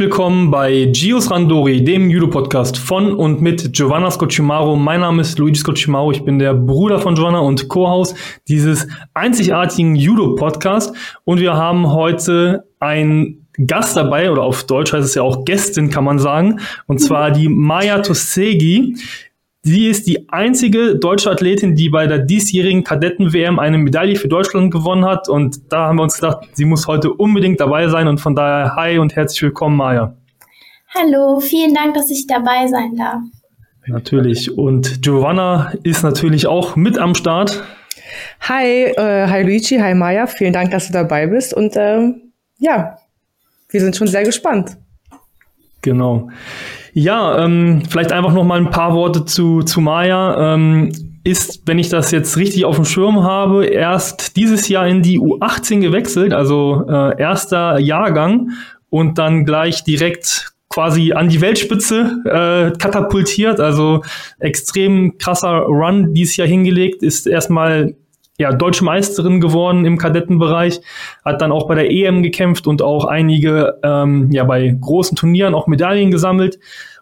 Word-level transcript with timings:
willkommen 0.00 0.50
bei 0.50 0.86
Gios 0.86 1.30
Randori, 1.30 1.84
dem 1.84 2.08
Judo-Podcast 2.08 2.78
von 2.78 3.12
und 3.12 3.42
mit 3.42 3.74
Giovanna 3.74 4.10
Scocimaro. 4.10 4.74
Mein 4.74 5.00
Name 5.00 5.20
ist 5.20 5.38
Luigi 5.38 5.58
Scocimaro, 5.58 6.10
ich 6.10 6.24
bin 6.24 6.38
der 6.38 6.54
Bruder 6.54 7.00
von 7.00 7.14
Giovanna 7.14 7.40
und 7.40 7.68
Co-Haus 7.68 8.14
dieses 8.48 8.88
einzigartigen 9.12 9.94
Judo-Podcasts. 9.96 10.96
Und 11.24 11.40
wir 11.40 11.52
haben 11.52 11.92
heute 11.92 12.64
einen 12.78 13.46
Gast 13.66 13.94
dabei, 13.94 14.30
oder 14.30 14.42
auf 14.42 14.64
Deutsch 14.64 14.94
heißt 14.94 15.04
es 15.04 15.14
ja 15.16 15.22
auch 15.22 15.44
Gästin, 15.44 15.90
kann 15.90 16.04
man 16.04 16.18
sagen, 16.18 16.60
und 16.86 16.98
zwar 16.98 17.30
die 17.30 17.50
Maya 17.50 17.98
Tosegi. 17.98 18.96
Sie 19.62 19.88
ist 19.88 20.06
die 20.06 20.26
einzige 20.30 20.96
deutsche 20.96 21.30
Athletin, 21.30 21.74
die 21.74 21.90
bei 21.90 22.06
der 22.06 22.18
diesjährigen 22.18 22.82
Kadetten-WM 22.82 23.58
eine 23.58 23.76
Medaille 23.76 24.16
für 24.16 24.26
Deutschland 24.26 24.70
gewonnen 24.70 25.04
hat. 25.04 25.28
Und 25.28 25.70
da 25.70 25.88
haben 25.88 25.96
wir 25.96 26.04
uns 26.04 26.14
gedacht, 26.14 26.48
sie 26.54 26.64
muss 26.64 26.86
heute 26.86 27.12
unbedingt 27.12 27.60
dabei 27.60 27.88
sein. 27.88 28.08
Und 28.08 28.22
von 28.22 28.34
daher, 28.34 28.74
hi 28.74 28.98
und 28.98 29.14
herzlich 29.16 29.42
willkommen, 29.42 29.76
Maya. 29.76 30.16
Hallo, 30.94 31.40
vielen 31.40 31.74
Dank, 31.74 31.92
dass 31.92 32.10
ich 32.10 32.26
dabei 32.26 32.68
sein 32.68 32.96
darf. 32.96 33.20
Natürlich. 33.86 34.56
Und 34.56 35.02
Giovanna 35.02 35.74
ist 35.82 36.02
natürlich 36.04 36.46
auch 36.46 36.74
mit 36.74 36.98
am 36.98 37.14
Start. 37.14 37.62
Hi, 38.48 38.84
äh, 38.84 39.26
hi 39.28 39.42
Luigi, 39.42 39.76
hi 39.76 39.94
Maya. 39.94 40.26
Vielen 40.26 40.54
Dank, 40.54 40.70
dass 40.70 40.86
du 40.86 40.94
dabei 40.94 41.26
bist. 41.26 41.52
Und 41.52 41.74
ähm, 41.76 42.32
ja, 42.58 42.96
wir 43.68 43.80
sind 43.82 43.94
schon 43.94 44.08
sehr 44.08 44.24
gespannt. 44.24 44.78
Genau. 45.82 46.28
Ja, 46.92 47.44
ähm, 47.44 47.82
vielleicht 47.88 48.12
einfach 48.12 48.32
noch 48.32 48.44
mal 48.44 48.58
ein 48.58 48.70
paar 48.70 48.94
Worte 48.94 49.24
zu, 49.24 49.62
zu 49.62 49.80
Maya. 49.80 50.54
Ähm, 50.54 50.92
ist, 51.22 51.62
wenn 51.66 51.78
ich 51.78 51.90
das 51.90 52.10
jetzt 52.10 52.36
richtig 52.36 52.64
auf 52.64 52.76
dem 52.76 52.84
Schirm 52.84 53.22
habe, 53.22 53.66
erst 53.66 54.36
dieses 54.36 54.68
Jahr 54.68 54.86
in 54.88 55.02
die 55.02 55.20
U18 55.20 55.80
gewechselt, 55.80 56.32
also 56.32 56.84
äh, 56.88 57.20
erster 57.20 57.78
Jahrgang 57.78 58.50
und 58.88 59.18
dann 59.18 59.44
gleich 59.44 59.84
direkt 59.84 60.52
quasi 60.70 61.12
an 61.12 61.28
die 61.28 61.40
Weltspitze 61.40 62.22
äh, 62.24 62.78
katapultiert. 62.78 63.60
Also 63.60 64.02
extrem 64.38 65.18
krasser 65.18 65.60
Run 65.60 66.14
dieses 66.14 66.36
Jahr 66.36 66.48
hingelegt, 66.48 67.02
ist 67.02 67.26
erstmal 67.26 67.94
ja, 68.40 68.52
deutsche 68.52 68.84
Meisterin 68.84 69.38
geworden 69.38 69.84
im 69.84 69.98
Kadettenbereich, 69.98 70.80
hat 71.26 71.42
dann 71.42 71.52
auch 71.52 71.68
bei 71.68 71.74
der 71.74 71.90
EM 71.90 72.22
gekämpft 72.22 72.66
und 72.66 72.80
auch 72.80 73.04
einige 73.04 73.78
ähm, 73.82 74.30
ja 74.32 74.44
bei 74.44 74.74
großen 74.80 75.14
Turnieren 75.14 75.54
auch 75.54 75.66
Medaillen 75.66 76.10
gesammelt. 76.10 76.58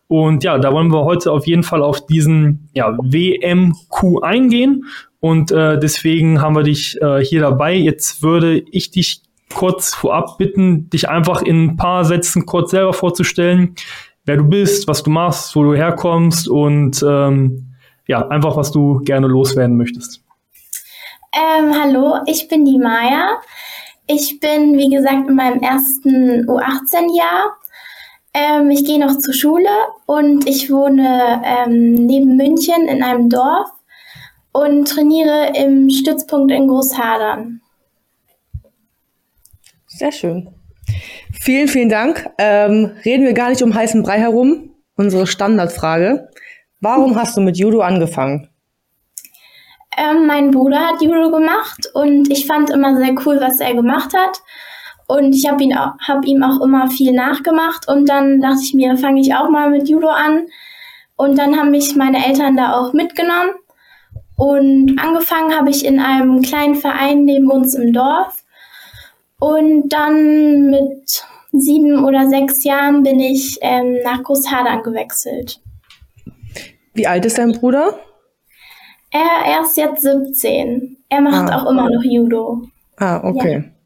Und 0.09 0.43
ja, 0.43 0.59
da 0.59 0.73
wollen 0.73 0.93
wir 0.93 1.05
heute 1.05 1.31
auf 1.31 1.47
jeden 1.47 1.63
Fall 1.63 1.81
auf 1.81 2.07
diesen 2.07 2.69
ja, 2.75 2.99
WMQ 3.01 4.23
eingehen. 4.23 4.87
Und 5.21 5.53
äh, 5.53 5.79
deswegen 5.79 6.41
haben 6.41 6.57
wir 6.57 6.65
dich 6.65 7.01
äh, 7.01 7.25
hier 7.25 7.43
dabei. 7.43 7.77
Jetzt 7.77 8.21
würde 8.21 8.59
ich 8.73 8.91
dich 8.91 9.23
kurz 9.55 9.95
vorab 9.95 10.39
bitten, 10.39 10.91
dich 10.91 11.09
einfach 11.09 11.43
in 11.43 11.67
ein 11.67 11.77
paar 11.77 12.05
Sätzen 12.05 12.47
kurz 12.47 12.73
selber 12.73 12.93
vorzustellen, 12.93 13.77
wer 14.25 14.39
du 14.39 14.45
bist, 14.45 14.89
was 14.89 15.05
du 15.05 15.11
machst, 15.11 15.55
wo 15.55 15.63
du 15.63 15.75
herkommst 15.75 16.49
und 16.49 17.01
ähm, 17.09 17.75
ja, 18.09 18.27
einfach 18.27 18.57
was 18.57 18.73
du 18.73 18.99
gerne 19.05 19.29
loswerden 19.29 19.77
möchtest. 19.77 20.25
Ähm, 21.33 21.75
hallo, 21.79 22.21
ich 22.27 22.49
bin 22.49 22.65
die 22.65 22.79
Maya. 22.79 23.41
Ich 24.07 24.41
bin, 24.41 24.79
wie 24.79 24.89
gesagt, 24.89 25.29
in 25.29 25.35
meinem 25.35 25.61
ersten 25.61 26.49
U18-Jahr. 26.49 27.57
Ähm, 28.33 28.71
ich 28.71 28.85
gehe 28.85 28.99
noch 28.99 29.19
zur 29.19 29.35
Schule 29.35 29.69
und 30.07 30.49
ich 30.49 30.71
wohne 30.71 31.43
ähm, 31.45 31.95
neben 32.07 32.37
München 32.37 32.89
in 32.89 33.03
einem 33.03 33.29
Dorf 33.29 33.69
und 34.53 34.89
trainiere 34.89 35.53
im 35.55 35.91
Stützpunkt 35.91 36.51
in 36.51 36.69
Großhadern. 36.69 37.61
Sehr 39.87 40.13
schön. 40.13 40.55
Vielen, 41.41 41.69
vielen 41.69 41.89
Dank. 41.91 42.31
Ähm, 42.39 42.97
reden 43.05 43.25
wir 43.25 43.35
gar 43.35 43.51
nicht 43.51 43.63
um 43.63 43.75
heißen 43.75 44.03
Brei 44.03 44.19
herum. 44.19 44.71
Unsere 44.97 45.27
Standardfrage. 45.27 46.29
Warum 46.81 47.17
hast 47.17 47.37
du 47.37 47.41
mit 47.41 47.59
Judo 47.59 47.81
angefangen? 47.81 48.49
Ähm, 49.99 50.27
mein 50.27 50.51
Bruder 50.51 50.79
hat 50.79 51.03
Judo 51.03 51.31
gemacht 51.31 51.91
und 51.95 52.31
ich 52.31 52.47
fand 52.47 52.71
immer 52.71 52.97
sehr 52.97 53.15
cool, 53.27 53.41
was 53.41 53.61
er 53.61 53.75
gemacht 53.75 54.15
hat. 54.17 54.41
Und 55.09 55.35
ich 55.35 55.49
habe 55.49 55.65
hab 56.07 56.25
ihm 56.27 56.43
auch 56.43 56.61
immer 56.63 56.89
viel 56.89 57.13
nachgemacht. 57.13 57.89
Und 57.89 58.09
dann 58.09 58.41
dachte 58.41 58.61
ich 58.63 58.75
mir, 58.75 58.97
fange 58.97 59.21
ich 59.21 59.35
auch 59.35 59.49
mal 59.49 59.71
mit 59.71 59.89
Judo 59.89 60.09
an. 60.09 60.47
Und 61.17 61.39
dann 61.39 61.59
haben 61.59 61.71
mich 61.71 61.97
meine 61.97 62.25
Eltern 62.25 62.57
da 62.57 62.75
auch 62.75 62.93
mitgenommen. 62.93 63.53
Und 64.37 64.97
angefangen 65.01 65.57
habe 65.57 65.71
ich 65.71 65.85
in 65.85 65.99
einem 65.99 66.43
kleinen 66.43 66.77
Verein 66.77 67.25
neben 67.25 67.51
uns 67.51 67.75
im 67.75 67.93
Dorf. 67.93 68.37
Und 69.41 69.89
dann 69.89 70.71
mit 70.71 71.25
sieben 71.53 72.05
oder 72.05 72.29
sechs 72.29 72.63
Jahren 72.65 73.03
bin 73.03 73.19
ich 73.19 73.59
ähm, 73.63 73.99
nach 74.05 74.23
Großhadern 74.23 74.83
gewechselt. 74.83 75.61
Wie 76.93 77.07
alt 77.07 77.25
ist 77.25 77.39
dein 77.39 77.53
Bruder? 77.53 77.99
Er, 79.11 79.21
er 79.47 79.63
ist 79.63 79.77
jetzt 79.77 80.03
17. 80.03 80.97
Er 81.09 81.21
macht 81.21 81.51
ah. 81.51 81.57
auch 81.57 81.71
immer 81.71 81.89
noch 81.91 82.03
Judo. 82.03 82.63
Ah, 82.97 83.21
okay. 83.25 83.65
Ja. 83.65 83.79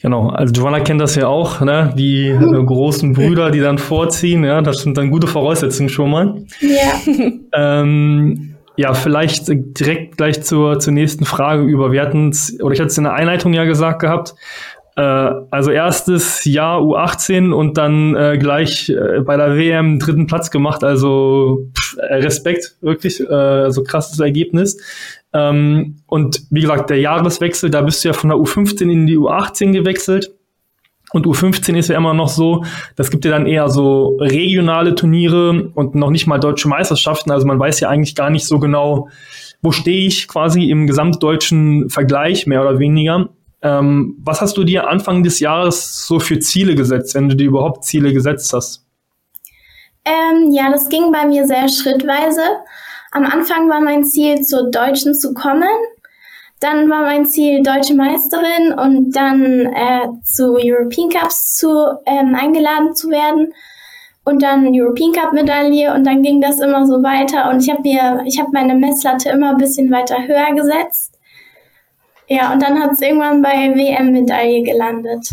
Genau, 0.00 0.28
also 0.28 0.54
Joanna 0.54 0.78
kennt 0.80 1.00
das 1.00 1.16
ja 1.16 1.26
auch, 1.26 1.60
ne? 1.60 1.92
Die 1.96 2.28
äh, 2.28 2.36
großen 2.64 3.14
Brüder, 3.14 3.50
die 3.50 3.60
dann 3.60 3.78
vorziehen, 3.78 4.44
ja, 4.44 4.62
das 4.62 4.78
sind 4.78 4.96
dann 4.96 5.10
gute 5.10 5.26
Voraussetzungen 5.26 5.88
schon 5.88 6.10
mal. 6.10 6.44
Ja. 6.60 7.12
ähm, 7.82 8.54
ja, 8.76 8.94
vielleicht 8.94 9.48
direkt 9.48 10.18
gleich 10.18 10.44
zur, 10.44 10.78
zur 10.78 10.92
nächsten 10.92 11.24
Frage 11.24 11.64
über. 11.64 11.90
Wir 11.90 12.00
hatten 12.00 12.32
oder 12.60 12.72
ich 12.72 12.78
hatte 12.78 12.90
es 12.90 12.98
in 12.98 13.04
der 13.04 13.14
Einleitung 13.14 13.52
ja 13.52 13.64
gesagt 13.64 13.98
gehabt, 14.00 14.36
also 15.00 15.70
erstes 15.70 16.44
Jahr 16.44 16.80
U18 16.80 17.52
und 17.52 17.78
dann 17.78 18.16
äh, 18.16 18.36
gleich 18.38 18.88
äh, 18.88 19.20
bei 19.20 19.36
der 19.36 19.56
WM 19.56 19.98
dritten 19.98 20.26
Platz 20.26 20.50
gemacht. 20.50 20.82
Also 20.82 21.68
pff, 21.78 21.96
Respekt, 21.98 22.76
wirklich, 22.80 23.20
äh, 23.20 23.32
also 23.32 23.84
krasses 23.84 24.18
Ergebnis. 24.18 24.76
Ähm, 25.32 25.96
und 26.06 26.42
wie 26.50 26.62
gesagt, 26.62 26.90
der 26.90 26.98
Jahreswechsel, 26.98 27.70
da 27.70 27.82
bist 27.82 28.02
du 28.02 28.08
ja 28.08 28.12
von 28.12 28.30
der 28.30 28.38
U15 28.38 28.90
in 28.90 29.06
die 29.06 29.18
U18 29.18 29.72
gewechselt. 29.72 30.32
Und 31.12 31.26
U15 31.26 31.76
ist 31.76 31.88
ja 31.88 31.96
immer 31.96 32.12
noch 32.12 32.28
so, 32.28 32.64
das 32.96 33.10
gibt 33.10 33.24
ja 33.24 33.30
dann 33.30 33.46
eher 33.46 33.68
so 33.68 34.18
regionale 34.20 34.94
Turniere 34.94 35.70
und 35.74 35.94
noch 35.94 36.10
nicht 36.10 36.26
mal 36.26 36.38
deutsche 36.38 36.68
Meisterschaften. 36.68 37.30
Also 37.30 37.46
man 37.46 37.58
weiß 37.58 37.80
ja 37.80 37.88
eigentlich 37.88 38.14
gar 38.14 38.30
nicht 38.30 38.46
so 38.46 38.58
genau, 38.58 39.08
wo 39.62 39.72
stehe 39.72 40.06
ich 40.06 40.28
quasi 40.28 40.70
im 40.70 40.86
gesamtdeutschen 40.86 41.88
Vergleich, 41.88 42.46
mehr 42.46 42.60
oder 42.60 42.78
weniger. 42.78 43.30
Ähm, 43.62 44.16
was 44.22 44.40
hast 44.40 44.56
du 44.56 44.64
dir 44.64 44.88
Anfang 44.88 45.22
des 45.22 45.40
Jahres 45.40 46.06
so 46.06 46.20
für 46.20 46.38
Ziele 46.38 46.74
gesetzt, 46.74 47.14
wenn 47.14 47.28
du 47.28 47.36
dir 47.36 47.48
überhaupt 47.48 47.84
Ziele 47.84 48.12
gesetzt 48.12 48.52
hast? 48.52 48.84
Ähm, 50.04 50.52
ja, 50.52 50.70
das 50.70 50.88
ging 50.88 51.10
bei 51.12 51.26
mir 51.26 51.46
sehr 51.46 51.68
schrittweise. 51.68 52.42
Am 53.10 53.24
Anfang 53.24 53.68
war 53.68 53.80
mein 53.80 54.04
Ziel, 54.04 54.42
zur 54.42 54.70
Deutschen 54.70 55.14
zu 55.14 55.34
kommen. 55.34 55.68
Dann 56.60 56.90
war 56.90 57.02
mein 57.02 57.26
Ziel, 57.26 57.62
Deutsche 57.62 57.94
Meisterin 57.94 58.72
und 58.78 59.12
dann 59.12 59.66
äh, 59.66 60.08
zu 60.24 60.56
European 60.56 61.08
Cups 61.08 61.56
zu, 61.56 61.68
ähm, 62.06 62.34
eingeladen 62.34 62.94
zu 62.94 63.08
werden. 63.10 63.52
Und 64.24 64.42
dann 64.42 64.68
European 64.72 65.12
Cup 65.12 65.32
Medaille 65.32 65.94
und 65.94 66.04
dann 66.04 66.22
ging 66.22 66.40
das 66.40 66.60
immer 66.60 66.86
so 66.86 67.02
weiter 67.02 67.48
und 67.50 67.62
ich 67.62 67.70
habe 67.70 67.80
mir, 67.80 68.24
meine 68.52 68.74
Messlatte 68.74 69.30
immer 69.30 69.50
ein 69.50 69.56
bisschen 69.56 69.90
weiter 69.90 70.16
höher 70.26 70.54
gesetzt. 70.54 71.17
Ja, 72.28 72.52
und 72.52 72.62
dann 72.62 72.78
hat 72.80 72.92
es 72.92 73.00
irgendwann 73.00 73.42
bei 73.42 73.74
WM-Medaille 73.74 74.62
gelandet. 74.62 75.30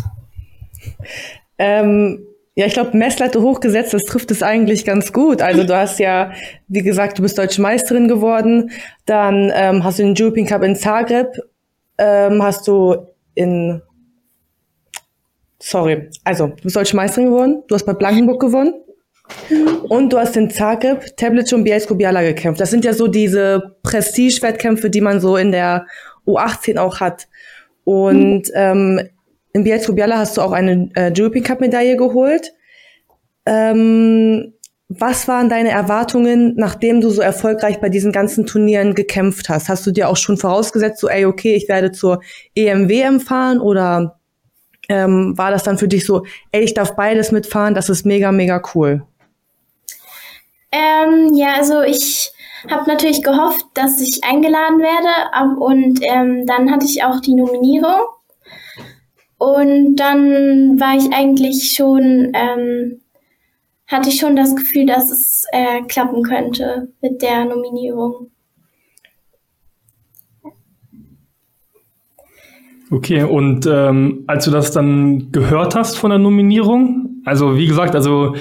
Ähm, 1.57 2.25
ja, 2.56 2.66
ich 2.66 2.73
glaube, 2.73 2.95
Messlatte 2.95 3.41
hochgesetzt, 3.41 3.93
das 3.93 4.03
trifft 4.03 4.31
es 4.31 4.41
eigentlich 4.41 4.85
ganz 4.85 5.11
gut. 5.11 5.41
Also 5.41 5.66
du 5.66 5.75
hast 5.75 5.99
ja, 5.99 6.31
wie 6.70 6.84
gesagt, 6.84 7.17
du 7.17 7.22
bist 7.22 7.37
deutsche 7.37 7.61
Meisterin 7.61 8.08
geworden. 8.08 8.72
Dann 9.05 9.52
ähm, 9.53 9.84
hast 9.84 9.99
du 9.99 10.03
den 10.03 10.16
European 10.17 10.47
Cup 10.47 10.64
in 10.64 10.78
Zagreb, 10.78 11.37
ähm, 11.97 12.41
hast 12.41 12.67
du 12.67 12.96
in 13.34 13.81
Sorry, 15.59 16.09
also 16.23 16.47
du 16.47 16.64
bist 16.64 16.75
deutsche 16.75 16.96
Meisterin 16.96 17.29
geworden, 17.29 17.64
du 17.67 17.75
hast 17.75 17.85
bei 17.85 17.93
Blankenburg 17.93 18.40
gewonnen 18.40 18.73
und 19.90 20.14
du 20.14 20.20
hast 20.20 20.37
in 20.37 20.49
Zagreb, 20.49 21.17
Tablic 21.17 21.52
und 21.53 21.64
Bielsko-Biala 21.64 22.22
gekämpft. 22.22 22.61
Das 22.61 22.70
sind 22.70 22.85
ja 22.85 22.93
so 22.93 23.08
diese 23.08 23.75
Prestige-Wettkämpfe, 23.84 24.90
die 24.90 25.02
man 25.02 25.20
so 25.20 25.37
in 25.37 25.52
der 25.52 25.87
U18 26.25 26.77
auch 26.77 26.99
hat. 26.99 27.27
Und 27.83 28.49
ähm, 28.53 29.01
in 29.53 29.63
Bielsko-Biala 29.63 30.17
hast 30.17 30.37
du 30.37 30.41
auch 30.41 30.51
eine 30.51 30.89
äh, 30.95 31.13
European 31.17 31.43
Cup 31.43 31.61
Medaille 31.61 31.95
geholt. 31.95 32.51
Ähm, 33.45 34.53
was 34.87 35.27
waren 35.27 35.49
deine 35.49 35.69
Erwartungen, 35.69 36.53
nachdem 36.57 37.01
du 37.01 37.09
so 37.09 37.22
erfolgreich 37.22 37.79
bei 37.79 37.89
diesen 37.89 38.11
ganzen 38.11 38.45
Turnieren 38.45 38.93
gekämpft 38.93 39.49
hast? 39.49 39.67
Hast 39.67 39.85
du 39.87 39.91
dir 39.91 40.09
auch 40.09 40.17
schon 40.17 40.37
vorausgesetzt, 40.37 40.99
so, 40.99 41.09
ey, 41.09 41.25
okay, 41.25 41.55
ich 41.55 41.67
werde 41.67 41.91
zur 41.91 42.22
EMWM 42.55 43.19
fahren 43.19 43.59
oder 43.59 44.19
ähm, 44.87 45.35
war 45.37 45.49
das 45.49 45.63
dann 45.63 45.79
für 45.79 45.87
dich 45.87 46.05
so, 46.05 46.23
ey, 46.51 46.61
ich 46.61 46.75
darf 46.75 46.95
beides 46.95 47.31
mitfahren, 47.31 47.73
das 47.73 47.89
ist 47.89 48.05
mega, 48.05 48.31
mega 48.31 48.61
cool? 48.75 49.03
Ähm, 50.75 51.33
ja, 51.33 51.53
also 51.55 51.83
ich 51.83 52.33
habe 52.69 52.89
natürlich 52.89 53.23
gehofft, 53.23 53.66
dass 53.75 54.01
ich 54.01 54.25
eingeladen 54.25 54.79
werde 54.79 55.61
und 55.61 55.99
ähm, 56.01 56.45
dann 56.45 56.69
hatte 56.69 56.85
ich 56.85 57.03
auch 57.03 57.22
die 57.22 57.33
Nominierung. 57.33 58.01
Und 59.37 59.95
dann 59.95 60.79
war 60.79 60.97
ich 60.97 61.13
eigentlich 61.13 61.72
schon, 61.75 62.31
ähm, 62.33 62.99
hatte 63.87 64.09
ich 64.09 64.19
schon 64.19 64.35
das 64.35 64.53
Gefühl, 64.53 64.85
dass 64.85 65.11
es 65.11 65.45
äh, 65.53 65.81
klappen 65.83 66.23
könnte 66.23 66.91
mit 67.01 67.22
der 67.22 67.45
Nominierung. 67.45 68.31
Okay, 72.91 73.23
und 73.23 73.66
ähm, 73.66 74.25
als 74.27 74.45
du 74.45 74.51
das 74.51 74.72
dann 74.72 75.31
gehört 75.31 75.75
hast 75.75 75.97
von 75.97 76.09
der 76.09 76.19
Nominierung, 76.19 77.22
also 77.25 77.57
wie 77.57 77.67
gesagt, 77.67 77.95
also 77.95 78.35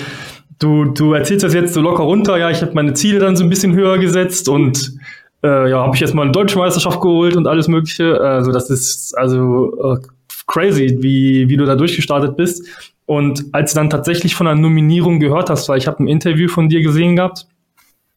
du, 0.59 0.85
du 0.87 1.13
erzählst 1.13 1.45
das 1.45 1.55
jetzt 1.55 1.75
so 1.75 1.81
locker 1.81 2.05
runter, 2.05 2.37
ja, 2.37 2.51
ich 2.51 2.63
habe 2.63 2.73
meine 2.75 2.95
Ziele 2.95 3.19
dann 3.19 3.37
so 3.37 3.45
ein 3.45 3.51
bisschen 3.51 3.75
höher 3.75 3.99
gesetzt 3.99 4.49
und 4.49 4.95
äh, 5.43 5.71
ja, 5.71 5.83
habe 5.83 5.95
ich 5.95 6.01
jetzt 6.01 6.15
mal 6.15 6.23
eine 6.23 6.33
deutsche 6.33 6.59
Meisterschaft 6.59 7.01
geholt 7.01 7.37
und 7.37 7.47
alles 7.47 7.69
mögliche. 7.69 8.21
Also 8.21 8.51
das 8.51 8.71
ist 8.71 9.17
also 9.17 9.95
äh, 9.95 9.99
crazy, 10.47 10.99
wie, 11.01 11.49
wie 11.49 11.57
du 11.57 11.67
da 11.67 11.77
durchgestartet 11.77 12.37
bist. 12.37 12.67
Und 13.07 13.45
als 13.53 13.73
du 13.73 13.81
dann 13.81 13.91
tatsächlich 13.91 14.35
von 14.35 14.47
der 14.47 14.55
Nominierung 14.55 15.21
gehört 15.21 15.51
hast, 15.51 15.69
weil 15.69 15.79
ich 15.79 15.87
habe 15.87 16.03
ein 16.03 16.09
Interview 16.09 16.49
von 16.49 16.69
dir 16.69 16.83
gesehen 16.83 17.17
gehabt, 17.17 17.47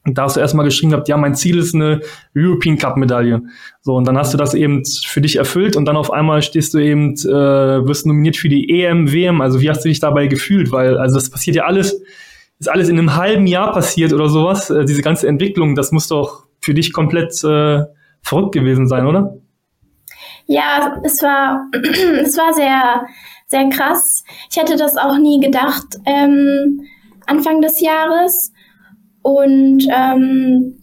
und 0.05 0.17
da 0.17 0.23
hast 0.23 0.37
du 0.37 0.39
erstmal 0.39 0.63
geschrieben 0.63 0.91
gehabt, 0.91 1.09
ja, 1.09 1.17
mein 1.17 1.35
Ziel 1.35 1.57
ist 1.57 1.75
eine 1.75 1.99
European 2.33 2.77
Cup 2.77 2.95
Medaille. 2.95 3.41
So, 3.81 3.95
und 3.97 4.07
dann 4.07 4.17
hast 4.17 4.33
du 4.33 4.37
das 4.37 4.53
eben 4.53 4.85
für 4.85 5.19
dich 5.19 5.35
erfüllt 5.35 5.75
und 5.75 5.83
dann 5.83 5.97
auf 5.97 6.13
einmal 6.13 6.41
stehst 6.41 6.73
du 6.73 6.77
eben, 6.77 7.15
äh, 7.15 7.85
wirst 7.85 8.05
nominiert 8.05 8.37
für 8.37 8.47
die 8.47 8.81
EM, 8.81 9.11
WM. 9.11 9.41
Also 9.41 9.59
wie 9.59 9.69
hast 9.69 9.83
du 9.83 9.89
dich 9.89 9.99
dabei 9.99 10.27
gefühlt? 10.27 10.71
Weil, 10.71 10.97
also 10.97 11.15
das 11.15 11.29
passiert 11.29 11.57
ja 11.57 11.65
alles, 11.65 12.01
ist 12.59 12.69
alles 12.69 12.89
in 12.89 12.97
einem 12.97 13.15
halben 13.15 13.47
Jahr 13.47 13.71
passiert 13.71 14.13
oder 14.13 14.29
sowas. 14.29 14.69
Äh, 14.69 14.85
diese 14.85 15.01
ganze 15.01 15.27
Entwicklung, 15.27 15.75
das 15.75 15.91
muss 15.91 16.07
doch 16.07 16.45
für 16.61 16.73
dich 16.73 16.93
komplett 16.93 17.43
äh, 17.43 17.83
verrückt 18.21 18.53
gewesen 18.53 18.87
sein, 18.87 19.05
oder? 19.05 19.37
Ja, 20.47 20.99
es 21.03 21.21
war, 21.21 21.67
es 22.23 22.37
war 22.37 22.53
sehr, 22.53 23.05
sehr 23.47 23.69
krass. 23.69 24.23
Ich 24.49 24.57
hätte 24.57 24.75
das 24.75 24.97
auch 24.97 25.17
nie 25.17 25.39
gedacht, 25.39 25.85
ähm, 26.05 26.81
Anfang 27.25 27.61
des 27.61 27.81
Jahres. 27.81 28.51
Und 29.21 29.85
ähm, 29.91 30.77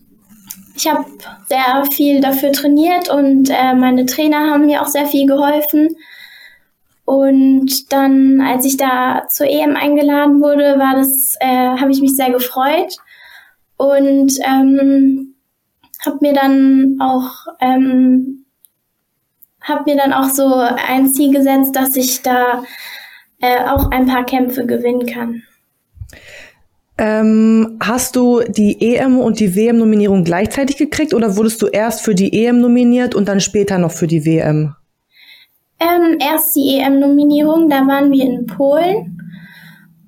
ich 0.77 0.87
habe 0.91 1.05
sehr 1.47 1.85
viel 1.93 2.21
dafür 2.21 2.53
trainiert 2.53 3.09
und 3.09 3.49
äh, 3.49 3.75
meine 3.75 4.07
Trainer 4.07 4.51
haben 4.51 4.67
mir 4.67 4.83
auch 4.83 4.87
sehr 4.87 5.07
viel 5.07 5.27
geholfen. 5.27 5.97
Und 7.05 7.93
dann, 7.93 8.41
als 8.41 8.65
ich 8.65 8.77
da 8.77 9.27
zur 9.29 9.47
EM 9.47 9.77
eingeladen 9.77 10.41
wurde, 10.41 10.79
war 10.79 10.95
das, 10.97 11.37
äh, 11.41 11.77
habe 11.77 11.91
ich 11.91 12.01
mich 12.01 12.17
sehr 12.17 12.31
gefreut 12.31 12.97
und 13.77 14.33
ähm, 14.43 15.35
habe 16.05 16.19
mir 16.21 16.33
dann 16.33 16.97
auch 17.01 17.47
ähm, 17.61 18.45
habe 19.65 19.91
mir 19.91 19.97
dann 19.97 20.13
auch 20.13 20.29
so 20.29 20.55
ein 20.55 21.11
Ziel 21.11 21.33
gesetzt, 21.33 21.75
dass 21.75 21.97
ich 21.97 22.23
da 22.23 22.63
äh, 23.41 23.65
auch 23.67 23.91
ein 23.91 24.07
paar 24.07 24.25
Kämpfe 24.25 24.67
gewinnen 24.67 25.07
kann. 25.07 25.43
Ähm, 26.97 27.79
hast 27.83 28.15
du 28.15 28.43
die 28.47 28.95
EM 28.95 29.19
und 29.19 29.41
die 29.41 29.57
WM-Nominierung 29.57 30.23
gleichzeitig 30.23 30.77
gekriegt 30.77 31.13
oder 31.13 31.37
wurdest 31.37 31.61
du 31.61 31.67
erst 31.67 32.03
für 32.03 32.15
die 32.15 32.45
EM 32.45 32.61
nominiert 32.61 33.15
und 33.15 33.27
dann 33.27 33.41
später 33.41 33.79
noch 33.79 33.91
für 33.91 34.07
die 34.07 34.25
WM? 34.25 34.77
Ähm, 35.81 36.19
erst 36.21 36.55
die 36.57 36.79
EM-Nominierung, 36.79 37.69
da 37.69 37.87
waren 37.87 38.11
wir 38.11 38.25
in 38.25 38.47
Polen 38.47 39.21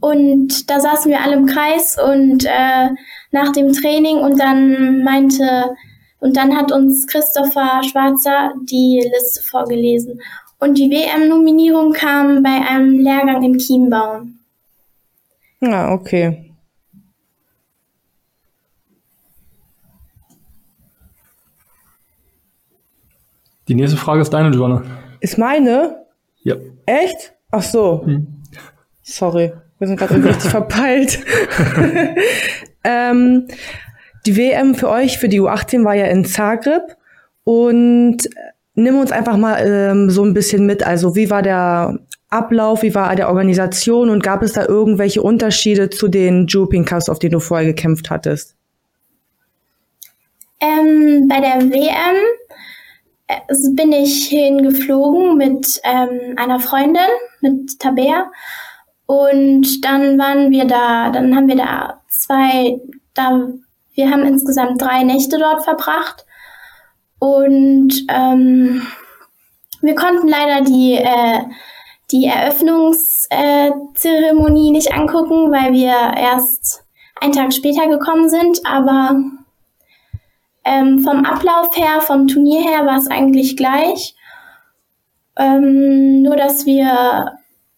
und 0.01 0.71
da 0.71 0.81
saßen 0.81 1.11
wir 1.11 1.21
alle 1.21 1.37
im 1.37 1.47
Kreis 1.47 1.99
und 1.99 2.45
äh, 2.45 2.89
nach 3.33 3.53
dem 3.53 3.73
Training 3.73 4.19
und 4.19 4.39
dann 4.39 5.03
meinte 5.03 5.77
und 6.19 6.37
dann 6.37 6.57
hat 6.57 6.73
uns 6.73 7.07
Christopher 7.07 7.83
Schwarzer 7.83 8.53
die 8.63 9.03
Liste 9.15 9.43
vorgelesen. 9.43 10.21
Und 10.59 10.79
die 10.79 10.91
WM-Nominierung 10.91 11.93
kam 11.93 12.43
bei 12.43 12.63
einem 12.69 12.99
Lehrgang 12.99 13.43
in 13.43 13.59
Chiembaum. 13.59 14.39
Ja, 15.61 15.89
ah, 15.89 15.93
okay. 15.93 16.51
Die 23.69 23.75
nächste 23.75 23.97
Frage 23.97 24.23
ist 24.23 24.31
deine, 24.31 24.55
Joanna. 24.55 24.83
Ist 25.21 25.39
meine? 25.39 26.05
Ja. 26.43 26.57
Echt? 26.87 27.33
Ach 27.51 27.63
so. 27.63 28.03
Hm. 28.05 28.43
Sorry, 29.03 29.53
wir 29.79 29.89
sind 29.89 29.99
gerade 29.99 30.23
richtig 30.23 30.51
verpeilt. 30.51 31.21
ähm, 32.85 33.49
die 34.27 34.37
WM 34.37 34.75
für 34.75 34.89
euch, 34.89 35.19
für 35.19 35.29
die 35.29 35.41
U18 35.41 35.85
war 35.85 35.95
ja 35.95 36.07
in 36.07 36.25
Zagreb 36.25 36.97
und 37.45 38.19
nimm 38.75 38.99
uns 38.99 39.13
einfach 39.13 39.37
mal 39.37 39.65
ähm, 39.65 40.11
so 40.11 40.25
ein 40.25 40.35
bisschen 40.35 40.67
mit. 40.67 40.85
Also 40.85 41.15
wie 41.15 41.31
war 41.31 41.43
der 41.43 42.01
Ablauf, 42.29 42.83
wie 42.83 42.95
war 42.95 43.15
der 43.15 43.29
Organisation 43.29 44.11
und 44.11 44.23
gab 44.23 44.43
es 44.43 44.53
da 44.53 44.67
irgendwelche 44.67 45.23
Unterschiede 45.23 45.91
zu 45.91 46.09
den 46.09 46.47
Jumping 46.47 46.85
Cups, 46.85 47.09
auf 47.09 47.19
denen 47.19 47.33
du 47.33 47.41
vorher 47.41 47.67
gekämpft 47.67 48.11
hattest? 48.11 48.57
Ähm, 50.61 51.29
bei 51.29 51.41
der 51.41 51.61
WM 51.71 52.17
bin 53.75 53.93
ich 53.93 54.29
hingeflogen 54.29 55.37
mit 55.37 55.81
ähm, 55.85 56.35
einer 56.37 56.61
Freundin, 56.61 57.03
mit 57.41 57.79
Tabea. 57.79 58.31
Und 59.07 59.85
dann 59.85 60.19
waren 60.19 60.51
wir 60.51 60.67
da, 60.67 61.11
dann 61.11 61.37
haben 61.37 61.49
wir 61.49 61.57
da 61.57 62.03
zwei, 62.09 62.81
da, 63.15 63.49
wir 63.95 64.11
haben 64.11 64.27
insgesamt 64.27 64.83
drei 64.83 65.05
Nächte 65.05 65.39
dort 65.39 65.65
verbracht. 65.65 66.27
Und 67.19 68.05
ähm, 68.09 68.87
wir 69.81 69.95
konnten 69.95 70.29
leider 70.29 70.61
die, 70.63 70.95
äh, 70.95 71.41
die 72.11 72.27
Eröffnungszeremonie 72.27 74.73
nicht 74.73 74.93
angucken, 74.93 75.53
weil 75.53 75.73
wir 75.73 75.95
erst 76.17 76.85
einen 77.21 77.33
Tag 77.33 77.53
später 77.53 77.87
gekommen 77.89 78.29
sind. 78.29 78.67
Aber 78.67 79.21
ähm, 80.67 80.99
vom 80.99 81.25
Ablauf 81.25 81.75
her, 81.77 82.01
vom 82.01 82.27
Turnier 82.27 82.61
her 82.61 82.85
war 82.85 82.99
es 82.99 83.09
eigentlich 83.09 83.57
gleich. 83.57 84.15
Ähm, 85.39 86.23
nur, 86.23 86.37
dass 86.37 86.67
wir 86.67 87.33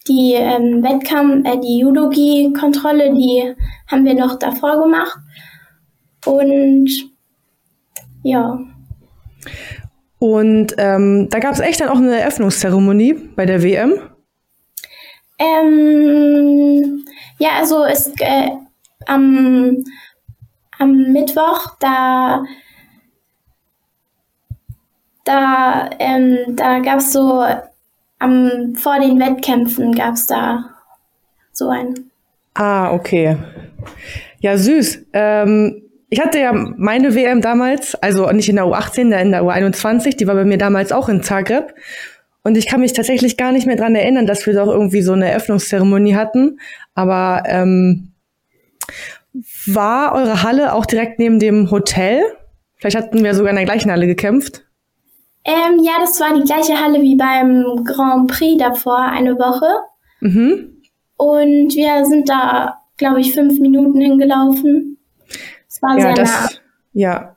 die 0.09 0.33
ähm, 0.35 0.83
Wettkampf, 0.83 1.47
äh, 1.47 1.59
die 1.61 1.81
Judogi-Kontrolle, 1.81 3.15
die 3.15 3.55
haben 3.89 4.05
wir 4.07 4.15
noch 4.15 4.39
davor 4.39 4.83
gemacht. 4.83 5.19
Und 6.25 6.89
ja. 8.23 8.59
Und 10.19 10.75
ähm, 10.79 11.29
da 11.31 11.39
gab 11.39 11.53
es 11.53 11.61
echt 11.61 11.81
dann 11.81 11.91
auch 11.91 11.97
eine 11.97 12.19
Eröffnungszeremonie 12.19 13.15
bei 13.37 13.45
der 13.45 13.63
WM? 13.63 14.01
Ähm, 15.39 17.05
ja, 17.39 17.51
also 17.59 17.85
es 17.85 18.11
äh, 18.19 18.51
am, 19.07 19.85
am 20.79 21.13
Mittwoch, 21.13 21.77
da 21.79 22.43
da, 25.29 25.91
ähm, 25.99 26.57
da 26.57 26.79
gab 26.81 26.99
es 26.99 27.13
so, 27.13 27.45
am, 28.19 28.75
vor 28.75 28.99
den 29.01 29.21
Wettkämpfen 29.21 29.93
gab 29.93 30.15
es 30.15 30.27
da 30.27 30.65
so 31.53 31.69
ein. 31.69 31.95
Ah, 32.55 32.93
okay. 32.93 33.37
Ja, 34.41 34.57
süß. 34.57 35.07
Ähm, 35.13 35.83
ich 36.09 36.21
hatte 36.21 36.39
ja 36.39 36.53
meine 36.53 37.15
WM 37.15 37.43
damals, 37.43 37.95
also 37.97 38.31
nicht 38.33 38.49
in 38.49 38.57
der 38.57 38.65
U18, 38.65 38.95
sondern 38.95 39.21
in 39.21 39.33
der 39.33 39.43
U21, 39.43 40.17
die 40.17 40.27
war 40.27 40.35
bei 40.35 40.45
mir 40.45 40.59
damals 40.59 40.91
auch 40.91 41.09
in 41.09 41.23
Zagreb. 41.23 41.75
Und 42.43 42.57
ich 42.57 42.67
kann 42.67 42.81
mich 42.81 42.95
tatsächlich 42.95 43.37
gar 43.37 43.53
nicht 43.53 43.67
mehr 43.67 43.77
dran 43.77 43.95
erinnern, 43.95 44.27
dass 44.27 44.47
wir 44.47 44.55
doch 44.55 44.69
irgendwie 44.69 45.03
so 45.03 45.13
eine 45.13 45.31
Eröffnungszeremonie 45.31 46.15
hatten. 46.15 46.61
Aber 46.95 47.43
ähm, 47.47 48.13
war 49.67 50.15
eure 50.15 50.43
Halle 50.43 50.73
auch 50.73 50.87
direkt 50.87 51.19
neben 51.19 51.39
dem 51.39 51.71
Hotel? 51.71 52.23
Vielleicht 52.77 52.97
hatten 52.97 53.23
wir 53.23 53.35
sogar 53.35 53.51
in 53.51 53.57
der 53.57 53.67
gleichen 53.67 53.91
Halle 53.91 54.07
gekämpft. 54.07 54.65
Ähm, 55.49 55.83
ja, 55.83 55.93
das 55.99 56.21
war 56.21 56.35
die 56.35 56.45
gleiche 56.45 56.79
Halle 56.79 57.01
wie 57.01 57.17
beim 57.17 57.83
Grand 57.83 58.31
Prix 58.31 58.59
davor, 58.59 58.99
eine 58.99 59.39
Woche. 59.39 59.67
Mhm. 60.21 60.83
Und 61.17 61.75
wir 61.75 62.05
sind 62.05 62.29
da, 62.29 62.83
glaube 62.99 63.23
ich, 63.23 63.33
fünf 63.33 63.59
Minuten 63.59 63.99
hingelaufen. 63.99 64.99
Es 65.67 65.81
war 65.81 65.97
ja, 65.97 66.03
sehr 66.03 66.15
das, 66.15 66.31
nah. 66.31 66.49
Ja, 66.93 67.37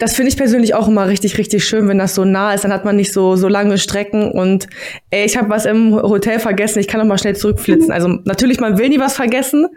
das 0.00 0.16
finde 0.16 0.30
ich 0.30 0.36
persönlich 0.36 0.74
auch 0.74 0.88
immer 0.88 1.06
richtig, 1.06 1.38
richtig 1.38 1.64
schön, 1.64 1.86
wenn 1.86 1.98
das 1.98 2.16
so 2.16 2.24
nah 2.24 2.54
ist. 2.54 2.64
Dann 2.64 2.72
hat 2.72 2.84
man 2.84 2.96
nicht 2.96 3.12
so, 3.12 3.36
so 3.36 3.46
lange 3.46 3.78
Strecken 3.78 4.32
und 4.32 4.66
ey, 5.10 5.24
ich 5.24 5.36
habe 5.36 5.48
was 5.48 5.64
im 5.64 5.94
Hotel 5.94 6.40
vergessen, 6.40 6.80
ich 6.80 6.88
kann 6.88 6.98
noch 6.98 7.06
mal 7.06 7.18
schnell 7.18 7.36
zurückflitzen. 7.36 7.92
Also 7.92 8.08
natürlich, 8.24 8.58
man 8.58 8.78
will 8.78 8.88
nie 8.88 8.98
was 8.98 9.14
vergessen, 9.14 9.68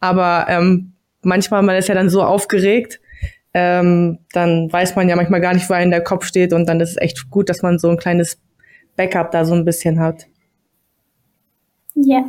aber 0.00 0.46
ähm, 0.48 0.94
manchmal, 1.22 1.62
man 1.62 1.76
ist 1.76 1.88
ja 1.88 1.94
dann 1.94 2.10
so 2.10 2.20
aufgeregt 2.20 3.00
ähm, 3.54 4.18
dann 4.32 4.72
weiß 4.72 4.96
man 4.96 5.08
ja 5.08 5.16
manchmal 5.16 5.40
gar 5.40 5.54
nicht, 5.54 5.68
wo 5.68 5.74
einem 5.74 5.90
der 5.90 6.02
Kopf 6.02 6.24
steht 6.24 6.52
und 6.52 6.66
dann 6.66 6.80
ist 6.80 6.90
es 6.90 6.96
echt 6.96 7.30
gut, 7.30 7.48
dass 7.48 7.62
man 7.62 7.78
so 7.78 7.88
ein 7.90 7.98
kleines 7.98 8.38
Backup 8.96 9.30
da 9.30 9.44
so 9.44 9.54
ein 9.54 9.64
bisschen 9.64 10.00
hat. 10.00 10.26
Ja. 11.94 12.24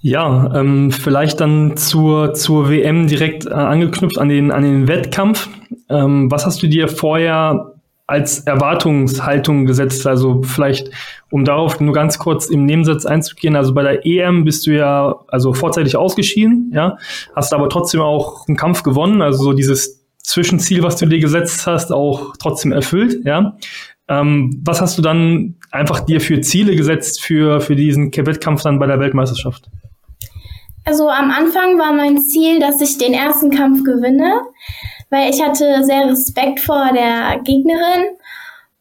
Ja, 0.00 0.52
ähm, 0.56 0.90
vielleicht 0.90 1.40
dann 1.40 1.76
zur, 1.76 2.34
zur 2.34 2.68
WM 2.68 3.06
direkt 3.06 3.46
äh, 3.46 3.50
angeknüpft 3.50 4.18
an 4.18 4.28
den, 4.28 4.50
an 4.50 4.64
den 4.64 4.88
Wettkampf. 4.88 5.48
Ähm, 5.88 6.28
was 6.28 6.44
hast 6.44 6.60
du 6.60 6.66
dir 6.66 6.88
vorher 6.88 7.71
als 8.06 8.40
Erwartungshaltung 8.40 9.66
gesetzt? 9.66 10.06
Also 10.06 10.42
vielleicht, 10.42 10.90
um 11.30 11.44
darauf 11.44 11.80
nur 11.80 11.94
ganz 11.94 12.18
kurz 12.18 12.46
im 12.46 12.66
Nebensatz 12.66 13.06
einzugehen, 13.06 13.56
also 13.56 13.74
bei 13.74 13.82
der 13.82 14.06
EM 14.06 14.44
bist 14.44 14.66
du 14.66 14.72
ja 14.72 15.20
also 15.28 15.52
vorzeitig 15.54 15.96
ausgeschieden, 15.96 16.70
ja, 16.74 16.98
hast 17.34 17.54
aber 17.54 17.68
trotzdem 17.68 18.00
auch 18.00 18.46
einen 18.48 18.56
Kampf 18.56 18.82
gewonnen, 18.82 19.22
also 19.22 19.42
so 19.42 19.52
dieses 19.52 20.04
Zwischenziel, 20.18 20.82
was 20.82 20.96
du 20.96 21.06
dir 21.06 21.18
gesetzt 21.18 21.66
hast, 21.66 21.92
auch 21.92 22.34
trotzdem 22.38 22.72
erfüllt, 22.72 23.24
ja. 23.24 23.56
Ähm, 24.08 24.60
was 24.64 24.80
hast 24.80 24.98
du 24.98 25.02
dann 25.02 25.56
einfach 25.70 26.00
dir 26.00 26.20
für 26.20 26.40
Ziele 26.40 26.76
gesetzt 26.76 27.22
für, 27.22 27.60
für 27.60 27.76
diesen 27.76 28.14
Wettkampf 28.14 28.62
dann 28.62 28.78
bei 28.78 28.86
der 28.86 29.00
Weltmeisterschaft? 29.00 29.70
Also 30.84 31.08
am 31.08 31.30
Anfang 31.30 31.78
war 31.78 31.92
mein 31.92 32.18
Ziel, 32.20 32.58
dass 32.58 32.80
ich 32.80 32.98
den 32.98 33.14
ersten 33.14 33.50
Kampf 33.50 33.84
gewinne, 33.84 34.42
weil 35.12 35.30
ich 35.30 35.42
hatte 35.42 35.84
sehr 35.84 36.08
Respekt 36.08 36.58
vor 36.58 36.90
der 36.92 37.38
Gegnerin. 37.44 38.16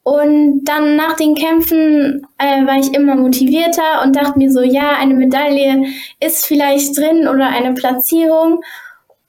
Und 0.04 0.64
dann 0.64 0.96
nach 0.96 1.16
den 1.16 1.36
Kämpfen 1.36 2.26
äh, 2.40 2.66
war 2.66 2.80
ich 2.80 2.94
immer 2.96 3.16
motivierter 3.16 4.02
und 4.04 4.16
dachte 4.16 4.40
mir 4.40 4.50
so, 4.50 4.62
ja, 4.62 4.94
eine 5.00 5.14
Medaille 5.14 5.84
ist 6.20 6.46
vielleicht 6.46 6.98
drin 6.98 7.28
oder 7.28 7.50
eine 7.50 7.74
Platzierung. 7.74 8.62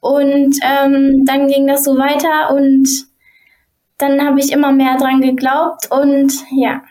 Und 0.00 0.56
ähm, 0.62 1.24
dann 1.26 1.48
ging 1.48 1.66
das 1.66 1.84
so 1.84 1.98
weiter 1.98 2.54
und 2.54 2.88
dann 3.98 4.24
habe 4.24 4.40
ich 4.40 4.52
immer 4.52 4.72
mehr 4.72 4.96
dran 4.96 5.20
geglaubt 5.20 5.88
und 5.90 6.32
ja. 6.56 6.82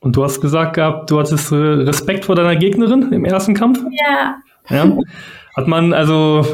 Und 0.00 0.16
du 0.16 0.24
hast 0.24 0.40
gesagt 0.40 0.74
gehabt, 0.74 1.10
du 1.10 1.18
hattest 1.18 1.52
Respekt 1.52 2.24
vor 2.24 2.36
deiner 2.36 2.56
Gegnerin 2.56 3.12
im 3.12 3.24
ersten 3.24 3.54
Kampf? 3.54 3.80
Ja. 3.90 4.36
Ja. 4.70 4.96
Hat 5.56 5.66
man 5.66 5.92
also 5.92 6.44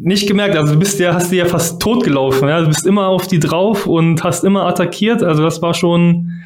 nicht 0.00 0.28
gemerkt, 0.28 0.56
also 0.56 0.74
du 0.74 0.78
bist 0.78 1.00
ja, 1.00 1.14
hast 1.14 1.32
die 1.32 1.36
ja 1.36 1.44
fast 1.44 1.80
totgelaufen, 1.82 2.48
ja. 2.48 2.60
Du 2.60 2.68
bist 2.68 2.86
immer 2.86 3.08
auf 3.08 3.26
die 3.26 3.40
drauf 3.40 3.86
und 3.86 4.22
hast 4.22 4.44
immer 4.44 4.66
attackiert. 4.66 5.22
Also 5.22 5.42
das 5.42 5.60
war 5.60 5.74
schon 5.74 6.42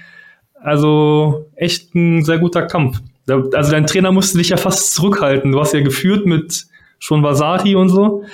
also 0.62 1.46
echt 1.56 1.94
ein 1.94 2.24
sehr 2.24 2.38
guter 2.38 2.62
Kampf. 2.62 2.98
Also 3.28 3.72
dein 3.72 3.86
Trainer 3.86 4.12
musste 4.12 4.38
dich 4.38 4.48
ja 4.50 4.56
fast 4.56 4.94
zurückhalten. 4.94 5.52
Du 5.52 5.60
hast 5.60 5.74
ja 5.74 5.80
geführt 5.80 6.26
mit 6.26 6.66
schon 6.98 7.22
Vasari 7.22 7.74
und 7.74 7.88
so. 7.88 8.24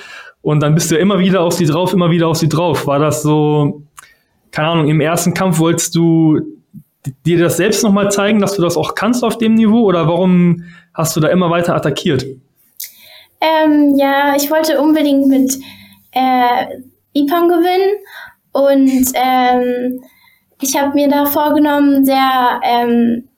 Und 0.41 0.61
dann 0.61 0.75
bist 0.75 0.91
du 0.91 0.95
ja 0.95 1.01
immer 1.01 1.19
wieder 1.19 1.41
auf 1.41 1.55
sie 1.55 1.67
drauf, 1.67 1.93
immer 1.93 2.11
wieder 2.11 2.29
auf 2.29 2.37
sie 2.37 2.49
drauf. 2.49 2.87
War 2.87 2.99
das 2.99 3.23
so, 3.23 3.83
keine 4.51 4.69
Ahnung, 4.69 4.89
im 4.89 5.01
ersten 5.01 5.35
Kampf 5.35 5.59
wolltest 5.59 5.95
du 5.95 6.41
dir 7.27 7.39
das 7.39 7.57
selbst 7.57 7.83
nochmal 7.83 8.11
zeigen, 8.11 8.41
dass 8.41 8.57
du 8.57 8.63
das 8.63 8.77
auch 8.77 8.95
kannst 8.95 9.25
auf 9.25 9.39
dem 9.39 9.55
Niveau? 9.55 9.83
Oder 9.83 10.07
warum 10.07 10.65
hast 10.95 11.17
du 11.17 11.21
da 11.21 11.29
immer 11.29 11.51
weiter 11.51 11.75
attackiert? 11.75 12.25
Ähm, 13.41 13.97
ja, 13.97 14.35
ich 14.37 14.51
wollte 14.51 14.81
unbedingt 14.81 15.27
mit 15.29 15.59
äh, 16.13 16.67
Ipan 17.13 17.49
gewinnen 17.49 17.99
und 18.53 19.13
ähm, 19.15 20.01
ich 20.61 20.77
habe 20.77 20.95
mir 20.95 21.09
da 21.09 21.27
vorgenommen, 21.27 22.05
sehr 22.05 22.61
ähm, 22.65 23.29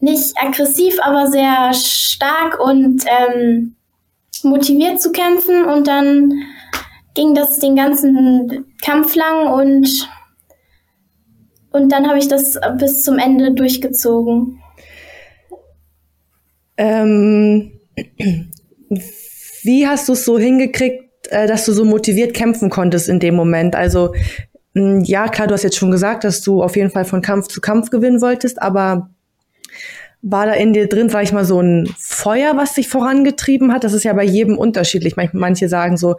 nicht 0.00 0.36
aggressiv, 0.36 0.98
aber 1.00 1.28
sehr 1.28 1.72
stark 1.74 2.58
und 2.60 3.04
ähm, 3.06 3.76
motiviert 4.42 5.00
zu 5.00 5.12
kämpfen 5.12 5.64
und 5.64 5.86
dann 5.86 6.32
ging 7.14 7.34
das 7.34 7.58
den 7.58 7.76
ganzen 7.76 8.66
Kampf 8.82 9.14
lang 9.14 9.52
und 9.52 10.08
und 11.70 11.90
dann 11.92 12.08
habe 12.08 12.18
ich 12.18 12.28
das 12.28 12.58
bis 12.78 13.02
zum 13.02 13.18
Ende 13.18 13.52
durchgezogen. 13.52 14.62
Ähm, 16.78 17.78
wie 19.66 19.86
hast 19.86 20.08
du 20.08 20.12
es 20.12 20.24
so 20.24 20.38
hingekriegt, 20.38 21.04
äh, 21.30 21.46
dass 21.46 21.64
du 21.64 21.72
so 21.72 21.84
motiviert 21.84 22.34
kämpfen 22.34 22.70
konntest 22.70 23.08
in 23.08 23.20
dem 23.20 23.34
Moment? 23.34 23.74
Also 23.74 24.14
hm, 24.74 25.00
ja, 25.04 25.28
klar, 25.28 25.46
du 25.46 25.54
hast 25.54 25.62
jetzt 25.62 25.76
schon 25.76 25.90
gesagt, 25.90 26.24
dass 26.24 26.42
du 26.42 26.62
auf 26.62 26.76
jeden 26.76 26.90
Fall 26.90 27.04
von 27.04 27.22
Kampf 27.22 27.48
zu 27.48 27.60
Kampf 27.60 27.90
gewinnen 27.90 28.20
wolltest, 28.20 28.60
aber 28.60 29.10
war 30.22 30.46
da 30.46 30.52
in 30.52 30.72
dir 30.72 30.88
drin, 30.88 31.08
sag 31.08 31.22
ich 31.22 31.32
mal, 31.32 31.44
so 31.44 31.60
ein 31.60 31.88
Feuer, 31.98 32.56
was 32.56 32.74
dich 32.74 32.88
vorangetrieben 32.88 33.72
hat? 33.72 33.84
Das 33.84 33.92
ist 33.92 34.04
ja 34.04 34.12
bei 34.12 34.24
jedem 34.24 34.58
unterschiedlich. 34.58 35.14
Manche 35.32 35.68
sagen 35.68 35.96
so, 35.96 36.16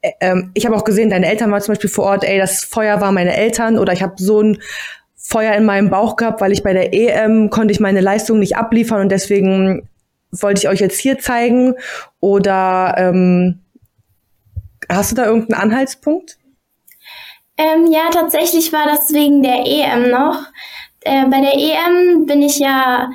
äh, 0.00 0.12
ähm, 0.20 0.50
ich 0.54 0.66
habe 0.66 0.76
auch 0.76 0.84
gesehen, 0.84 1.10
deine 1.10 1.26
Eltern 1.26 1.50
waren 1.50 1.60
zum 1.60 1.72
Beispiel 1.72 1.90
vor 1.90 2.04
Ort, 2.04 2.24
ey, 2.24 2.38
das 2.38 2.64
Feuer 2.64 3.00
war 3.00 3.12
meine 3.12 3.36
Eltern 3.36 3.78
oder 3.78 3.92
ich 3.92 4.02
habe 4.02 4.14
so 4.16 4.42
ein 4.42 4.58
Feuer 5.14 5.54
in 5.54 5.64
meinem 5.64 5.90
Bauch 5.90 6.16
gehabt, 6.16 6.40
weil 6.40 6.52
ich 6.52 6.62
bei 6.62 6.72
der 6.72 6.92
EM 6.92 7.50
konnte 7.50 7.72
ich 7.72 7.80
meine 7.80 8.00
Leistung 8.00 8.40
nicht 8.40 8.56
abliefern 8.56 9.02
und 9.02 9.12
deswegen 9.12 9.88
wollte 10.32 10.60
ich 10.60 10.68
euch 10.68 10.80
jetzt 10.80 11.00
hier 11.00 11.18
zeigen 11.18 11.74
oder 12.20 12.94
ähm, 12.96 13.60
hast 14.88 15.12
du 15.12 15.16
da 15.16 15.26
irgendeinen 15.26 15.60
Anhaltspunkt? 15.60 16.38
Ähm, 17.56 17.92
ja, 17.92 18.08
tatsächlich 18.10 18.72
war 18.72 18.86
das 18.86 19.12
wegen 19.12 19.42
der 19.42 19.66
EM 19.66 20.10
noch. 20.10 20.42
Äh, 21.02 21.26
bei 21.26 21.40
der 21.40 21.54
EM 21.54 22.26
bin 22.26 22.42
ich 22.42 22.58
ja 22.58 23.10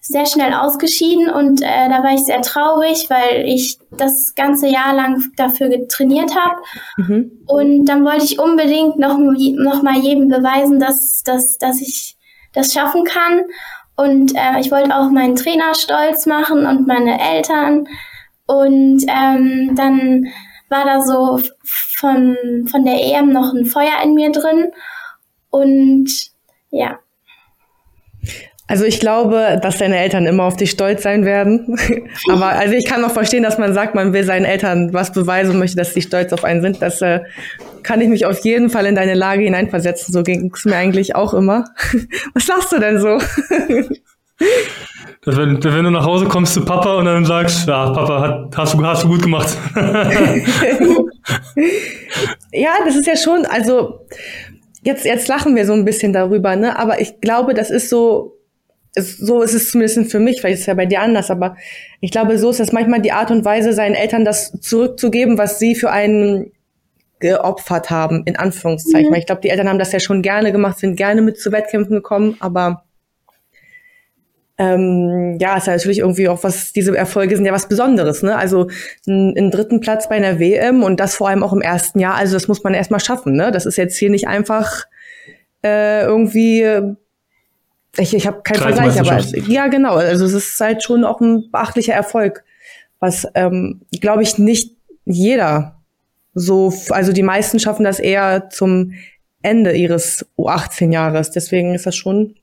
sehr 0.00 0.26
schnell 0.26 0.54
ausgeschieden 0.54 1.28
und 1.30 1.62
äh, 1.62 1.88
da 1.88 2.02
war 2.02 2.14
ich 2.14 2.24
sehr 2.24 2.40
traurig, 2.42 3.08
weil 3.10 3.46
ich 3.46 3.78
das 3.90 4.34
ganze 4.34 4.66
Jahr 4.66 4.94
lang 4.94 5.22
dafür 5.36 5.70
trainiert 5.88 6.34
habe. 6.34 6.56
Mhm. 6.96 7.44
Und 7.46 7.84
dann 7.86 8.04
wollte 8.04 8.24
ich 8.24 8.38
unbedingt 8.38 8.98
noch, 8.98 9.18
noch 9.18 9.82
mal 9.82 9.98
jedem 9.98 10.28
beweisen, 10.28 10.80
dass, 10.80 11.22
dass, 11.22 11.58
dass 11.58 11.80
ich 11.80 12.16
das 12.52 12.72
schaffen 12.72 13.04
kann. 13.04 13.42
Und 14.00 14.34
äh, 14.34 14.58
ich 14.60 14.70
wollte 14.70 14.96
auch 14.96 15.10
meinen 15.10 15.36
Trainer 15.36 15.74
stolz 15.74 16.24
machen 16.24 16.64
und 16.64 16.86
meine 16.86 17.20
Eltern. 17.20 17.86
Und 18.46 19.04
ähm, 19.06 19.74
dann 19.76 20.24
war 20.70 20.86
da 20.86 21.02
so 21.02 21.38
von, 21.62 22.34
von 22.70 22.84
der 22.86 22.94
EM 22.94 23.30
noch 23.30 23.52
ein 23.52 23.66
Feuer 23.66 24.00
in 24.02 24.14
mir 24.14 24.32
drin. 24.32 24.70
Und 25.50 26.08
ja. 26.70 26.98
Also 28.66 28.86
ich 28.86 29.00
glaube, 29.00 29.58
dass 29.60 29.76
deine 29.76 29.98
Eltern 29.98 30.26
immer 30.26 30.44
auf 30.44 30.56
dich 30.56 30.70
stolz 30.70 31.02
sein 31.02 31.26
werden. 31.26 31.76
Aber 32.30 32.46
also 32.46 32.72
ich 32.72 32.86
kann 32.86 33.04
auch 33.04 33.10
verstehen, 33.10 33.42
dass 33.42 33.58
man 33.58 33.74
sagt, 33.74 33.94
man 33.94 34.14
will 34.14 34.24
seinen 34.24 34.46
Eltern 34.46 34.94
was 34.94 35.12
beweisen 35.12 35.50
und 35.50 35.58
möchte, 35.58 35.76
dass 35.76 35.92
sie 35.92 36.00
stolz 36.00 36.32
auf 36.32 36.44
einen 36.44 36.62
sind. 36.62 36.80
Das 36.80 37.02
äh, 37.02 37.20
kann 37.82 38.00
ich 38.00 38.08
mich 38.08 38.26
auf 38.26 38.38
jeden 38.44 38.70
Fall 38.70 38.86
in 38.86 38.94
deine 38.94 39.14
Lage 39.14 39.42
hineinversetzen. 39.42 40.12
So 40.12 40.22
ging 40.22 40.52
es 40.54 40.64
mir 40.64 40.76
eigentlich 40.76 41.14
auch 41.16 41.34
immer. 41.34 41.66
Was 42.34 42.46
sagst 42.46 42.72
du 42.72 42.78
denn 42.78 43.00
so? 43.00 43.18
Dass 45.22 45.36
wenn, 45.36 45.62
wenn 45.62 45.84
du 45.84 45.90
nach 45.90 46.06
Hause 46.06 46.26
kommst 46.26 46.54
zu 46.54 46.64
Papa 46.64 46.96
und 46.96 47.04
dann 47.04 47.26
sagst, 47.26 47.68
ja, 47.68 47.90
Papa, 47.90 48.20
hat, 48.20 48.56
hast, 48.56 48.72
du, 48.74 48.82
hast 48.84 49.04
du 49.04 49.08
gut 49.08 49.22
gemacht. 49.22 49.54
ja, 52.52 52.70
das 52.86 52.96
ist 52.96 53.06
ja 53.06 53.16
schon, 53.16 53.44
also 53.44 54.06
jetzt, 54.82 55.04
jetzt 55.04 55.28
lachen 55.28 55.54
wir 55.56 55.66
so 55.66 55.74
ein 55.74 55.84
bisschen 55.84 56.14
darüber, 56.14 56.56
ne? 56.56 56.78
Aber 56.78 57.00
ich 57.02 57.20
glaube, 57.20 57.52
das 57.52 57.70
ist 57.70 57.90
so, 57.90 58.38
so 58.96 59.42
ist 59.42 59.54
es 59.54 59.70
zumindest 59.70 60.10
für 60.10 60.20
mich, 60.20 60.40
vielleicht 60.40 60.54
ist 60.54 60.60
es 60.60 60.66
ja 60.66 60.74
bei 60.74 60.86
dir 60.86 61.02
anders, 61.02 61.30
aber 61.30 61.56
ich 62.00 62.10
glaube, 62.10 62.38
so 62.38 62.50
ist 62.50 62.60
es 62.60 62.72
manchmal 62.72 63.02
die 63.02 63.12
Art 63.12 63.30
und 63.30 63.44
Weise, 63.44 63.72
seinen 63.72 63.94
Eltern 63.94 64.24
das 64.24 64.52
zurückzugeben, 64.60 65.36
was 65.38 65.58
sie 65.58 65.74
für 65.74 65.90
einen 65.90 66.50
geopfert 67.20 67.90
haben, 67.90 68.22
in 68.24 68.36
Anführungszeichen. 68.36 69.10
Mhm. 69.10 69.16
Ich 69.16 69.26
glaube, 69.26 69.42
die 69.42 69.50
Eltern 69.50 69.68
haben 69.68 69.78
das 69.78 69.92
ja 69.92 70.00
schon 70.00 70.22
gerne 70.22 70.52
gemacht, 70.52 70.78
sind 70.78 70.96
gerne 70.96 71.22
mit 71.22 71.38
zu 71.38 71.52
Wettkämpfen 71.52 71.94
gekommen, 71.94 72.36
aber 72.40 72.84
ähm, 74.58 75.38
ja, 75.40 75.56
ist 75.56 75.68
ja 75.68 75.74
natürlich 75.74 76.00
irgendwie 76.00 76.28
auch 76.28 76.44
was, 76.44 76.72
diese 76.72 76.94
Erfolge 76.96 77.36
sind 77.36 77.46
ja 77.46 77.52
was 77.52 77.68
Besonderes, 77.68 78.22
ne? 78.22 78.36
Also 78.36 78.68
einen 79.06 79.50
dritten 79.50 79.80
Platz 79.80 80.08
bei 80.08 80.16
einer 80.16 80.38
WM 80.38 80.82
und 80.82 81.00
das 81.00 81.14
vor 81.14 81.28
allem 81.28 81.42
auch 81.42 81.52
im 81.52 81.62
ersten 81.62 81.98
Jahr, 81.98 82.16
also 82.16 82.34
das 82.34 82.48
muss 82.48 82.62
man 82.62 82.74
erstmal 82.74 83.00
schaffen, 83.00 83.34
ne? 83.34 83.52
Das 83.52 83.64
ist 83.64 83.76
jetzt 83.76 83.96
hier 83.96 84.10
nicht 84.10 84.28
einfach 84.28 84.84
äh, 85.62 86.02
irgendwie 86.02 86.96
ich, 87.98 88.14
ich 88.14 88.26
habe 88.26 88.42
keinen 88.42 88.60
Vergleich, 88.60 89.00
aber 89.00 89.16
es, 89.16 89.32
ja, 89.48 89.66
genau. 89.66 89.96
Also 89.96 90.24
es 90.24 90.32
ist 90.32 90.60
halt 90.60 90.82
schon 90.82 91.04
auch 91.04 91.20
ein 91.20 91.50
beachtlicher 91.50 91.94
Erfolg, 91.94 92.44
was, 93.00 93.26
ähm, 93.34 93.80
glaube 94.00 94.22
ich, 94.22 94.38
nicht 94.38 94.76
jeder 95.04 95.79
so, 96.34 96.72
also 96.90 97.12
die 97.12 97.22
meisten 97.22 97.58
schaffen 97.58 97.84
das 97.84 97.98
eher 97.98 98.50
zum 98.50 98.92
Ende 99.42 99.72
ihres 99.72 100.26
U18-Jahres. 100.38 101.30
Deswegen 101.30 101.74
ist 101.74 101.86
das 101.86 101.96
schon, 101.96 102.36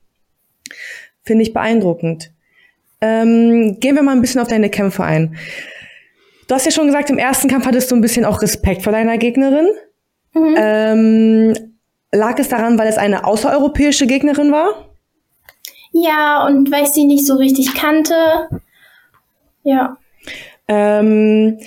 finde 1.24 1.44
ich, 1.44 1.54
beeindruckend. 1.54 2.32
Ähm, 3.00 3.80
gehen 3.80 3.96
wir 3.96 4.02
mal 4.02 4.14
ein 4.14 4.22
bisschen 4.22 4.42
auf 4.42 4.48
deine 4.48 4.70
Kämpfe 4.70 5.04
ein. 5.04 5.38
Du 6.48 6.56
hast 6.56 6.66
ja 6.66 6.72
schon 6.72 6.88
gesagt, 6.88 7.10
im 7.10 7.18
ersten 7.18 7.50
Kampf 7.50 7.66
hattest 7.66 7.92
du 7.92 7.96
ein 7.96 8.02
bisschen 8.02 8.26
auch 8.26 8.42
Respekt 8.42 8.82
vor 8.84 8.94
deiner 8.94 9.18
Gegnerin. 9.18 9.68
Mhm. 10.34 10.56
Ähm, 10.58 11.74
lag 12.12 12.40
es 12.40 12.50
daran, 12.50 12.80
weil 12.80 12.88
es 12.88 12.98
eine 12.98 13.26
außereuropäische 13.26 14.08
Gegnerin 14.08 14.52
war? 14.52 14.88
Ja, 15.92 16.46
und 16.46 16.72
weil 16.72 16.84
ich 16.84 16.90
sie 16.90 17.06
nicht 17.06 17.26
so 17.26 17.36
richtig 17.36 17.74
kannte. 17.76 18.14
Ja. 19.64 19.98
Ähm, 20.68 21.60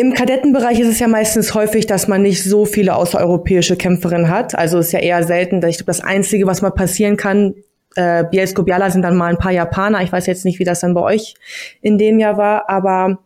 Im 0.00 0.14
Kadettenbereich 0.14 0.78
ist 0.78 0.86
es 0.86 1.00
ja 1.00 1.08
meistens 1.08 1.54
häufig, 1.54 1.86
dass 1.86 2.06
man 2.06 2.22
nicht 2.22 2.44
so 2.44 2.64
viele 2.64 2.94
außereuropäische 2.94 3.76
Kämpferinnen 3.76 4.30
hat. 4.30 4.56
Also 4.56 4.78
ist 4.78 4.92
ja 4.92 5.00
eher 5.00 5.24
selten. 5.24 5.56
Ich 5.66 5.78
glaube, 5.78 5.86
das 5.86 6.00
Einzige, 6.00 6.46
was 6.46 6.62
mal 6.62 6.70
passieren 6.70 7.16
kann, 7.16 7.56
äh, 7.96 8.22
Bielsko 8.22 8.62
Biala 8.62 8.90
sind 8.90 9.02
dann 9.02 9.16
mal 9.16 9.26
ein 9.26 9.38
paar 9.38 9.50
Japaner. 9.50 10.00
Ich 10.04 10.12
weiß 10.12 10.26
jetzt 10.26 10.44
nicht, 10.44 10.60
wie 10.60 10.64
das 10.64 10.78
dann 10.78 10.94
bei 10.94 11.00
euch 11.00 11.34
in 11.82 11.98
dem 11.98 12.20
Jahr 12.20 12.36
war, 12.36 12.70
aber 12.70 13.18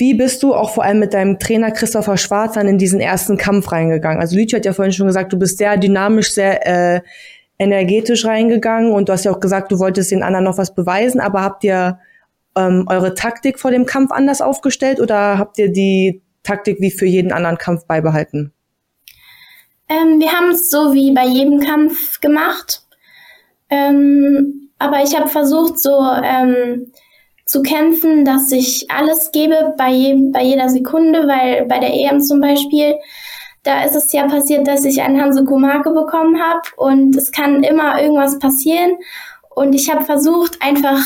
Wie 0.00 0.14
bist 0.14 0.42
du 0.42 0.54
auch 0.54 0.70
vor 0.70 0.82
allem 0.82 0.98
mit 0.98 1.12
deinem 1.12 1.38
Trainer 1.38 1.70
Christopher 1.72 2.16
Schwarz 2.16 2.54
dann 2.54 2.66
in 2.66 2.78
diesen 2.78 3.00
ersten 3.00 3.36
Kampf 3.36 3.70
reingegangen? 3.70 4.18
Also 4.18 4.34
Lütje 4.34 4.56
hat 4.56 4.64
ja 4.64 4.72
vorhin 4.72 4.94
schon 4.94 5.06
gesagt, 5.06 5.30
du 5.30 5.38
bist 5.38 5.58
sehr 5.58 5.76
dynamisch, 5.76 6.32
sehr 6.32 6.66
äh, 6.66 7.00
energetisch 7.58 8.24
reingegangen 8.24 8.92
und 8.92 9.10
du 9.10 9.12
hast 9.12 9.26
ja 9.26 9.30
auch 9.30 9.40
gesagt, 9.40 9.70
du 9.70 9.78
wolltest 9.78 10.10
den 10.10 10.22
anderen 10.22 10.46
noch 10.46 10.56
was 10.56 10.74
beweisen, 10.74 11.20
aber 11.20 11.42
habt 11.42 11.64
ihr 11.64 11.98
ähm, 12.56 12.86
eure 12.88 13.14
Taktik 13.14 13.58
vor 13.58 13.70
dem 13.70 13.86
Kampf 13.86 14.10
anders 14.10 14.40
aufgestellt 14.40 15.00
oder 15.00 15.38
habt 15.38 15.58
ihr 15.58 15.70
die 15.70 16.22
Taktik 16.42 16.80
wie 16.80 16.90
für 16.90 17.06
jeden 17.06 17.32
anderen 17.32 17.58
Kampf 17.58 17.86
beibehalten? 17.86 18.52
Ähm, 19.88 20.20
wir 20.20 20.32
haben 20.32 20.50
es 20.50 20.70
so 20.70 20.94
wie 20.94 21.12
bei 21.12 21.26
jedem 21.26 21.60
Kampf 21.60 22.20
gemacht. 22.20 22.82
Ähm, 23.68 24.70
aber 24.78 25.02
ich 25.02 25.16
habe 25.16 25.28
versucht, 25.28 25.80
so 25.80 26.00
ähm, 26.22 26.92
zu 27.44 27.62
kämpfen, 27.62 28.24
dass 28.24 28.52
ich 28.52 28.90
alles 28.90 29.32
gebe 29.32 29.74
bei, 29.76 29.90
je, 29.90 30.30
bei 30.32 30.42
jeder 30.42 30.68
Sekunde, 30.68 31.26
weil 31.26 31.66
bei 31.66 31.78
der 31.78 31.92
EM 31.92 32.20
zum 32.20 32.40
Beispiel, 32.40 32.94
da 33.64 33.82
ist 33.84 33.96
es 33.96 34.12
ja 34.12 34.26
passiert, 34.26 34.66
dass 34.66 34.84
ich 34.84 35.02
einen 35.02 35.20
Hanse 35.20 35.44
Kumake 35.44 35.90
bekommen 35.90 36.40
habe 36.40 36.62
und 36.76 37.16
es 37.16 37.32
kann 37.32 37.62
immer 37.62 38.00
irgendwas 38.00 38.38
passieren. 38.38 38.92
Und 39.54 39.74
ich 39.74 39.90
habe 39.90 40.04
versucht, 40.04 40.62
einfach 40.62 41.02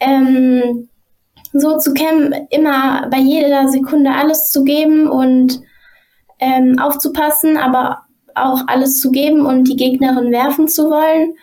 ähm, 0.00 0.88
so 1.52 1.78
zu 1.78 1.94
kämpfen, 1.94 2.46
immer 2.50 3.08
bei 3.10 3.18
jeder 3.18 3.68
Sekunde 3.68 4.10
alles 4.12 4.50
zu 4.50 4.64
geben 4.64 5.08
und 5.08 5.60
ähm, 6.38 6.78
aufzupassen, 6.78 7.56
aber 7.56 8.02
auch 8.34 8.62
alles 8.66 9.00
zu 9.00 9.10
geben 9.10 9.44
und 9.46 9.64
die 9.64 9.76
Gegnerin 9.76 10.32
werfen 10.32 10.68
zu 10.68 10.90
wollen. 10.90 11.34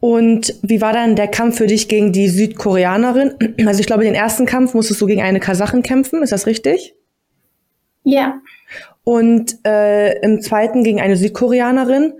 Und 0.00 0.54
wie 0.62 0.80
war 0.80 0.92
dann 0.92 1.16
der 1.16 1.26
Kampf 1.26 1.56
für 1.56 1.66
dich 1.66 1.88
gegen 1.88 2.12
die 2.12 2.28
Südkoreanerin? 2.28 3.34
Also 3.66 3.80
ich 3.80 3.86
glaube, 3.86 4.04
den 4.04 4.14
ersten 4.14 4.46
Kampf 4.46 4.74
musstest 4.74 5.00
du 5.00 5.06
gegen 5.06 5.22
eine 5.22 5.40
Kasachin 5.40 5.82
kämpfen, 5.82 6.22
ist 6.22 6.30
das 6.30 6.46
richtig? 6.46 6.94
Ja. 8.04 8.40
Und 9.02 9.58
äh, 9.66 10.20
im 10.20 10.40
zweiten 10.40 10.84
gegen 10.84 11.00
eine 11.00 11.16
Südkoreanerin. 11.16 12.12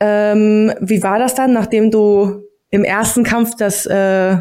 Ähm, 0.00 0.72
wie 0.80 1.02
war 1.02 1.20
das 1.20 1.36
dann, 1.36 1.52
nachdem 1.52 1.92
du 1.92 2.42
im 2.72 2.82
ersten 2.82 3.22
Kampf 3.22 3.54
das 3.54 3.86
äh, 3.86 4.38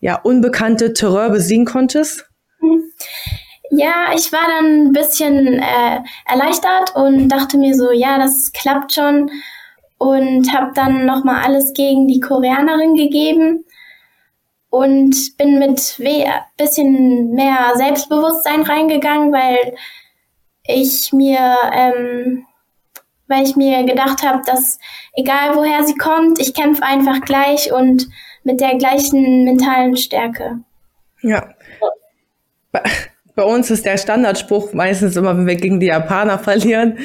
ja, 0.00 0.14
unbekannte 0.22 0.94
Terror 0.94 1.28
besiegen 1.28 1.66
konntest? 1.66 2.26
Ja, 3.70 4.12
ich 4.14 4.32
war 4.32 4.46
dann 4.46 4.86
ein 4.86 4.92
bisschen 4.92 5.60
äh, 5.60 6.00
erleichtert 6.26 6.94
und 6.94 7.28
dachte 7.28 7.58
mir 7.58 7.74
so, 7.74 7.92
ja, 7.92 8.18
das 8.18 8.52
klappt 8.52 8.94
schon 8.94 9.30
und 9.98 10.52
habe 10.54 10.72
dann 10.74 11.04
nochmal 11.04 11.44
alles 11.44 11.72
gegen 11.74 12.06
die 12.06 12.20
Koreanerin 12.20 12.94
gegeben 12.94 13.64
und 14.70 15.36
bin 15.36 15.58
mit 15.58 15.98
we 15.98 16.24
bisschen 16.56 17.32
mehr 17.32 17.72
Selbstbewusstsein 17.74 18.62
reingegangen, 18.62 19.32
weil 19.32 19.74
ich 20.64 21.12
mir, 21.12 21.56
ähm, 21.72 22.46
weil 23.30 23.44
ich 23.44 23.56
mir 23.56 23.84
gedacht 23.84 24.22
habe, 24.22 24.42
dass 24.44 24.78
egal 25.14 25.54
woher 25.54 25.84
sie 25.84 25.96
kommt, 25.96 26.38
ich 26.40 26.52
kämpfe 26.52 26.82
einfach 26.82 27.20
gleich 27.22 27.72
und 27.72 28.08
mit 28.44 28.60
der 28.60 28.76
gleichen 28.76 29.44
mentalen 29.44 29.96
Stärke. 29.96 30.60
Ja 31.22 31.54
bei 33.40 33.46
uns 33.46 33.70
ist 33.70 33.86
der 33.86 33.96
Standardspruch 33.96 34.74
meistens 34.74 35.16
immer, 35.16 35.34
wenn 35.34 35.46
wir 35.46 35.56
gegen 35.56 35.80
die 35.80 35.86
Japaner 35.86 36.38
verlieren, 36.38 36.98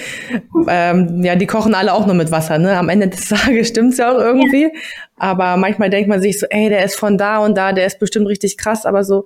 ähm, 0.68 1.24
ja, 1.24 1.38
die 1.38 1.48
kochen 1.48 1.74
alle 1.74 1.94
auch 1.94 2.06
nur 2.06 2.16
mit 2.16 2.30
Wasser, 2.30 2.58
ne? 2.58 2.78
Am 2.78 2.90
Ende 2.90 3.08
des 3.08 3.30
Tages 3.30 3.70
stimmt's 3.70 4.00
ja 4.00 4.12
auch 4.12 4.20
irgendwie. 4.20 4.64
Ja. 4.64 4.70
Aber 5.18 5.56
manchmal 5.56 5.90
denkt 5.90 6.10
man 6.10 6.22
sich 6.22 6.38
so, 6.38 6.46
ey, 6.50 6.68
der 6.68 6.84
ist 6.84 6.96
von 6.96 7.18
da 7.18 7.38
und 7.38 7.58
da, 7.58 7.72
der 7.72 7.86
ist 7.86 8.00
bestimmt 8.00 8.28
richtig 8.28 8.58
krass, 8.58 8.86
aber 8.86 9.06
so, 9.06 9.26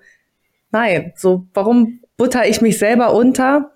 nein, 0.71 1.13
so, 1.15 1.47
warum 1.55 2.01
butter 2.15 2.47
ich 2.47 2.61
mich 2.61 2.77
selber 2.77 3.13
unter, 3.15 3.71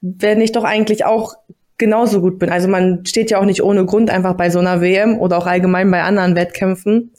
wenn 0.00 0.40
ich 0.40 0.50
doch 0.50 0.64
eigentlich 0.64 1.04
auch 1.04 1.34
genauso 1.78 2.20
gut 2.20 2.38
bin? 2.38 2.50
Also 2.50 2.68
man 2.68 3.04
steht 3.06 3.30
ja 3.30 3.38
auch 3.38 3.44
nicht 3.44 3.62
ohne 3.62 3.84
Grund 3.86 4.10
einfach 4.10 4.34
bei 4.34 4.50
so 4.50 4.58
einer 4.58 4.80
WM 4.80 5.18
oder 5.18 5.38
auch 5.38 5.46
allgemein 5.46 5.90
bei 5.90 6.02
anderen 6.02 6.36
Wettkämpfen. 6.36 7.12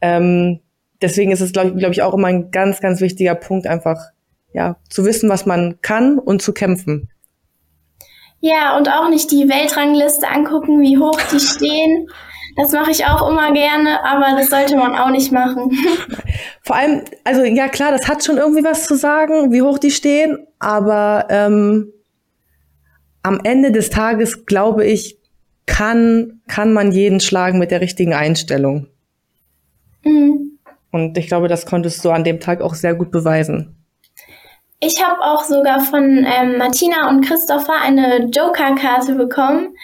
Ähm, 0.00 0.60
deswegen 1.00 1.32
ist 1.32 1.40
es, 1.40 1.52
glaube 1.52 1.74
glaub 1.74 1.92
ich, 1.92 2.02
auch 2.02 2.14
immer 2.14 2.28
ein 2.28 2.50
ganz, 2.50 2.80
ganz 2.80 3.00
wichtiger 3.00 3.34
Punkt, 3.34 3.66
einfach 3.66 3.98
ja, 4.52 4.76
zu 4.88 5.04
wissen, 5.04 5.28
was 5.28 5.46
man 5.46 5.80
kann 5.82 6.18
und 6.18 6.42
zu 6.42 6.52
kämpfen. 6.52 7.10
Ja, 8.40 8.76
und 8.76 8.88
auch 8.88 9.08
nicht 9.08 9.30
die 9.30 9.48
Weltrangliste 9.48 10.28
angucken, 10.28 10.80
wie 10.80 10.98
hoch 10.98 11.20
die 11.32 11.40
stehen. 11.40 12.08
Das 12.56 12.72
mache 12.72 12.90
ich 12.90 13.04
auch 13.04 13.28
immer 13.28 13.52
gerne, 13.52 14.02
aber 14.02 14.38
das 14.38 14.48
sollte 14.48 14.76
man 14.76 14.96
auch 14.96 15.10
nicht 15.10 15.30
machen. 15.30 15.76
Vor 16.62 16.76
allem, 16.76 17.02
also 17.24 17.44
ja 17.44 17.68
klar, 17.68 17.92
das 17.92 18.08
hat 18.08 18.24
schon 18.24 18.38
irgendwie 18.38 18.64
was 18.64 18.86
zu 18.86 18.94
sagen, 18.94 19.52
wie 19.52 19.62
hoch 19.62 19.78
die 19.78 19.90
stehen, 19.90 20.46
aber 20.58 21.26
ähm, 21.28 21.92
am 23.26 23.40
Ende 23.42 23.72
des 23.72 23.90
Tages, 23.90 24.46
glaube 24.46 24.86
ich, 24.86 25.18
kann, 25.66 26.40
kann 26.46 26.72
man 26.72 26.92
jeden 26.92 27.18
schlagen 27.18 27.58
mit 27.58 27.72
der 27.72 27.80
richtigen 27.80 28.14
Einstellung. 28.14 28.86
Mhm. 30.04 30.58
Und 30.92 31.18
ich 31.18 31.26
glaube, 31.26 31.48
das 31.48 31.66
konntest 31.66 32.04
du 32.04 32.10
an 32.10 32.22
dem 32.22 32.38
Tag 32.38 32.60
auch 32.60 32.74
sehr 32.74 32.94
gut 32.94 33.10
beweisen. 33.10 33.74
Ich 34.78 35.02
habe 35.02 35.20
auch 35.22 35.42
sogar 35.42 35.80
von 35.80 36.24
ähm, 36.24 36.58
Martina 36.58 37.08
und 37.08 37.22
Christopher 37.22 37.80
eine 37.82 38.28
Joker-Karte 38.30 39.16
bekommen. 39.16 39.74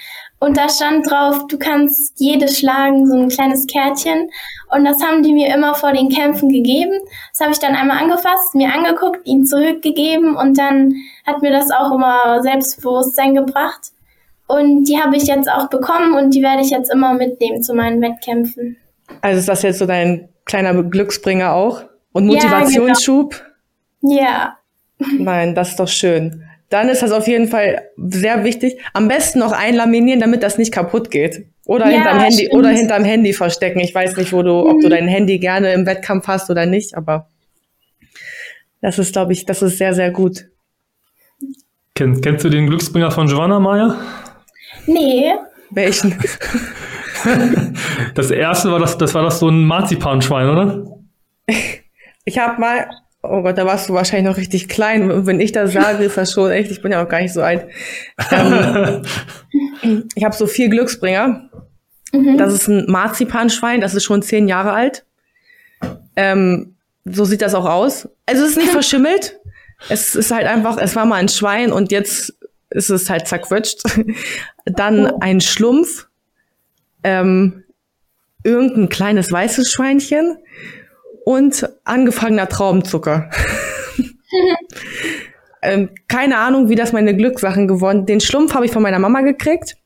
Und 0.42 0.56
da 0.56 0.68
stand 0.68 1.08
drauf, 1.08 1.46
du 1.46 1.56
kannst 1.56 2.18
jede 2.18 2.48
schlagen, 2.48 3.06
so 3.06 3.14
ein 3.14 3.28
kleines 3.28 3.64
Kärtchen. 3.68 4.28
Und 4.74 4.84
das 4.84 5.00
haben 5.00 5.22
die 5.22 5.32
mir 5.32 5.54
immer 5.54 5.76
vor 5.76 5.92
den 5.92 6.08
Kämpfen 6.08 6.48
gegeben. 6.48 6.98
Das 7.30 7.42
habe 7.42 7.52
ich 7.52 7.60
dann 7.60 7.76
einmal 7.76 7.98
angefasst, 7.98 8.56
mir 8.56 8.74
angeguckt, 8.74 9.24
ihnen 9.24 9.46
zurückgegeben 9.46 10.34
und 10.34 10.58
dann 10.58 10.94
hat 11.24 11.42
mir 11.42 11.52
das 11.52 11.70
auch 11.70 11.94
immer 11.94 12.42
Selbstbewusstsein 12.42 13.36
gebracht. 13.36 13.92
Und 14.48 14.86
die 14.88 15.00
habe 15.00 15.16
ich 15.16 15.28
jetzt 15.28 15.48
auch 15.48 15.68
bekommen 15.68 16.14
und 16.14 16.34
die 16.34 16.42
werde 16.42 16.62
ich 16.62 16.70
jetzt 16.70 16.92
immer 16.92 17.14
mitnehmen 17.14 17.62
zu 17.62 17.72
meinen 17.72 18.02
Wettkämpfen. 18.02 18.76
Also 19.20 19.38
ist 19.38 19.48
das 19.48 19.62
jetzt 19.62 19.78
so 19.78 19.86
dein 19.86 20.28
kleiner 20.44 20.74
Glücksbringer 20.82 21.52
auch? 21.52 21.84
Und 22.10 22.26
Motivationsschub? 22.26 23.40
Ja. 24.00 24.10
Genau. 24.18 24.20
ja. 24.20 24.58
Nein, 25.18 25.54
das 25.54 25.68
ist 25.68 25.78
doch 25.78 25.86
schön. 25.86 26.42
Dann 26.72 26.88
ist 26.88 27.02
das 27.02 27.12
auf 27.12 27.28
jeden 27.28 27.48
Fall 27.48 27.82
sehr 27.98 28.44
wichtig. 28.44 28.80
Am 28.94 29.06
besten 29.06 29.40
noch 29.40 29.52
einlaminieren, 29.52 30.20
damit 30.20 30.42
das 30.42 30.56
nicht 30.56 30.72
kaputt 30.72 31.10
geht. 31.10 31.44
Oder 31.66 31.90
ja, 31.90 31.96
hinterm 31.96 32.18
Handy 32.18 32.44
stimmt. 32.44 32.54
oder 32.54 32.68
hinterm 32.70 33.04
Handy 33.04 33.32
verstecken. 33.34 33.80
Ich 33.80 33.94
weiß 33.94 34.16
nicht, 34.16 34.32
wo 34.32 34.42
du, 34.42 34.52
ob 34.52 34.80
du 34.80 34.86
mhm. 34.86 34.90
dein 34.90 35.06
Handy 35.06 35.38
gerne 35.38 35.74
im 35.74 35.84
Wettkampf 35.84 36.28
hast 36.28 36.48
oder 36.48 36.64
nicht, 36.64 36.96
aber 36.96 37.28
das 38.80 38.98
ist, 38.98 39.12
glaube 39.12 39.34
ich, 39.34 39.44
das 39.44 39.60
ist 39.60 39.76
sehr, 39.76 39.92
sehr 39.92 40.10
gut. 40.10 40.46
Kenn, 41.94 42.22
kennst 42.22 42.42
du 42.42 42.48
den 42.48 42.66
Glücksbringer 42.68 43.10
von 43.10 43.26
Giovanna 43.26 43.60
Meyer? 43.60 43.98
Nee. 44.86 45.30
Welchen? 45.68 46.18
das 48.14 48.30
erste 48.30 48.72
war 48.72 48.78
das, 48.78 48.96
das 48.96 49.12
war 49.12 49.22
das 49.22 49.40
so 49.40 49.48
ein 49.50 49.66
Marzipanschwein, 49.66 50.48
oder? 50.48 50.86
Ich 52.24 52.38
habe 52.38 52.58
mal 52.58 52.88
Oh 53.24 53.40
Gott, 53.42 53.56
da 53.56 53.64
warst 53.64 53.88
du 53.88 53.94
wahrscheinlich 53.94 54.28
noch 54.28 54.36
richtig 54.36 54.68
klein. 54.68 55.26
Wenn 55.26 55.40
ich 55.40 55.52
das 55.52 55.72
sage, 55.72 56.04
ist 56.04 56.16
das 56.16 56.32
schon 56.32 56.50
echt, 56.50 56.72
ich 56.72 56.82
bin 56.82 56.90
ja 56.90 57.04
auch 57.04 57.08
gar 57.08 57.20
nicht 57.20 57.32
so 57.32 57.40
alt. 57.40 57.68
Ähm, 58.32 59.02
ich 60.14 60.24
habe 60.24 60.34
so 60.34 60.48
vier 60.48 60.68
Glücksbringer. 60.68 61.48
Mhm. 62.12 62.36
Das 62.36 62.52
ist 62.52 62.66
ein 62.66 62.86
Marzipanschwein, 62.88 63.80
das 63.80 63.94
ist 63.94 64.02
schon 64.04 64.22
zehn 64.22 64.48
Jahre 64.48 64.72
alt. 64.72 65.04
Ähm, 66.16 66.74
so 67.04 67.24
sieht 67.24 67.42
das 67.42 67.54
auch 67.54 67.64
aus. 67.64 68.08
Also 68.26 68.42
es 68.42 68.50
ist 68.50 68.58
nicht 68.58 68.70
verschimmelt. 68.72 69.38
Es 69.88 70.16
ist 70.16 70.32
halt 70.32 70.46
einfach, 70.46 70.78
es 70.78 70.96
war 70.96 71.06
mal 71.06 71.16
ein 71.16 71.28
Schwein 71.28 71.72
und 71.72 71.92
jetzt 71.92 72.34
ist 72.70 72.90
es 72.90 73.08
halt 73.08 73.28
zerquetscht. 73.28 73.82
Dann 74.64 75.06
oh. 75.06 75.18
ein 75.20 75.40
Schlumpf, 75.40 76.08
ähm, 77.04 77.62
irgendein 78.42 78.88
kleines 78.88 79.30
weißes 79.30 79.70
Schweinchen 79.70 80.38
und 81.24 81.68
angefangener 81.84 82.48
Traubenzucker. 82.48 83.30
ähm, 85.62 85.90
keine 86.08 86.38
Ahnung, 86.38 86.68
wie 86.68 86.74
das 86.74 86.92
meine 86.92 87.16
Glückssachen 87.16 87.68
geworden. 87.68 88.06
Den 88.06 88.20
Schlumpf 88.20 88.54
habe 88.54 88.66
ich 88.66 88.72
von 88.72 88.82
meiner 88.82 88.98
Mama 88.98 89.20
gekriegt. 89.20 89.76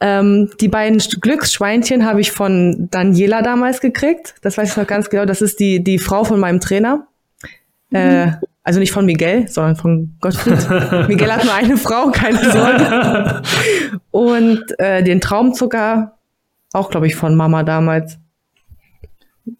Ähm, 0.00 0.50
die 0.60 0.68
beiden 0.68 0.98
Glücksschweinchen 0.98 2.04
habe 2.04 2.20
ich 2.20 2.32
von 2.32 2.88
Daniela 2.90 3.42
damals 3.42 3.80
gekriegt. 3.80 4.34
Das 4.42 4.58
weiß 4.58 4.70
ich 4.70 4.76
noch 4.76 4.86
ganz 4.86 5.08
genau. 5.08 5.24
Das 5.24 5.40
ist 5.40 5.58
die, 5.58 5.82
die 5.82 5.98
Frau 5.98 6.24
von 6.24 6.38
meinem 6.38 6.60
Trainer. 6.60 7.06
Äh, 7.90 8.32
also 8.62 8.80
nicht 8.80 8.92
von 8.92 9.06
Miguel, 9.06 9.48
sondern 9.48 9.76
von 9.76 10.16
Gottfried. 10.20 11.08
Miguel 11.08 11.32
hat 11.32 11.44
nur 11.44 11.54
eine 11.54 11.76
Frau, 11.76 12.10
keine 12.10 12.50
Sorge. 12.50 13.42
Und 14.10 14.64
äh, 14.78 15.02
den 15.02 15.20
Traumzucker 15.20 16.16
auch, 16.72 16.90
glaube 16.90 17.06
ich, 17.06 17.14
von 17.14 17.36
Mama 17.36 17.62
damals. 17.62 18.18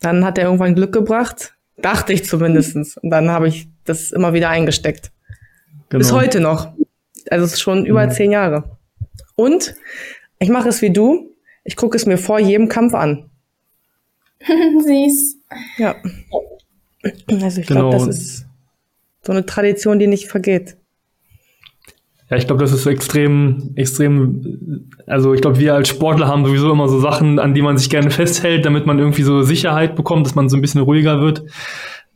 Dann 0.00 0.24
hat 0.24 0.38
er 0.38 0.44
irgendwann 0.44 0.74
Glück 0.74 0.92
gebracht. 0.92 1.54
Dachte 1.76 2.12
ich 2.12 2.24
zumindestens. 2.24 2.96
Und 2.96 3.10
dann 3.10 3.30
habe 3.30 3.48
ich 3.48 3.68
das 3.84 4.12
immer 4.12 4.32
wieder 4.32 4.48
eingesteckt. 4.48 5.12
Genau. 5.88 5.98
Bis 5.98 6.12
heute 6.12 6.40
noch. 6.40 6.72
Also 7.30 7.44
es 7.44 7.54
ist 7.54 7.60
schon 7.60 7.86
über 7.86 8.06
mhm. 8.06 8.10
zehn 8.10 8.32
Jahre. 8.32 8.76
Und 9.34 9.74
ich 10.38 10.48
mache 10.48 10.68
es 10.68 10.82
wie 10.82 10.90
du. 10.90 11.30
Ich 11.64 11.76
gucke 11.76 11.96
es 11.96 12.06
mir 12.06 12.18
vor 12.18 12.38
jedem 12.38 12.68
Kampf 12.68 12.94
an. 12.94 13.30
Süß. 14.40 15.36
Ja. 15.78 15.96
Also 17.28 17.60
ich 17.60 17.66
genau. 17.66 17.90
glaube, 17.90 18.06
das 18.06 18.16
ist 18.16 18.46
so 19.22 19.32
eine 19.32 19.44
Tradition, 19.46 19.98
die 19.98 20.06
nicht 20.06 20.28
vergeht. 20.28 20.76
Ja, 22.28 22.36
ich 22.36 22.46
glaube, 22.46 22.60
das 22.60 22.72
ist 22.72 22.86
extrem, 22.86 23.70
extrem, 23.76 24.90
also 25.06 25.32
ich 25.32 25.40
glaube, 25.40 25.60
wir 25.60 25.74
als 25.74 25.88
Sportler 25.88 26.26
haben 26.26 26.44
sowieso 26.44 26.72
immer 26.72 26.88
so 26.88 26.98
Sachen, 26.98 27.38
an 27.38 27.54
die 27.54 27.62
man 27.62 27.78
sich 27.78 27.88
gerne 27.88 28.10
festhält, 28.10 28.64
damit 28.64 28.84
man 28.84 28.98
irgendwie 28.98 29.22
so 29.22 29.42
Sicherheit 29.42 29.94
bekommt, 29.94 30.26
dass 30.26 30.34
man 30.34 30.48
so 30.48 30.56
ein 30.56 30.60
bisschen 30.60 30.80
ruhiger 30.80 31.20
wird. 31.20 31.44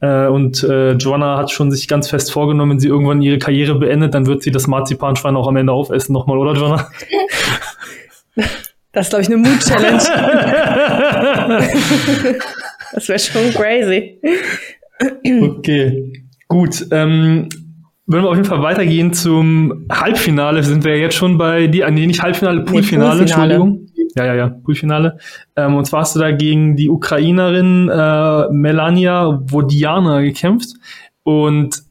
Äh, 0.00 0.26
und 0.26 0.64
äh, 0.64 0.92
Joanna 0.92 1.36
hat 1.36 1.52
schon 1.52 1.70
sich 1.70 1.86
ganz 1.86 2.08
fest 2.08 2.32
vorgenommen, 2.32 2.72
wenn 2.72 2.80
sie 2.80 2.88
irgendwann 2.88 3.22
ihre 3.22 3.38
Karriere 3.38 3.78
beendet, 3.78 4.14
dann 4.14 4.26
wird 4.26 4.42
sie 4.42 4.50
das 4.50 4.66
Marzipanschwein 4.66 5.36
auch 5.36 5.46
am 5.46 5.56
Ende 5.56 5.72
aufessen 5.72 6.12
nochmal, 6.12 6.38
oder 6.38 6.54
Joanna? 6.54 6.88
Das 8.92 9.06
ist, 9.06 9.10
glaube 9.10 9.22
ich, 9.22 9.28
eine 9.28 9.36
Mood-Challenge. 9.36 9.98
das 12.92 13.08
wäre 13.08 13.18
schon 13.20 13.54
crazy. 13.54 14.20
Okay, 15.24 16.12
gut. 16.48 16.86
Ähm, 16.90 17.48
wenn 18.10 18.22
wir 18.22 18.28
auf 18.28 18.36
jeden 18.36 18.48
Fall 18.48 18.62
weitergehen 18.62 19.12
zum 19.12 19.86
Halbfinale, 19.90 20.64
sind 20.64 20.84
wir 20.84 20.98
jetzt 20.98 21.14
schon 21.14 21.38
bei 21.38 21.68
dir, 21.68 21.88
nee, 21.90 22.06
nicht 22.06 22.22
Halbfinale, 22.22 22.62
Poolfinale, 22.62 23.14
nee, 23.14 23.20
Entschuldigung. 23.22 23.86
Ja, 24.16 24.24
ja, 24.24 24.34
ja, 24.34 24.48
Poolfinale. 24.48 25.18
Ähm, 25.54 25.76
und 25.76 25.84
zwar 25.84 26.00
hast 26.00 26.16
du 26.16 26.18
da 26.18 26.32
gegen 26.32 26.74
die 26.74 26.90
Ukrainerin 26.90 27.88
äh, 27.88 28.48
Melania 28.50 29.40
Wodiana 29.44 30.22
gekämpft 30.22 30.70
und 31.22 31.82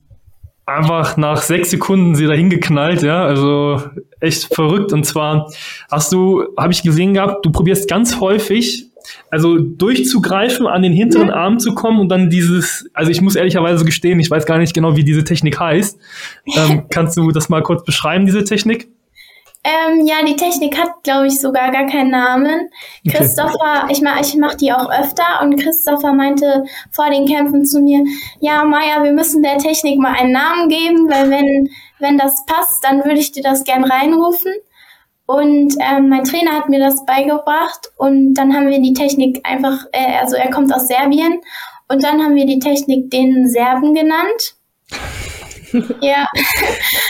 einfach 0.66 1.16
nach 1.16 1.42
sechs 1.42 1.72
Sekunden 1.72 2.16
sie 2.16 2.28
dahin 2.28 2.50
geknallt, 2.50 3.02
ja, 3.02 3.24
also 3.24 3.82
echt 4.20 4.54
verrückt. 4.54 4.92
Und 4.92 5.06
zwar 5.06 5.50
hast 5.90 6.12
du, 6.12 6.44
habe 6.58 6.74
ich 6.74 6.84
gesehen 6.84 7.14
gehabt, 7.14 7.46
du 7.46 7.52
probierst 7.52 7.90
ganz 7.90 8.20
häufig 8.20 8.89
also 9.30 9.58
durchzugreifen, 9.58 10.68
an 10.68 10.82
den 10.82 10.94
hinteren 10.94 11.30
Arm 11.30 11.60
zu 11.60 11.76
kommen 11.76 12.00
und 12.00 12.10
dann 12.10 12.30
dieses, 12.30 12.90
also 12.94 13.12
ich 13.12 13.22
muss 13.22 13.36
ehrlicherweise 13.36 13.86
gestehen, 13.86 14.20
ich 14.20 14.30
weiß 14.30 14.46
gar 14.46 14.58
nicht 14.58 14.74
genau, 14.74 14.96
wie 14.96 15.04
diese 15.04 15.24
Technik 15.24 15.60
heißt. 15.60 16.00
Ähm, 16.56 16.84
kannst 16.90 17.18
du 17.18 17.32
das 17.32 17.50
mal 17.50 17.62
kurz 17.62 17.84
beschreiben, 17.84 18.26
diese 18.26 18.44
Technik? 18.44 18.90
Ähm, 19.62 20.08
ja, 20.08 20.24
die 20.26 20.38
Technik 20.38 20.78
hat, 20.78 21.04
glaube 21.04 21.28
ich, 21.28 21.42
sogar 21.42 21.70
gar 21.72 21.86
keinen 21.86 22.12
Namen. 22.12 22.70
Christopher, 23.06 23.84
okay. 23.84 23.92
ich 23.92 24.02
mache 24.02 24.22
ich 24.22 24.36
mach 24.38 24.56
die 24.56 24.72
auch 24.72 24.90
öfter 24.90 25.42
und 25.42 25.62
Christopher 25.62 26.14
meinte 26.14 26.64
vor 26.92 27.10
den 27.10 27.26
Kämpfen 27.26 27.66
zu 27.66 27.82
mir, 27.82 28.06
ja, 28.40 28.64
Maya, 28.64 29.04
wir 29.04 29.12
müssen 29.12 29.44
der 29.44 29.58
Technik 29.58 30.00
mal 30.00 30.14
einen 30.14 30.32
Namen 30.32 30.70
geben, 30.70 31.10
weil 31.10 31.30
wenn, 31.30 31.70
wenn 32.00 32.18
das 32.18 32.46
passt, 32.46 32.84
dann 32.86 33.04
würde 33.04 33.20
ich 33.20 33.34
dir 33.34 33.44
das 33.44 33.66
gern 33.66 33.84
reinrufen. 33.84 34.54
Und 35.30 35.76
ähm, 35.80 36.10
mein 36.10 36.24
Trainer 36.24 36.54
hat 36.54 36.70
mir 36.70 36.80
das 36.80 37.06
beigebracht 37.06 37.92
und 37.98 38.34
dann 38.34 38.52
haben 38.52 38.68
wir 38.68 38.82
die 38.82 38.94
Technik 38.94 39.40
einfach, 39.44 39.86
äh, 39.92 40.18
also 40.20 40.36
er 40.36 40.50
kommt 40.50 40.74
aus 40.74 40.88
Serbien 40.88 41.42
und 41.88 42.04
dann 42.04 42.20
haben 42.20 42.34
wir 42.34 42.48
die 42.48 42.58
Technik 42.58 43.12
den 43.12 43.48
Serben 43.48 43.94
genannt. 43.94 44.56
ja. 46.02 46.28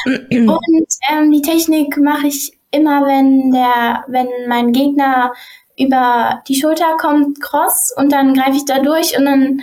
und 0.05 0.88
ähm, 1.10 1.32
die 1.32 1.41
Technik 1.41 1.95
mache 1.95 2.27
ich 2.27 2.51
immer, 2.71 3.05
wenn 3.05 3.51
der, 3.51 4.03
wenn 4.10 4.27
mein 4.49 4.73
Gegner 4.73 5.32
über 5.77 6.43
die 6.45 6.60
Schulter 6.60 6.97
kommt, 6.97 7.39
cross 7.39 7.93
und 7.95 8.12
dann 8.12 8.34
greife 8.34 8.58
ich 8.58 8.65
da 8.65 8.79
durch 8.79 9.17
und 9.17 9.23
dann 9.23 9.62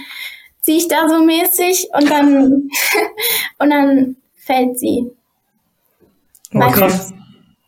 ziehe 0.63 0.79
ich 0.79 0.89
da 0.89 1.11
so 1.11 1.23
mäßig 1.23 1.91
und 1.93 2.11
dann 2.11 2.71
und 3.59 3.69
dann 3.69 4.17
fällt 4.35 4.79
sie. 4.79 5.11
Oh, 6.55 6.71
krass. 6.71 7.13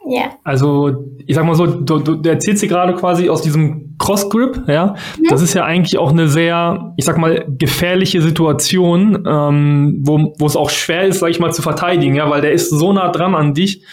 Ja. 0.09 0.31
Also, 0.43 1.05
ich 1.27 1.35
sag 1.35 1.45
mal 1.45 1.55
so, 1.55 1.67
du, 1.67 1.99
du 1.99 2.29
erzählst 2.29 2.63
dir 2.63 2.69
gerade 2.69 2.95
quasi 2.95 3.29
aus 3.29 3.43
diesem 3.43 3.95
Cross-Grip, 3.99 4.63
ja. 4.67 4.95
Mhm. 5.19 5.25
Das 5.29 5.43
ist 5.43 5.53
ja 5.53 5.65
eigentlich 5.65 5.99
auch 5.99 6.11
eine 6.11 6.29
sehr, 6.29 6.95
ich 6.97 7.05
sag 7.05 7.19
mal, 7.19 7.45
gefährliche 7.59 8.23
Situation, 8.23 9.25
ähm, 9.27 9.99
wo, 10.03 10.35
wo 10.39 10.47
es 10.47 10.57
auch 10.57 10.71
schwer 10.71 11.07
ist, 11.07 11.19
sag 11.19 11.29
ich 11.29 11.41
mal, 11.41 11.53
zu 11.53 11.61
verteidigen, 11.61 12.15
ja, 12.15 12.31
weil 12.31 12.41
der 12.41 12.53
ist 12.53 12.71
so 12.71 12.93
nah 12.93 13.11
dran 13.11 13.35
an 13.35 13.53
dich. 13.53 13.85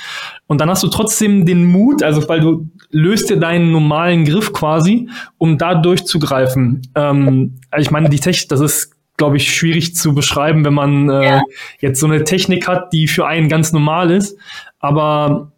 Und 0.48 0.62
dann 0.62 0.70
hast 0.70 0.84
du 0.84 0.88
trotzdem 0.88 1.46
den 1.46 1.66
Mut, 1.66 2.02
also 2.02 2.28
weil 2.30 2.40
du 2.40 2.70
löst 2.92 3.30
dir 3.30 3.38
deinen 3.38 3.72
normalen 3.72 4.24
Griff 4.24 4.54
quasi, 4.54 5.10
um 5.38 5.58
da 5.58 5.76
durchzugreifen. 5.76 6.82
Ähm, 6.96 7.56
also 7.72 7.82
ich 7.82 7.92
meine, 7.92 8.10
die 8.10 8.20
Technik, 8.20 8.50
das 8.50 8.62
ist 8.62 8.96
glaube 9.18 9.38
ich, 9.38 9.54
schwierig 9.54 9.96
zu 9.96 10.14
beschreiben, 10.14 10.66
wenn 10.66 10.74
man 10.74 11.10
äh, 11.10 11.24
ja. 11.24 11.42
jetzt 11.80 12.00
so 12.02 12.06
eine 12.06 12.26
Technik 12.26 12.68
hat, 12.68 12.92
die 12.92 13.08
für 13.08 13.26
einen 13.26 13.48
ganz 13.48 13.72
normal 13.72 14.12
ist. 14.12 14.38
Aber 14.80 15.54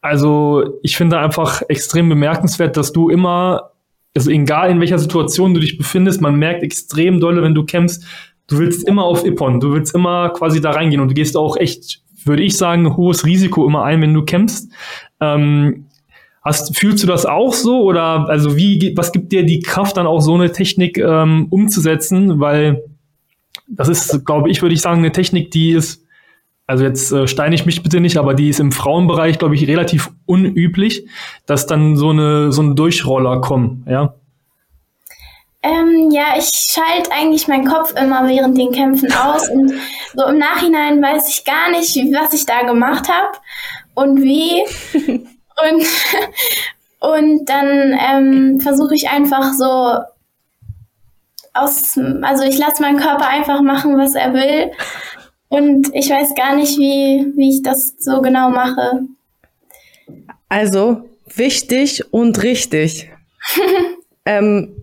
also 0.00 0.78
ich 0.82 0.96
finde 0.96 1.18
einfach 1.18 1.62
extrem 1.68 2.08
bemerkenswert, 2.08 2.76
dass 2.76 2.92
du 2.92 3.10
immer, 3.10 3.70
also 4.16 4.30
egal 4.30 4.70
in 4.70 4.80
welcher 4.80 4.98
Situation 4.98 5.54
du 5.54 5.60
dich 5.60 5.76
befindest, 5.76 6.20
man 6.20 6.36
merkt 6.36 6.62
extrem 6.62 7.20
dolle, 7.20 7.42
wenn 7.42 7.54
du 7.54 7.64
kämpfst, 7.64 8.04
du 8.46 8.58
willst 8.58 8.86
immer 8.88 9.04
auf 9.04 9.24
Ippon, 9.24 9.60
du 9.60 9.72
willst 9.72 9.94
immer 9.94 10.30
quasi 10.30 10.60
da 10.60 10.70
reingehen 10.70 11.00
und 11.00 11.08
du 11.08 11.14
gehst 11.14 11.36
auch 11.36 11.56
echt, 11.56 12.02
würde 12.24 12.42
ich 12.42 12.56
sagen, 12.56 12.96
hohes 12.96 13.24
Risiko 13.24 13.66
immer 13.66 13.84
ein, 13.84 14.00
wenn 14.00 14.14
du 14.14 14.24
kämpfst. 14.24 14.70
Ähm, 15.20 15.86
hast, 16.42 16.76
fühlst 16.76 17.02
du 17.02 17.06
das 17.06 17.26
auch 17.26 17.52
so 17.52 17.82
oder 17.82 18.28
also 18.28 18.56
wie, 18.56 18.94
was 18.96 19.12
gibt 19.12 19.32
dir 19.32 19.44
die 19.44 19.60
Kraft 19.60 19.96
dann 19.96 20.06
auch 20.06 20.20
so 20.20 20.34
eine 20.34 20.50
Technik 20.50 20.98
ähm, 20.98 21.46
umzusetzen? 21.50 22.40
Weil 22.40 22.84
das 23.68 23.88
ist, 23.88 24.24
glaube 24.24 24.50
ich, 24.50 24.62
würde 24.62 24.74
ich 24.74 24.80
sagen, 24.80 24.98
eine 24.98 25.12
Technik, 25.12 25.50
die 25.50 25.72
ist 25.72 26.04
also 26.70 26.84
jetzt 26.84 27.10
äh, 27.10 27.26
steine 27.26 27.56
ich 27.56 27.66
mich 27.66 27.82
bitte 27.82 27.98
nicht, 27.98 28.16
aber 28.16 28.32
die 28.32 28.48
ist 28.48 28.60
im 28.60 28.70
Frauenbereich, 28.70 29.40
glaube 29.40 29.56
ich, 29.56 29.66
relativ 29.66 30.10
unüblich, 30.24 31.04
dass 31.44 31.66
dann 31.66 31.96
so 31.96 32.10
eine 32.10 32.52
so 32.52 32.62
ein 32.62 32.76
Durchroller 32.76 33.40
kommen, 33.40 33.84
ja. 33.88 34.14
Ähm, 35.64 36.10
ja, 36.12 36.36
ich 36.38 36.48
schalte 36.54 37.10
eigentlich 37.10 37.48
meinen 37.48 37.66
Kopf 37.66 37.92
immer 38.00 38.28
während 38.28 38.56
den 38.56 38.70
Kämpfen 38.70 39.12
aus 39.12 39.48
und 39.48 39.72
so 40.14 40.26
im 40.26 40.38
Nachhinein 40.38 41.02
weiß 41.02 41.28
ich 41.28 41.44
gar 41.44 41.72
nicht, 41.72 41.96
was 42.14 42.32
ich 42.34 42.46
da 42.46 42.62
gemacht 42.62 43.08
habe 43.08 43.36
und 43.94 44.22
wie. 44.22 44.62
und, 45.72 45.86
und 47.00 47.46
dann 47.46 47.98
ähm, 47.98 48.60
versuche 48.60 48.94
ich 48.94 49.10
einfach 49.10 49.52
so 49.54 49.98
aus, 51.52 51.98
also 52.22 52.44
ich 52.44 52.58
lasse 52.58 52.80
meinen 52.80 53.00
Körper 53.00 53.26
einfach 53.26 53.60
machen, 53.60 53.98
was 53.98 54.14
er 54.14 54.32
will 54.32 54.70
und 55.50 55.90
ich 55.94 56.08
weiß 56.08 56.34
gar 56.36 56.56
nicht, 56.56 56.78
wie, 56.78 57.26
wie 57.36 57.50
ich 57.50 57.62
das 57.62 57.94
so 57.98 58.22
genau 58.22 58.50
mache. 58.50 59.02
Also, 60.48 61.08
wichtig 61.26 62.04
und 62.12 62.42
richtig. 62.42 63.10
ähm, 64.24 64.76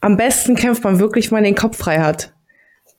am 0.00 0.16
besten 0.16 0.56
kämpft 0.56 0.82
man 0.84 0.98
wirklich, 0.98 1.30
wenn 1.30 1.36
man 1.36 1.44
den 1.44 1.54
Kopf 1.54 1.78
frei 1.78 2.00
hat. 2.00 2.32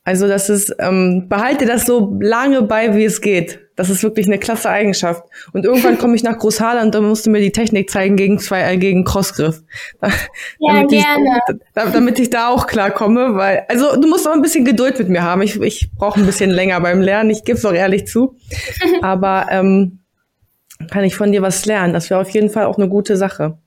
Also 0.06 0.28
das 0.28 0.50
ist, 0.50 0.74
ähm, 0.80 1.28
behalte 1.28 1.66
das 1.66 1.86
so 1.86 2.18
lange 2.22 2.62
bei, 2.62 2.96
wie 2.96 3.06
es 3.06 3.20
geht. 3.20 3.60
Das 3.76 3.90
ist 3.90 4.04
wirklich 4.04 4.26
eine 4.28 4.40
klasse 4.40 4.70
Eigenschaft. 4.70 5.24
Und 5.52 5.66
irgendwann 5.66 5.98
komme 5.98 6.16
ich 6.16 6.24
nach 6.24 6.38
Großhaler 6.38 6.82
und 6.82 6.96
dann 6.96 7.04
musst 7.04 7.26
du 7.26 7.30
mir 7.30 7.42
die 7.42 7.52
Technik 7.52 7.90
zeigen 7.90 8.16
gegen 8.16 8.40
zwei, 8.40 8.62
äh, 8.62 8.78
gegen 8.78 9.04
Crossgriff. 9.04 9.62
Ja, 10.60 10.76
damit 10.76 10.90
gerne. 10.90 11.40
Ich, 11.50 11.92
damit 11.92 12.20
ich 12.20 12.30
da 12.30 12.48
auch 12.50 12.68
klarkomme, 12.68 13.36
weil, 13.36 13.66
also 13.68 14.00
du 14.00 14.08
musst 14.08 14.28
auch 14.28 14.34
ein 14.34 14.42
bisschen 14.42 14.64
Geduld 14.64 14.98
mit 14.98 15.10
mir 15.10 15.24
haben. 15.24 15.42
Ich, 15.42 15.60
ich 15.60 15.92
brauche 15.98 16.20
ein 16.20 16.26
bisschen 16.26 16.50
länger 16.50 16.80
beim 16.80 17.02
Lernen. 17.02 17.30
Ich 17.30 17.44
gebe 17.44 17.58
es 17.58 17.66
auch 17.66 17.74
ehrlich 17.74 18.08
zu. 18.08 18.38
Aber 19.02 19.48
ähm, 19.50 20.00
kann 20.90 21.04
ich 21.04 21.16
von 21.16 21.32
dir 21.32 21.42
was 21.42 21.66
lernen? 21.66 21.94
Das 21.94 22.10
wäre 22.10 22.22
auf 22.22 22.30
jeden 22.30 22.50
Fall 22.50 22.66
auch 22.66 22.78
eine 22.78 22.88
gute 22.88 23.18
Sache. 23.18 23.58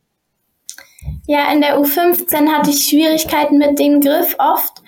Ja, 1.27 1.53
in 1.53 1.61
der 1.61 1.79
U15 1.79 2.49
hatte 2.49 2.71
ich 2.71 2.88
Schwierigkeiten 2.88 3.59
mit 3.59 3.79
dem 3.79 4.01
Griff 4.01 4.35
oft. 4.38 4.83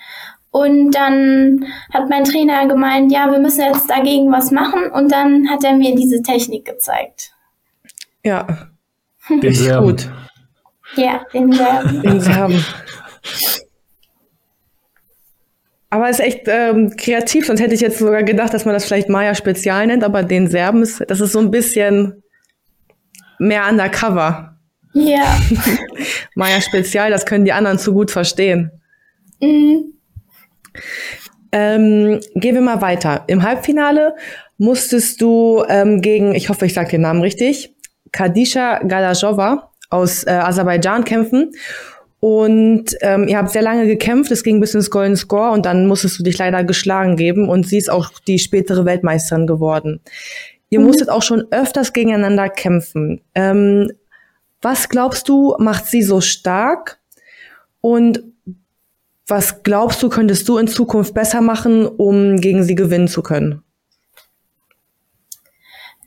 Und 0.51 0.91
dann 0.91 1.65
hat 1.93 2.09
mein 2.09 2.25
Trainer 2.25 2.67
gemeint, 2.67 3.11
ja, 3.11 3.31
wir 3.31 3.39
müssen 3.39 3.63
jetzt 3.63 3.89
dagegen 3.89 4.31
was 4.31 4.51
machen. 4.51 4.91
Und 4.91 5.11
dann 5.11 5.49
hat 5.49 5.63
er 5.63 5.75
mir 5.75 5.95
diese 5.95 6.21
Technik 6.21 6.65
gezeigt. 6.65 7.31
Ja. 8.23 8.69
Den 9.29 9.53
Serben. 9.53 9.87
Gut. 9.87 10.09
Ja, 10.95 11.25
den 11.33 11.51
Serben. 11.53 12.01
Den 12.01 12.19
Serben. 12.19 12.65
Aber 15.89 16.09
es 16.09 16.19
ist 16.19 16.25
echt 16.25 16.41
ähm, 16.47 16.95
kreativ, 16.95 17.47
sonst 17.47 17.61
hätte 17.61 17.73
ich 17.73 17.81
jetzt 17.81 17.99
sogar 17.99 18.23
gedacht, 18.23 18.53
dass 18.53 18.65
man 18.65 18.73
das 18.73 18.85
vielleicht 18.85 19.09
Maya 19.09 19.35
Spezial 19.35 19.87
nennt, 19.87 20.03
aber 20.03 20.23
den 20.23 20.47
Serben 20.47 20.81
ist, 20.83 21.03
das 21.07 21.19
ist 21.19 21.33
so 21.33 21.39
ein 21.39 21.51
bisschen 21.51 22.23
mehr 23.39 23.67
undercover. 23.69 24.57
Ja. 24.93 25.37
Maya 26.35 26.61
Spezial, 26.61 27.09
das 27.09 27.25
können 27.25 27.43
die 27.43 27.51
anderen 27.51 27.77
zu 27.77 27.93
gut 27.93 28.11
verstehen. 28.11 28.71
Mhm. 29.41 29.93
Ähm, 31.51 32.19
gehen 32.35 32.55
wir 32.55 32.61
mal 32.61 32.81
weiter. 32.81 33.23
Im 33.27 33.43
Halbfinale 33.43 34.15
musstest 34.57 35.21
du 35.21 35.63
ähm, 35.67 36.01
gegen, 36.01 36.33
ich 36.33 36.49
hoffe, 36.49 36.65
ich 36.65 36.73
sage 36.73 36.91
den 36.91 37.01
Namen 37.01 37.21
richtig, 37.21 37.75
Kadisha 38.11 38.79
Galajova 38.79 39.71
aus 39.89 40.23
äh, 40.23 40.31
Aserbaidschan 40.31 41.03
kämpfen. 41.03 41.51
Und 42.19 42.95
ähm, 43.01 43.27
ihr 43.27 43.37
habt 43.39 43.49
sehr 43.49 43.63
lange 43.63 43.87
gekämpft, 43.87 44.31
es 44.31 44.43
ging 44.43 44.59
bis 44.59 44.75
ins 44.75 44.91
Golden 44.91 45.17
Score 45.17 45.51
und 45.51 45.65
dann 45.65 45.87
musstest 45.87 46.19
du 46.19 46.23
dich 46.23 46.37
leider 46.37 46.63
geschlagen 46.63 47.15
geben 47.15 47.49
und 47.49 47.67
sie 47.67 47.79
ist 47.79 47.89
auch 47.89 48.11
die 48.27 48.37
spätere 48.37 48.85
Weltmeisterin 48.85 49.47
geworden. 49.47 50.01
Ihr 50.69 50.79
mhm. 50.79 50.85
musstet 50.85 51.09
auch 51.09 51.23
schon 51.23 51.47
öfters 51.49 51.93
gegeneinander 51.93 52.47
kämpfen. 52.47 53.21
Ähm, 53.33 53.91
was 54.61 54.87
glaubst 54.87 55.29
du, 55.29 55.55
macht 55.57 55.87
sie 55.87 56.03
so 56.03 56.21
stark? 56.21 56.99
Und 57.81 58.21
was 59.31 59.63
glaubst 59.63 60.03
du, 60.03 60.09
könntest 60.09 60.47
du 60.47 60.57
in 60.57 60.67
Zukunft 60.67 61.13
besser 61.13 61.41
machen, 61.41 61.87
um 61.87 62.35
gegen 62.41 62.63
sie 62.63 62.75
gewinnen 62.75 63.07
zu 63.07 63.23
können? 63.23 63.63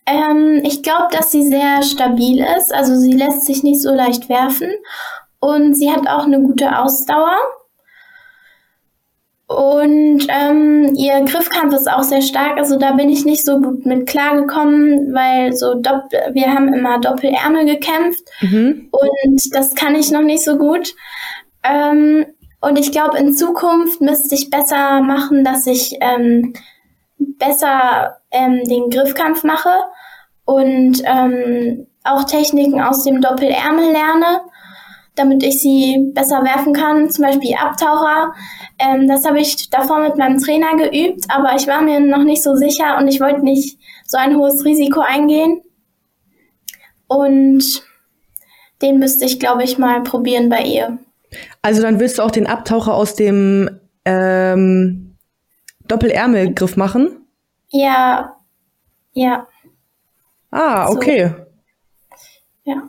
Ähm, 0.07 0.61
ich 0.63 0.83
glaube, 0.83 1.09
dass 1.11 1.33
sie 1.33 1.49
sehr 1.49 1.83
stabil 1.83 2.45
ist. 2.59 2.73
Also 2.73 2.95
sie 2.97 3.13
lässt 3.13 3.47
sich 3.47 3.63
nicht 3.63 3.81
so 3.81 3.93
leicht 3.93 4.29
werfen. 4.29 4.71
Und 5.41 5.75
sie 5.75 5.91
hat 5.91 6.07
auch 6.07 6.27
eine 6.27 6.41
gute 6.43 6.79
Ausdauer. 6.79 7.37
Und 9.47 10.27
ähm, 10.29 10.95
ihr 10.95 11.23
Griffkampf 11.25 11.75
ist 11.75 11.91
auch 11.91 12.03
sehr 12.03 12.23
stark. 12.23 12.59
Also 12.59 12.79
da 12.79 12.93
bin 12.93 13.09
ich 13.09 13.25
nicht 13.25 13.45
so 13.45 13.59
gut 13.59 13.87
mit 13.87 14.07
klargekommen, 14.07 15.15
weil 15.15 15.55
so 15.55 15.75
wir 15.75 16.53
haben 16.53 16.73
immer 16.73 16.99
Doppelärmel 16.99 17.67
gekämpft 17.67 18.25
mhm. 18.41 18.89
und 18.91 19.55
das 19.55 19.75
kann 19.75 19.95
ich 19.95 20.11
noch 20.11 20.23
nicht 20.23 20.43
so 20.45 20.57
gut. 20.57 20.95
Ähm, 21.63 22.27
und 22.65 22.79
ich 22.79 22.93
glaube, 22.93 23.19
in 23.19 23.37
Zukunft 23.37 24.01
müsste 24.01 24.35
ich 24.35 24.51
besser 24.51 25.01
machen, 25.01 25.45
dass 25.45 25.67
ich 25.67 25.97
ähm, 26.01 26.55
besser 27.19 28.19
ähm, 28.31 28.63
den 28.65 28.91
Griffkampf 28.91 29.45
mache 29.45 29.71
und 30.45 31.03
ähm, 31.05 31.87
auch 32.05 32.25
Techniken 32.25 32.81
aus 32.81 33.05
dem 33.05 33.21
Doppelärmel 33.21 33.93
lerne, 33.93 34.43
damit 35.15 35.43
ich 35.43 35.61
sie 35.61 36.11
besser 36.13 36.43
werfen 36.43 36.73
kann, 36.73 37.11
zum 37.11 37.25
Beispiel 37.25 37.55
Abtaucher. 37.55 38.35
Ähm, 38.79 39.09
das 39.09 39.25
habe 39.25 39.41
ich 39.41 39.71
davor 39.71 40.01
mit 40.01 40.17
meinem 40.17 40.39
Trainer 40.39 40.77
geübt, 40.77 41.25
aber 41.29 41.55
ich 41.57 41.67
war 41.67 41.83
mir 41.83 42.01
noch 42.01 42.25
nicht 42.25 42.43
so 42.43 42.55
sicher 42.55 42.99
und 42.99 43.09
ich 43.09 43.21
wollte 43.21 43.45
nicht 43.45 43.79
so 44.07 44.19
ein 44.19 44.37
hohes 44.37 44.65
Risiko 44.65 45.01
eingehen. 45.01 45.63
Und 47.07 47.83
den 48.83 48.99
müsste 48.99 49.25
ich, 49.25 49.39
glaube 49.39 49.65
ich, 49.65 49.79
mal 49.79 50.03
probieren 50.03 50.49
bei 50.49 50.63
ihr. 50.63 50.99
Also 51.63 51.83
dann 51.83 52.01
willst 52.01 52.19
du 52.19 52.23
auch 52.23 52.31
den 52.31 52.47
Abtaucher 52.47 52.95
aus 52.95 53.15
dem 53.15 53.71
ähm, 54.05 55.17
Doppelärmelgriff 55.89 56.77
machen? 56.77 57.27
Ja, 57.69 58.37
ja. 59.13 59.47
Ah, 60.51 60.89
okay. 60.89 61.33
So. 61.35 62.73
Ja. 62.73 62.83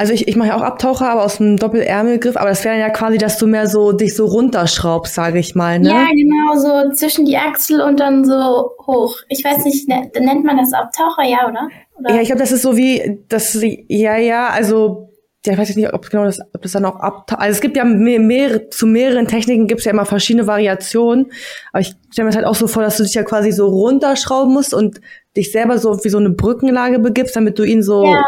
Also 0.00 0.12
ich, 0.12 0.28
ich 0.28 0.36
mache 0.36 0.48
ja 0.48 0.56
auch 0.56 0.62
Abtaucher, 0.62 1.10
aber 1.10 1.24
aus 1.24 1.38
dem 1.38 1.56
Doppelärmelgriff. 1.56 2.36
Aber 2.36 2.48
das 2.48 2.64
wäre 2.64 2.78
ja 2.78 2.88
quasi, 2.88 3.18
dass 3.18 3.36
du 3.36 3.48
mehr 3.48 3.66
so 3.66 3.90
dich 3.90 4.14
so 4.14 4.26
runterschraubst, 4.26 5.12
sage 5.12 5.40
ich 5.40 5.56
mal. 5.56 5.80
Ne? 5.80 5.88
Ja, 5.88 6.06
genau, 6.06 6.54
so 6.54 6.94
zwischen 6.94 7.24
die 7.24 7.36
Achsel 7.36 7.80
und 7.80 7.98
dann 7.98 8.24
so 8.24 8.70
hoch. 8.86 9.16
Ich 9.28 9.44
weiß 9.44 9.64
nicht, 9.64 9.88
ne, 9.88 10.10
nennt 10.20 10.44
man 10.44 10.56
das 10.56 10.72
Abtaucher, 10.72 11.24
ja, 11.24 11.48
oder? 11.48 11.68
oder? 11.98 12.14
Ja, 12.14 12.20
ich 12.20 12.28
glaube, 12.28 12.40
das 12.40 12.52
ist 12.52 12.62
so 12.62 12.76
wie, 12.76 13.24
das, 13.28 13.58
ja, 13.60 14.16
ja, 14.16 14.48
also 14.50 15.07
ja, 15.46 15.52
ich 15.52 15.58
weiß 15.58 15.76
nicht, 15.76 15.92
ob 15.92 16.10
genau 16.10 16.24
das, 16.24 16.40
ob 16.52 16.62
das 16.62 16.72
dann 16.72 16.84
auch 16.84 16.96
ab, 16.96 17.30
also 17.38 17.54
es 17.54 17.60
gibt 17.60 17.76
ja 17.76 17.84
mehr, 17.84 18.18
mehr 18.18 18.70
zu 18.70 18.86
mehreren 18.86 19.28
Techniken 19.28 19.66
gibt 19.66 19.80
es 19.80 19.84
ja 19.84 19.92
immer 19.92 20.04
verschiedene 20.04 20.46
Variationen, 20.46 21.30
aber 21.72 21.80
ich 21.80 21.94
stelle 22.10 22.24
mir 22.24 22.30
das 22.30 22.36
halt 22.36 22.46
auch 22.46 22.56
so 22.56 22.66
vor, 22.66 22.82
dass 22.82 22.96
du 22.96 23.04
dich 23.04 23.14
ja 23.14 23.22
quasi 23.22 23.52
so 23.52 23.68
runterschrauben 23.68 24.52
musst 24.52 24.74
und 24.74 25.00
dich 25.36 25.52
selber 25.52 25.78
so 25.78 26.02
wie 26.04 26.08
so 26.08 26.18
eine 26.18 26.30
Brückenlage 26.30 26.98
begibst, 26.98 27.36
damit 27.36 27.58
du 27.58 27.62
ihn 27.62 27.82
so, 27.82 28.04
ja. 28.04 28.24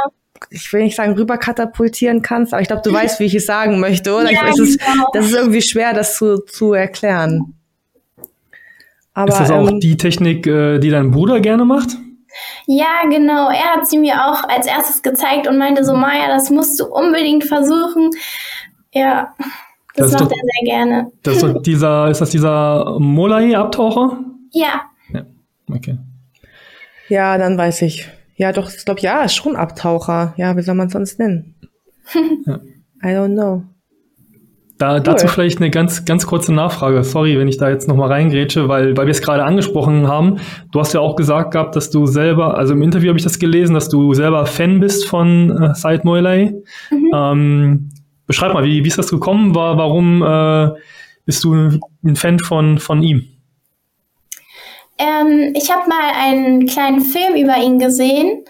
ich 0.50 0.72
will 0.72 0.84
nicht 0.84 0.96
sagen 0.96 1.14
rüber 1.14 1.36
katapultieren 1.36 2.22
kannst, 2.22 2.54
aber 2.54 2.62
ich 2.62 2.68
glaube, 2.68 2.82
du 2.84 2.92
weißt, 2.92 3.18
wie 3.18 3.24
ich 3.24 3.34
es 3.34 3.46
sagen 3.46 3.80
möchte, 3.80 4.14
oder? 4.14 4.30
Ja, 4.30 4.48
ich, 4.48 4.58
es 4.58 4.78
genau. 4.78 5.10
das 5.12 5.26
ist 5.26 5.34
irgendwie 5.34 5.62
schwer, 5.62 5.92
das 5.92 6.16
zu, 6.16 6.38
zu 6.38 6.72
erklären. 6.74 7.54
Aber, 9.12 9.32
ist 9.32 9.40
das 9.40 9.50
auch 9.50 9.68
ähm, 9.68 9.80
die 9.80 9.96
Technik, 9.96 10.46
äh, 10.46 10.78
die 10.78 10.90
dein 10.90 11.10
Bruder 11.10 11.40
gerne 11.40 11.64
macht? 11.64 11.96
Ja, 12.72 13.02
genau. 13.10 13.50
Er 13.50 13.74
hat 13.74 13.88
sie 13.88 13.98
mir 13.98 14.14
auch 14.24 14.44
als 14.48 14.68
erstes 14.68 15.02
gezeigt 15.02 15.48
und 15.48 15.58
meinte 15.58 15.84
so, 15.84 15.92
Maya, 15.92 16.28
das 16.28 16.50
musst 16.50 16.78
du 16.78 16.86
unbedingt 16.86 17.42
versuchen. 17.42 18.10
Ja, 18.92 19.34
das, 19.96 20.12
das 20.12 20.20
macht 20.20 20.30
doch, 20.30 20.36
er 20.36 20.36
sehr 20.36 20.76
gerne. 20.76 21.12
Das 21.24 21.34
ist, 21.34 21.42
doch 21.42 21.62
dieser, 21.62 22.08
ist 22.08 22.20
das 22.20 22.30
dieser 22.30 22.96
Molai-Abtaucher? 23.00 24.20
Ja. 24.52 24.82
Ja, 25.12 25.26
okay. 25.68 25.98
Ja, 27.08 27.38
dann 27.38 27.58
weiß 27.58 27.82
ich. 27.82 28.08
Ja, 28.36 28.52
doch, 28.52 28.70
ich 28.70 28.84
glaube, 28.84 29.00
ja, 29.00 29.24
ist 29.24 29.34
schon 29.34 29.56
Abtaucher. 29.56 30.32
Ja, 30.36 30.56
wie 30.56 30.62
soll 30.62 30.76
man 30.76 30.86
es 30.86 30.92
sonst 30.92 31.18
nennen? 31.18 31.56
ja. 32.46 32.60
I 33.02 33.16
don't 33.16 33.34
know. 33.34 33.64
Da, 34.80 34.94
cool. 34.94 35.00
Dazu 35.00 35.28
vielleicht 35.28 35.58
eine 35.58 35.68
ganz, 35.68 36.06
ganz 36.06 36.26
kurze 36.26 36.54
Nachfrage. 36.54 37.04
Sorry, 37.04 37.38
wenn 37.38 37.48
ich 37.48 37.58
da 37.58 37.68
jetzt 37.68 37.86
nochmal 37.86 38.10
reingrätsche, 38.10 38.66
weil, 38.66 38.96
weil 38.96 39.06
wir 39.06 39.10
es 39.10 39.20
gerade 39.20 39.44
angesprochen 39.44 40.08
haben. 40.08 40.38
Du 40.72 40.80
hast 40.80 40.94
ja 40.94 41.00
auch 41.00 41.16
gesagt 41.16 41.50
gehabt, 41.50 41.76
dass 41.76 41.90
du 41.90 42.06
selber, 42.06 42.56
also 42.56 42.72
im 42.72 42.80
Interview 42.80 43.10
habe 43.10 43.18
ich 43.18 43.22
das 43.22 43.38
gelesen, 43.38 43.74
dass 43.74 43.90
du 43.90 44.14
selber 44.14 44.46
Fan 44.46 44.80
bist 44.80 45.06
von 45.06 45.50
äh, 45.50 45.74
Said 45.74 46.06
Moilay. 46.06 46.54
Mhm. 46.90 47.12
Ähm, 47.14 47.88
beschreib 48.26 48.54
mal, 48.54 48.64
wie, 48.64 48.82
wie 48.82 48.88
ist 48.88 48.96
das 48.96 49.10
gekommen? 49.10 49.54
War, 49.54 49.76
warum 49.76 50.22
äh, 50.22 50.70
bist 51.26 51.44
du 51.44 51.52
ein 51.52 52.16
Fan 52.16 52.38
von, 52.38 52.78
von 52.78 53.02
ihm? 53.02 53.28
Ähm, 54.96 55.52
ich 55.54 55.70
habe 55.70 55.90
mal 55.90 56.10
einen 56.18 56.64
kleinen 56.64 57.02
Film 57.02 57.34
über 57.34 57.58
ihn 57.58 57.78
gesehen 57.78 58.44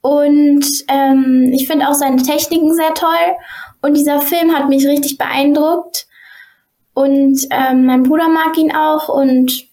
und 0.00 0.64
ähm, 0.86 1.50
ich 1.52 1.66
finde 1.66 1.88
auch 1.88 1.94
seine 1.94 2.22
Techniken 2.22 2.72
sehr 2.72 2.94
toll. 2.94 3.34
Und 3.82 3.96
dieser 3.96 4.20
Film 4.20 4.52
hat 4.54 4.68
mich 4.68 4.86
richtig 4.86 5.18
beeindruckt. 5.18 6.06
Und 6.94 7.46
ähm, 7.50 7.86
mein 7.86 8.02
Bruder 8.02 8.28
mag 8.28 8.56
ihn 8.58 8.72
auch 8.72 9.08
und 9.08 9.64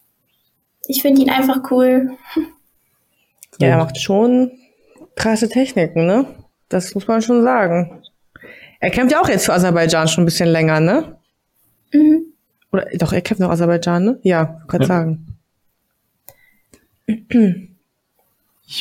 ich 0.88 1.02
finde 1.02 1.22
ihn 1.22 1.30
einfach 1.30 1.72
cool. 1.72 2.12
Ja, 3.60 3.70
er 3.70 3.78
macht 3.78 4.00
schon 4.00 4.52
krasse 5.15 5.50
Techniken, 5.50 6.06
ne? 6.06 6.26
Das 6.70 6.93
muss 6.96 7.08
man 7.08 7.22
schon 7.22 7.43
sagen. 7.43 8.02
Er 8.80 8.91
kämpft 8.91 9.12
ja 9.12 9.22
auch 9.22 9.30
jetzt 9.30 9.46
für 9.46 9.54
Aserbaidschan 9.54 10.08
schon 10.08 10.24
ein 10.24 10.26
bisschen 10.26 10.50
länger, 10.50 10.80
ne? 10.80 11.17
Mhm. 11.91 12.26
Oder 12.72 12.86
doch, 12.96 13.12
er 13.12 13.22
kämpft 13.22 13.41
noch 13.41 13.50
Aserbaidschan, 13.50 14.04
ne? 14.04 14.20
Ja, 14.22 14.62
kann 14.67 14.82
ja. 14.82 14.88
sagen. 14.88 15.26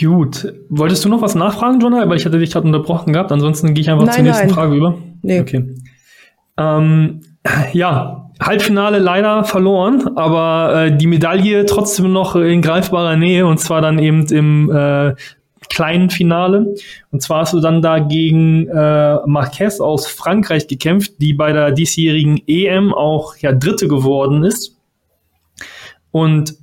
Gut. 0.00 0.52
Wolltest 0.68 1.04
du 1.04 1.08
noch 1.08 1.22
was 1.22 1.34
nachfragen, 1.34 1.80
Jonah? 1.80 2.08
Weil 2.08 2.18
ich 2.18 2.26
hatte 2.26 2.38
dich 2.38 2.50
gerade 2.52 2.66
unterbrochen 2.66 3.12
gehabt. 3.12 3.32
Ansonsten 3.32 3.72
gehe 3.72 3.82
ich 3.82 3.90
einfach 3.90 4.04
nein, 4.04 4.14
zur 4.14 4.24
nächsten 4.24 4.46
nein. 4.46 4.54
Frage 4.54 4.74
über. 4.74 4.98
Nee. 5.22 5.40
Okay. 5.40 5.74
Ähm, 6.58 7.20
ja, 7.72 8.30
Halbfinale 8.40 8.98
leider 8.98 9.44
verloren, 9.44 10.16
aber 10.16 10.86
äh, 10.86 10.96
die 10.96 11.06
Medaille 11.06 11.64
trotzdem 11.66 12.12
noch 12.12 12.36
in 12.36 12.60
greifbarer 12.60 13.16
Nähe 13.16 13.46
und 13.46 13.58
zwar 13.58 13.80
dann 13.80 13.98
eben 13.98 14.26
im 14.26 14.70
äh, 14.70 15.14
kleinen 15.68 16.10
Finale. 16.10 16.74
Und 17.10 17.22
zwar 17.22 17.40
hast 17.40 17.54
du 17.54 17.60
dann 17.60 17.82
da 17.82 17.98
gegen 17.98 18.68
äh, 18.68 19.16
Marquez 19.26 19.80
aus 19.80 20.06
Frankreich 20.06 20.68
gekämpft, 20.68 21.14
die 21.18 21.32
bei 21.32 21.52
der 21.52 21.72
diesjährigen 21.72 22.40
EM 22.46 22.94
auch 22.94 23.36
ja 23.36 23.52
Dritte 23.52 23.88
geworden 23.88 24.44
ist. 24.44 24.76
Und 26.10 26.54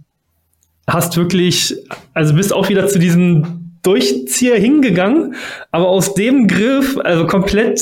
hast 0.87 1.17
wirklich, 1.17 1.75
also 2.13 2.33
bist 2.33 2.53
auch 2.53 2.69
wieder 2.69 2.87
zu 2.87 2.99
diesem 2.99 3.77
Durchzieher 3.83 4.57
hingegangen, 4.57 5.35
aber 5.71 5.89
aus 5.89 6.13
dem 6.13 6.47
Griff, 6.47 6.97
also 7.03 7.27
komplett 7.27 7.81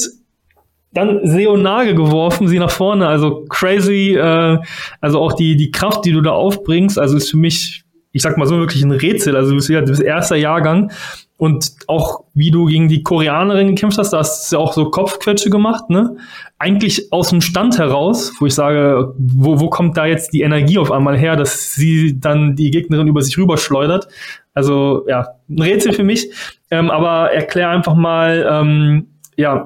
dann 0.94 1.22
Seonage 1.24 1.96
geworfen, 1.96 2.48
sie 2.48 2.60
nach 2.60 2.72
vorne, 2.72 3.08
also 3.08 3.46
crazy, 3.50 4.16
äh, 4.16 4.60
also 5.00 5.20
auch 5.20 5.34
die, 5.34 5.56
die 5.56 5.72
Kraft, 5.72 6.06
die 6.06 6.12
du 6.12 6.22
da 6.22 6.32
aufbringst, 6.32 7.00
also 7.00 7.16
ist 7.16 7.32
für 7.32 7.38
mich, 7.38 7.84
ich 8.12 8.22
sag 8.22 8.38
mal 8.38 8.46
so 8.46 8.58
wirklich 8.58 8.84
ein 8.84 8.92
Rätsel, 8.92 9.36
also 9.36 9.52
du 9.52 9.56
bist 9.56 9.70
ja, 9.70 9.82
du 9.82 9.88
bist 9.88 10.02
erster 10.02 10.36
Jahrgang 10.36 10.92
und 11.38 11.72
auch 11.88 12.26
wie 12.34 12.52
du 12.52 12.66
gegen 12.66 12.88
die 12.88 13.04
Koreanerin 13.04 13.70
gekämpft 13.70 13.98
hast, 13.98 14.12
da 14.12 14.20
hast 14.20 14.52
du 14.52 14.58
ja 14.58 14.62
auch 14.62 14.74
so 14.74 14.92
Kopfquetsche 14.92 15.50
gemacht, 15.50 15.90
ne? 15.90 16.18
Eigentlich 16.60 17.12
aus 17.12 17.30
dem 17.30 17.42
Stand 17.42 17.80
heraus, 17.80 18.34
wo 18.40 18.46
ich 18.46 18.54
sage, 18.54 19.16
wo, 19.18 19.60
wo 19.60 19.70
kommt 19.70 19.98
da 19.98 20.06
jetzt 20.06 20.34
die 20.34 20.42
Energie 20.42 20.78
auf 20.78 20.92
einmal 20.92 21.18
her, 21.18 21.36
dass 21.36 21.74
sie 21.74 22.20
dann 22.20 22.56
die 22.56 22.70
Gegnerin 22.70 23.08
über 23.08 23.24
sich 23.24 23.38
rüberschleudert? 23.40 24.08
Also 24.54 25.06
ja, 25.08 25.30
ein 25.50 25.62
Rätsel 25.62 25.94
für 25.94 26.04
mich. 26.04 26.30
Ähm, 26.70 26.92
aber 26.92 27.32
erklär 27.32 27.70
einfach 27.70 27.96
mal, 27.96 28.48
ähm, 28.48 29.08
ja, 29.36 29.66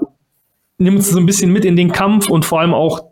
nimm 0.77 0.95
uns 0.95 1.09
so 1.09 1.19
ein 1.19 1.25
bisschen 1.25 1.51
mit 1.51 1.65
in 1.65 1.75
den 1.75 1.91
Kampf 1.91 2.29
und 2.29 2.45
vor 2.45 2.61
allem 2.61 2.73
auch 2.73 3.03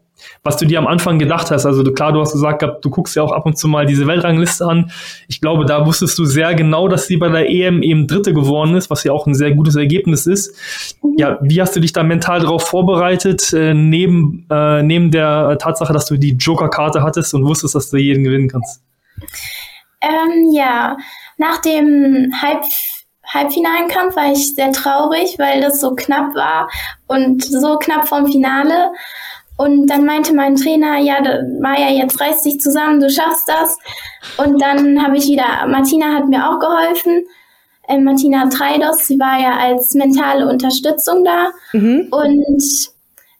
was 0.44 0.58
du 0.58 0.66
dir 0.66 0.80
am 0.80 0.88
Anfang 0.88 1.20
gedacht 1.20 1.52
hast. 1.52 1.66
Also 1.66 1.84
klar, 1.84 2.12
du 2.12 2.20
hast 2.20 2.34
gesagt 2.34 2.60
gehabt, 2.60 2.84
du 2.84 2.90
guckst 2.90 3.16
ja 3.16 3.24
auch 3.24 3.32
ab 3.32 3.46
und 3.46 3.58
zu 3.58 3.68
mal 3.68 3.86
diese 3.86 4.08
Weltrangliste 4.08 4.66
an. 4.66 4.92
Ich 5.28 5.42
glaube, 5.42 5.66
da 5.66 5.86
wusstest 5.86 6.18
du 6.18 6.26
sehr 6.26 6.54
genau, 6.56 6.88
dass 6.88 7.08
sie 7.08 7.18
bei 7.18 7.30
der 7.30 7.50
EM 7.50 7.82
eben 7.82 8.08
Dritte 8.08 8.34
geworden 8.34 8.76
ist, 8.76 8.90
was 8.90 9.04
ja 9.04 9.12
auch 9.12 9.28
ein 9.28 9.36
sehr 9.36 9.52
gutes 9.52 9.76
Ergebnis 9.76 10.28
ist. 10.28 10.96
Ja, 11.18 11.40
wie 11.42 11.62
hast 11.62 11.76
du 11.76 11.80
dich 11.80 11.94
da 11.94 12.04
mental 12.04 12.42
darauf 12.42 12.68
vorbereitet, 12.68 13.54
äh, 13.54 13.74
neben, 13.74 14.46
äh, 14.50 14.84
neben 14.84 15.12
der 15.12 15.58
Tatsache, 15.60 15.94
dass 15.94 16.06
du 16.06 16.18
die 16.18 16.34
Joker-Karte 16.34 17.04
hattest 17.04 17.34
und 17.34 17.46
wusstest, 17.46 17.76
dass 17.76 17.90
du 17.90 17.98
jeden 17.98 18.24
gewinnen 18.24 18.50
kannst? 18.50 18.82
Ähm, 20.02 20.52
ja, 20.54 20.98
nach 21.38 21.62
dem 21.62 22.32
Halb 22.42 22.64
halbfinalen 23.26 23.88
Kampf 23.88 24.16
war 24.16 24.32
ich 24.32 24.56
sehr 24.56 24.72
traurig, 24.72 25.38
weil 25.40 25.62
das 25.62 25.80
so 25.80 25.96
knapp 25.96 26.36
war 26.36 26.70
und 27.08 27.44
so 27.44 27.78
knapp 27.78 28.08
vom 28.08 28.28
Finale. 28.28 28.92
Und 29.58 29.88
dann 29.88 30.06
meinte 30.06 30.34
mein 30.34 30.56
Trainer, 30.56 30.98
ja, 30.98 31.22
Maja, 31.60 31.90
jetzt 31.90 32.20
reiß 32.20 32.42
dich 32.42 32.60
zusammen, 32.60 33.00
du 33.00 33.10
schaffst 33.10 33.48
das. 33.48 33.78
Und 34.38 34.62
dann 34.62 35.04
habe 35.04 35.18
ich 35.18 35.28
wieder, 35.28 35.68
Martina 35.68 36.16
hat 36.16 36.28
mir 36.28 36.50
auch 36.50 36.60
geholfen. 36.60 37.26
Äh, 37.88 38.00
Martina 38.00 38.50
Treidos, 38.50 39.08
sie 39.08 39.20
war 39.20 39.40
ja 39.40 39.58
als 39.58 39.94
mentale 39.94 40.48
Unterstützung 40.50 41.24
da. 41.24 41.52
Mhm. 41.74 42.08
Und 42.12 42.94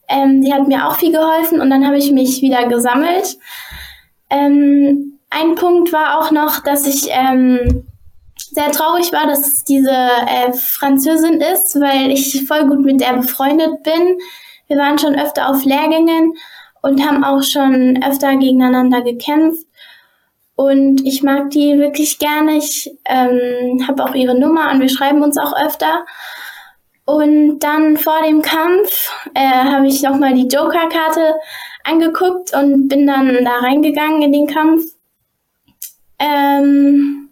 Ähm, 0.06 0.42
sie 0.42 0.52
hat 0.52 0.68
mir 0.68 0.86
auch 0.86 0.96
viel 0.96 1.12
geholfen 1.12 1.62
und 1.62 1.70
dann 1.70 1.86
habe 1.86 1.96
ich 1.96 2.12
mich 2.12 2.42
wieder 2.42 2.68
gesammelt. 2.68 3.38
Ähm, 4.28 5.18
ein 5.30 5.54
Punkt 5.54 5.94
war 5.94 6.18
auch 6.18 6.30
noch, 6.30 6.62
dass 6.62 6.86
ich 6.86 7.08
ähm, 7.08 7.86
sehr 8.54 8.70
traurig 8.70 9.12
war, 9.12 9.26
dass 9.26 9.46
es 9.46 9.64
diese 9.64 9.90
äh, 9.90 10.52
Französin 10.52 11.40
ist, 11.40 11.78
weil 11.80 12.10
ich 12.10 12.46
voll 12.46 12.66
gut 12.68 12.80
mit 12.80 13.00
der 13.00 13.14
befreundet 13.14 13.82
bin. 13.82 14.18
Wir 14.68 14.78
waren 14.78 14.98
schon 14.98 15.18
öfter 15.18 15.50
auf 15.50 15.64
Lehrgängen 15.64 16.34
und 16.82 17.04
haben 17.06 17.24
auch 17.24 17.42
schon 17.42 18.02
öfter 18.02 18.36
gegeneinander 18.36 19.02
gekämpft. 19.02 19.66
Und 20.56 21.04
ich 21.04 21.22
mag 21.22 21.50
die 21.50 21.78
wirklich 21.78 22.18
gerne. 22.18 22.56
Ich 22.56 22.96
ähm, 23.06 23.86
habe 23.88 24.04
auch 24.04 24.14
ihre 24.14 24.38
Nummer 24.38 24.70
und 24.70 24.80
wir 24.80 24.88
schreiben 24.88 25.22
uns 25.22 25.36
auch 25.36 25.52
öfter. 25.56 26.04
Und 27.04 27.58
dann 27.58 27.96
vor 27.96 28.22
dem 28.22 28.40
Kampf 28.40 29.10
äh, 29.34 29.40
habe 29.40 29.88
ich 29.88 30.02
nochmal 30.02 30.34
die 30.34 30.46
Joker-Karte 30.46 31.34
angeguckt 31.82 32.54
und 32.54 32.88
bin 32.88 33.06
dann 33.06 33.44
da 33.44 33.56
reingegangen 33.58 34.22
in 34.22 34.32
den 34.32 34.46
Kampf. 34.46 34.84
Ähm, 36.18 37.23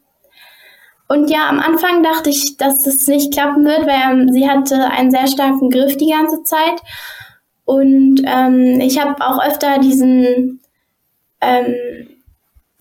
und 1.12 1.28
ja, 1.28 1.46
am 1.46 1.60
Anfang 1.60 2.02
dachte 2.02 2.30
ich, 2.30 2.56
dass 2.56 2.84
das 2.84 3.06
nicht 3.06 3.34
klappen 3.34 3.66
wird, 3.66 3.86
weil 3.86 4.12
ähm, 4.12 4.32
sie 4.32 4.48
hatte 4.48 4.90
einen 4.90 5.10
sehr 5.10 5.26
starken 5.26 5.68
Griff 5.68 5.98
die 5.98 6.08
ganze 6.08 6.42
Zeit. 6.42 6.80
Und 7.66 8.22
ähm, 8.24 8.80
ich 8.80 8.98
habe 8.98 9.22
auch 9.22 9.44
öfter 9.44 9.78
diesen 9.78 10.60
ähm, 11.42 11.74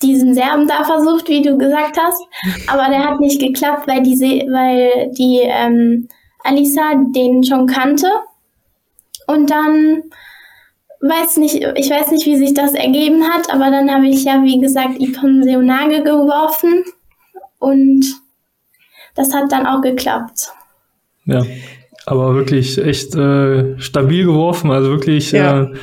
diesen 0.01 0.33
Serben 0.33 0.65
da 0.65 0.85
versucht, 0.85 1.27
wie 1.27 1.41
du 1.41 1.57
gesagt 1.57 1.97
hast, 1.99 2.23
aber 2.67 2.87
der 2.87 3.03
hat 3.03 3.19
nicht 3.19 3.41
geklappt, 3.41 3.85
weil 3.89 4.01
die, 4.01 4.17
weil 4.49 5.11
die 5.11 5.41
ähm, 5.43 6.07
Alisa 6.45 6.93
den 7.13 7.43
schon 7.43 7.67
kannte. 7.67 8.07
Und 9.27 9.51
dann 9.51 10.03
weiß 11.01 11.35
nicht, 11.35 11.55
ich 11.75 11.89
weiß 11.89 12.11
nicht, 12.11 12.25
wie 12.25 12.37
sich 12.37 12.53
das 12.53 12.75
ergeben 12.75 13.25
hat, 13.25 13.53
aber 13.53 13.71
dann 13.71 13.93
habe 13.93 14.07
ich 14.07 14.23
ja, 14.23 14.41
wie 14.41 14.59
gesagt, 14.59 15.01
Ipon 15.01 15.43
Seonage 15.43 16.01
geworfen 16.01 16.85
und 17.62 18.04
das 19.15 19.34
hat 19.34 19.52
dann 19.52 19.65
auch 19.65 19.82
geklappt. 19.82 20.52
Ja, 21.26 21.43
aber 22.06 22.36
wirklich 22.36 22.78
echt 22.78 23.15
äh, 23.15 23.80
stabil 23.80 24.26
geworfen, 24.26 24.71
also 24.71 24.89
wirklich, 24.89 25.32
ja. 25.32 25.62
äh, 25.62 25.74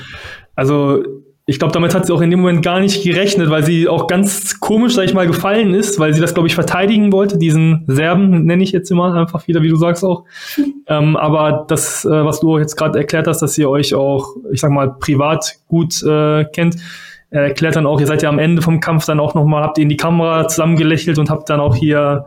also 0.55 1.03
ich 1.47 1.59
glaube, 1.59 1.73
damit 1.73 1.95
hat 1.95 2.05
sie 2.05 2.12
auch 2.12 2.21
in 2.21 2.31
dem 2.31 2.41
Moment 2.41 2.62
gar 2.62 2.79
nicht 2.79 3.03
gerechnet, 3.03 3.49
weil 3.49 3.64
sie 3.64 3.88
auch 3.88 4.07
ganz 4.07 4.61
komisch, 4.61 4.95
sag 4.95 5.05
ich 5.05 5.14
mal, 5.14 5.27
gefallen 5.27 5.73
ist, 5.73 5.99
weil 5.99 6.12
sie 6.12 6.21
das, 6.21 6.35
glaube 6.35 6.47
ich, 6.47 6.55
verteidigen 6.55 7.11
wollte, 7.11 7.38
diesen 7.38 7.85
Serben, 7.87 8.45
nenne 8.45 8.62
ich 8.62 8.73
jetzt 8.73 8.91
immer 8.91 9.14
einfach 9.14 9.49
wieder, 9.49 9.62
wie 9.62 9.71
du 9.71 9.77
sagst 9.77 10.05
auch. 10.05 10.25
ähm, 10.88 11.17
aber 11.17 11.64
das, 11.69 12.05
äh, 12.05 12.11
was 12.11 12.41
du 12.41 12.59
jetzt 12.59 12.77
gerade 12.77 12.99
erklärt 12.99 13.27
hast, 13.29 13.41
dass 13.41 13.57
ihr 13.57 13.71
euch 13.71 13.95
auch, 13.95 14.37
ich 14.53 14.61
sag 14.61 14.73
mal, 14.73 14.95
privat 14.99 15.55
gut 15.69 16.03
äh, 16.03 16.45
kennt, 16.45 16.77
er 17.31 17.43
erklärt 17.43 17.77
dann 17.77 17.87
auch, 17.87 18.01
ihr 18.01 18.07
seid 18.07 18.23
ja 18.23 18.29
am 18.29 18.38
Ende 18.38 18.62
vom 18.62 18.81
Kampf 18.81 19.05
dann 19.05 19.21
auch 19.21 19.35
nochmal, 19.35 19.62
habt 19.62 19.79
ihr 19.79 19.83
in 19.83 19.88
die 19.88 19.97
Kamera 19.97 20.49
zusammen 20.49 20.77
gelächelt 20.77 21.19
und 21.19 21.31
habt 21.31 21.51
dann 21.51 21.61
auch 21.61 21.77
hier 21.77 22.27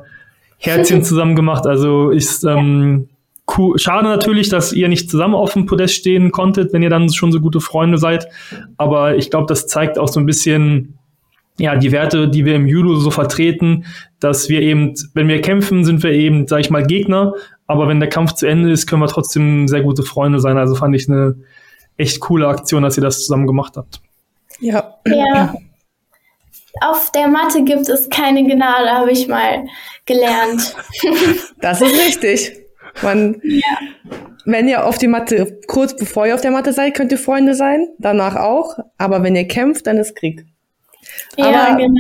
Herzchen 0.58 1.04
zusammen 1.04 1.36
gemacht. 1.36 1.66
Also 1.66 2.12
ist 2.12 2.44
ähm, 2.44 3.10
cool. 3.58 3.80
Schade 3.80 4.08
natürlich, 4.08 4.50
dass 4.50 4.74
ihr 4.74 4.88
nicht 4.88 5.10
zusammen 5.10 5.34
auf 5.34 5.54
dem 5.54 5.66
Podest 5.66 5.96
stehen 5.96 6.32
konntet, 6.32 6.72
wenn 6.72 6.84
ihr 6.84 6.90
dann 6.90 7.12
schon 7.12 7.32
so 7.32 7.40
gute 7.40 7.62
Freunde 7.62 7.98
seid. 7.98 8.28
Aber 8.78 9.16
ich 9.18 9.32
glaube, 9.32 9.48
das 9.48 9.66
zeigt 9.66 9.98
auch 9.98 10.08
so 10.08 10.20
ein 10.20 10.28
bisschen, 10.28 11.00
ja, 11.58 11.76
die 11.76 11.92
Werte, 11.92 12.28
die 12.28 12.46
wir 12.46 12.56
im 12.56 12.68
Judo 12.68 12.96
so 12.96 13.10
vertreten, 13.10 13.86
dass 14.20 14.50
wir 14.50 14.62
eben, 14.62 14.94
wenn 15.16 15.28
wir 15.28 15.42
kämpfen, 15.42 15.84
sind 15.84 16.04
wir 16.04 16.12
eben, 16.12 16.48
sag 16.48 16.60
ich 16.60 16.70
mal, 16.70 16.86
Gegner. 16.86 17.34
Aber 17.66 17.88
wenn 17.88 18.00
der 18.00 18.10
Kampf 18.10 18.34
zu 18.34 18.46
Ende 18.46 18.72
ist, 18.72 18.86
können 18.86 19.02
wir 19.02 19.08
trotzdem 19.08 19.68
sehr 19.68 19.82
gute 19.82 20.04
Freunde 20.04 20.40
sein. 20.40 20.58
Also 20.58 20.76
fand 20.76 20.96
ich 20.96 21.10
eine 21.10 21.36
echt 21.98 22.20
coole 22.20 22.48
Aktion, 22.48 22.84
dass 22.84 22.98
ihr 22.98 23.04
das 23.04 23.26
zusammen 23.26 23.48
gemacht 23.48 23.78
habt. 23.78 24.02
Ja. 24.62 24.98
Ja. 25.06 25.54
Auf 26.80 27.12
der 27.12 27.28
Matte 27.28 27.64
gibt 27.64 27.90
es 27.90 28.10
keine 28.10 28.44
Gnade, 28.46 28.90
habe 28.92 29.12
ich 29.12 29.28
mal 29.28 29.66
gelernt. 30.06 30.76
Das 31.60 31.82
ist 31.82 31.94
richtig. 32.08 32.58
Man, 33.02 33.42
ja. 33.44 33.78
Wenn 34.46 34.68
ihr 34.68 34.86
auf 34.86 34.98
die 34.98 35.08
Matte, 35.08 35.60
kurz 35.68 35.96
bevor 35.96 36.28
ihr 36.28 36.36
auf 36.36 36.42
der 36.42 36.52
Matte 36.52 36.74
seid, 36.74 36.96
könnt 36.96 37.12
ihr 37.12 37.18
Freunde 37.18 37.54
sein, 37.54 37.88
danach 38.00 38.36
auch. 38.36 38.78
Aber 38.98 39.24
wenn 39.24 39.36
ihr 39.36 39.48
kämpft, 39.48 39.88
dann 39.88 39.98
ist 39.98 40.16
Krieg. 40.16 40.46
Ja, 41.38 41.68
aber, 41.68 41.78
genau. 41.78 41.96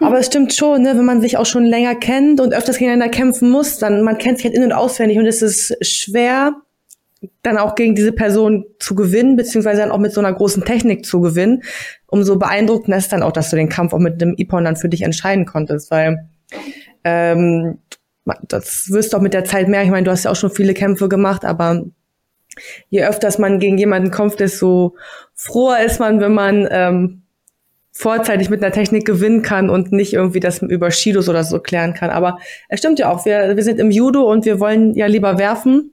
aber 0.00 0.18
es 0.18 0.26
stimmt 0.26 0.54
schon, 0.54 0.82
ne, 0.82 0.96
wenn 0.96 1.04
man 1.04 1.20
sich 1.20 1.36
auch 1.36 1.46
schon 1.46 1.64
länger 1.64 1.94
kennt 1.94 2.40
und 2.40 2.54
öfters 2.54 2.78
gegeneinander 2.78 3.10
kämpfen 3.10 3.50
muss, 3.50 3.78
dann 3.78 4.02
man 4.02 4.18
kennt 4.18 4.38
sich 4.38 4.46
halt 4.46 4.54
in- 4.54 4.64
und 4.64 4.72
auswendig 4.72 5.18
und 5.18 5.26
es 5.26 5.42
ist 5.42 5.76
schwer, 5.84 6.54
dann 7.42 7.58
auch 7.58 7.74
gegen 7.74 7.94
diese 7.94 8.12
Person 8.12 8.64
zu 8.78 8.94
gewinnen, 8.94 9.36
beziehungsweise 9.36 9.80
dann 9.80 9.90
auch 9.90 9.98
mit 9.98 10.12
so 10.12 10.20
einer 10.20 10.32
großen 10.32 10.64
Technik 10.64 11.04
zu 11.04 11.20
gewinnen. 11.20 11.62
Umso 12.06 12.38
beeindruckender 12.38 12.96
ist 12.96 13.12
dann 13.12 13.22
auch, 13.22 13.32
dass 13.32 13.50
du 13.50 13.56
den 13.56 13.68
Kampf 13.68 13.92
auch 13.92 13.98
mit 13.98 14.20
dem 14.20 14.34
Ipon 14.36 14.64
dann 14.64 14.76
für 14.76 14.88
dich 14.88 15.02
entscheiden 15.02 15.44
konntest, 15.44 15.90
weil 15.90 16.28
ähm, 17.04 17.78
das 18.48 18.90
wirst 18.90 19.12
du 19.12 19.16
auch 19.16 19.22
mit 19.22 19.34
der 19.34 19.44
Zeit 19.44 19.68
merken. 19.68 19.86
Ich 19.86 19.92
meine, 19.92 20.04
du 20.04 20.10
hast 20.10 20.24
ja 20.24 20.30
auch 20.30 20.36
schon 20.36 20.50
viele 20.50 20.74
Kämpfe 20.74 21.08
gemacht, 21.08 21.44
aber 21.44 21.84
je 22.88 23.04
öfters 23.04 23.38
man 23.38 23.58
gegen 23.58 23.78
jemanden 23.78 24.10
kämpft, 24.10 24.40
desto 24.40 24.96
froher 25.34 25.84
ist 25.84 26.00
man, 26.00 26.20
wenn 26.20 26.32
man 26.32 26.68
ähm, 26.70 27.22
vorzeitig 27.92 28.50
mit 28.50 28.62
einer 28.62 28.72
Technik 28.72 29.04
gewinnen 29.04 29.42
kann 29.42 29.68
und 29.68 29.92
nicht 29.92 30.12
irgendwie 30.12 30.40
das 30.40 30.62
über 30.62 30.90
Shidos 30.90 31.28
oder 31.28 31.44
so 31.44 31.60
klären 31.60 31.94
kann. 31.94 32.10
Aber 32.10 32.38
es 32.68 32.78
stimmt 32.78 32.98
ja 32.98 33.10
auch, 33.10 33.24
wir, 33.24 33.56
wir 33.56 33.62
sind 33.62 33.78
im 33.78 33.90
Judo 33.90 34.22
und 34.30 34.44
wir 34.44 34.60
wollen 34.60 34.94
ja 34.94 35.06
lieber 35.06 35.38
werfen, 35.38 35.92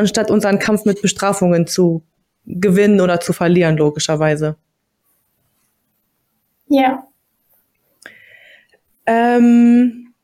anstatt 0.00 0.30
unseren 0.30 0.58
Kampf 0.58 0.84
mit 0.84 1.00
Bestrafungen 1.02 1.66
zu 1.66 2.02
gewinnen 2.46 3.00
oder 3.00 3.20
zu 3.20 3.32
verlieren, 3.32 3.76
logischerweise. 3.76 4.56
Ja. 6.68 7.06
Ähm, 9.06 10.14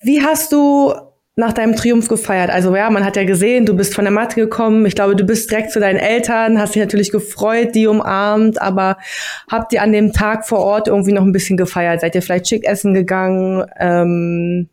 wie 0.00 0.22
hast 0.22 0.52
du 0.52 0.94
nach 1.34 1.52
deinem 1.52 1.74
Triumph 1.74 2.08
gefeiert? 2.08 2.50
Also 2.50 2.74
ja, 2.76 2.90
man 2.90 3.04
hat 3.04 3.16
ja 3.16 3.24
gesehen, 3.24 3.66
du 3.66 3.74
bist 3.74 3.94
von 3.94 4.04
der 4.04 4.12
Matte 4.12 4.36
gekommen. 4.36 4.86
Ich 4.86 4.94
glaube, 4.94 5.16
du 5.16 5.24
bist 5.24 5.50
direkt 5.50 5.72
zu 5.72 5.80
deinen 5.80 5.98
Eltern, 5.98 6.58
hast 6.58 6.74
dich 6.74 6.82
natürlich 6.82 7.10
gefreut, 7.10 7.74
die 7.74 7.86
umarmt, 7.86 8.60
aber 8.60 8.98
habt 9.50 9.72
ihr 9.72 9.82
an 9.82 9.92
dem 9.92 10.12
Tag 10.12 10.46
vor 10.46 10.60
Ort 10.60 10.88
irgendwie 10.88 11.12
noch 11.12 11.22
ein 11.22 11.32
bisschen 11.32 11.56
gefeiert? 11.56 12.00
Seid 12.00 12.14
ihr 12.14 12.22
vielleicht 12.22 12.48
schick 12.48 12.64
essen 12.64 12.94
gegangen? 12.94 13.64
Ähm, 13.78 14.68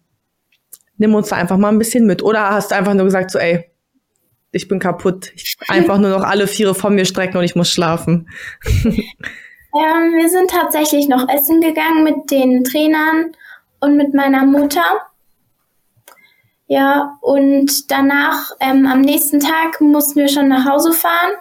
nimm 0.97 1.15
uns 1.15 1.29
da 1.29 1.37
einfach 1.37 1.57
mal 1.57 1.69
ein 1.69 1.79
bisschen 1.79 2.05
mit. 2.05 2.21
Oder 2.21 2.49
hast 2.49 2.71
du 2.71 2.75
einfach 2.75 2.93
nur 2.93 3.05
gesagt, 3.05 3.31
so 3.31 3.39
ey, 3.39 3.68
ich 4.51 4.67
bin 4.67 4.79
kaputt. 4.79 5.31
Ich 5.35 5.57
einfach 5.67 5.97
nur 5.97 6.09
noch 6.09 6.23
alle 6.23 6.47
Viere 6.47 6.75
von 6.75 6.95
mir 6.95 7.05
strecken 7.05 7.37
und 7.37 7.43
ich 7.43 7.55
muss 7.55 7.69
schlafen. 7.69 8.29
ähm, 8.65 8.93
wir 9.73 10.29
sind 10.29 10.49
tatsächlich 10.49 11.07
noch 11.07 11.27
essen 11.29 11.61
gegangen 11.61 12.03
mit 12.03 12.31
den 12.31 12.63
Trainern 12.63 13.31
und 13.79 13.95
mit 13.95 14.13
meiner 14.13 14.45
Mutter. 14.45 14.83
Ja, 16.67 17.17
und 17.21 17.89
danach, 17.89 18.51
ähm, 18.59 18.85
am 18.85 19.01
nächsten 19.01 19.39
Tag 19.39 19.81
mussten 19.81 20.19
wir 20.19 20.27
schon 20.27 20.49
nach 20.49 20.65
Hause 20.65 20.93
fahren. 20.93 21.31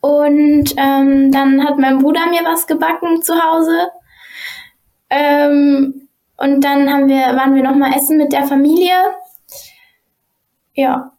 Und 0.00 0.74
ähm, 0.76 1.32
dann 1.32 1.64
hat 1.64 1.78
mein 1.78 2.00
Bruder 2.00 2.26
mir 2.26 2.44
was 2.44 2.66
gebacken 2.66 3.22
zu 3.22 3.32
Hause. 3.42 3.88
Ähm, 5.08 6.08
und 6.36 6.60
dann 6.60 6.92
haben 6.92 7.08
wir, 7.08 7.34
waren 7.36 7.54
wir 7.54 7.62
noch 7.62 7.76
mal 7.76 7.96
essen 7.96 8.18
mit 8.18 8.32
der 8.32 8.44
Familie. 8.44 8.94
Ja. 10.74 11.13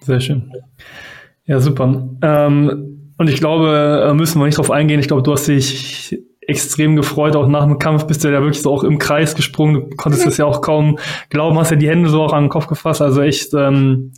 Sehr 0.00 0.20
schön. 0.20 0.52
Ja, 1.46 1.60
super. 1.60 2.08
Ähm, 2.22 3.12
und 3.18 3.28
ich 3.28 3.38
glaube, 3.38 4.06
äh, 4.08 4.14
müssen 4.14 4.40
wir 4.40 4.46
nicht 4.46 4.58
drauf 4.58 4.70
eingehen. 4.70 5.00
Ich 5.00 5.08
glaube, 5.08 5.22
du 5.22 5.32
hast 5.32 5.46
dich 5.46 6.18
extrem 6.40 6.96
gefreut. 6.96 7.36
Auch 7.36 7.48
nach 7.48 7.64
dem 7.64 7.78
Kampf 7.78 8.06
bist 8.06 8.24
du 8.24 8.28
ja 8.28 8.40
wirklich 8.40 8.62
so 8.62 8.72
auch 8.72 8.84
im 8.84 8.98
Kreis 8.98 9.34
gesprungen. 9.34 9.90
Du 9.90 9.96
konntest 9.96 10.26
es 10.26 10.36
ja 10.36 10.44
auch 10.44 10.62
kaum 10.62 10.98
glauben, 11.28 11.58
hast 11.58 11.70
ja 11.70 11.76
die 11.76 11.88
Hände 11.88 12.08
so 12.08 12.22
auch 12.22 12.32
an 12.32 12.44
den 12.44 12.50
Kopf 12.50 12.66
gefasst. 12.66 13.02
Also 13.02 13.20
echt, 13.20 13.54
ähm, 13.54 14.12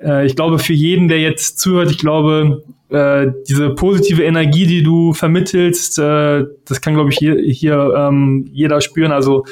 äh, 0.00 0.26
ich 0.26 0.36
glaube, 0.36 0.58
für 0.58 0.72
jeden, 0.72 1.08
der 1.08 1.20
jetzt 1.20 1.58
zuhört, 1.58 1.90
ich 1.90 1.98
glaube, 1.98 2.64
äh, 2.90 3.28
diese 3.48 3.70
positive 3.70 4.22
Energie, 4.22 4.66
die 4.66 4.82
du 4.82 5.12
vermittelst, 5.12 5.98
äh, 5.98 6.44
das 6.66 6.80
kann, 6.80 6.94
glaube 6.94 7.10
ich, 7.10 7.18
hier, 7.18 7.36
hier 7.36 7.94
ähm, 7.96 8.46
jeder 8.52 8.80
spüren. 8.80 9.12
Also 9.12 9.44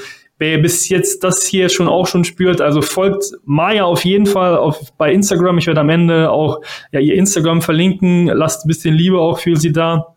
wer 0.42 0.58
bis 0.58 0.88
jetzt 0.88 1.22
das 1.22 1.46
hier 1.46 1.68
schon 1.68 1.86
auch 1.86 2.08
schon 2.08 2.24
spürt, 2.24 2.60
also 2.60 2.82
folgt 2.82 3.26
Maya 3.44 3.84
auf 3.84 4.04
jeden 4.04 4.26
Fall 4.26 4.56
auf, 4.56 4.92
bei 4.98 5.12
Instagram. 5.12 5.58
Ich 5.58 5.68
werde 5.68 5.80
am 5.80 5.88
Ende 5.88 6.32
auch 6.32 6.60
ja, 6.90 6.98
ihr 6.98 7.14
Instagram 7.14 7.62
verlinken. 7.62 8.26
Lasst 8.26 8.64
ein 8.64 8.68
bisschen 8.68 8.92
Liebe 8.92 9.20
auch 9.20 9.38
für 9.38 9.56
sie 9.56 9.72
da 9.72 10.08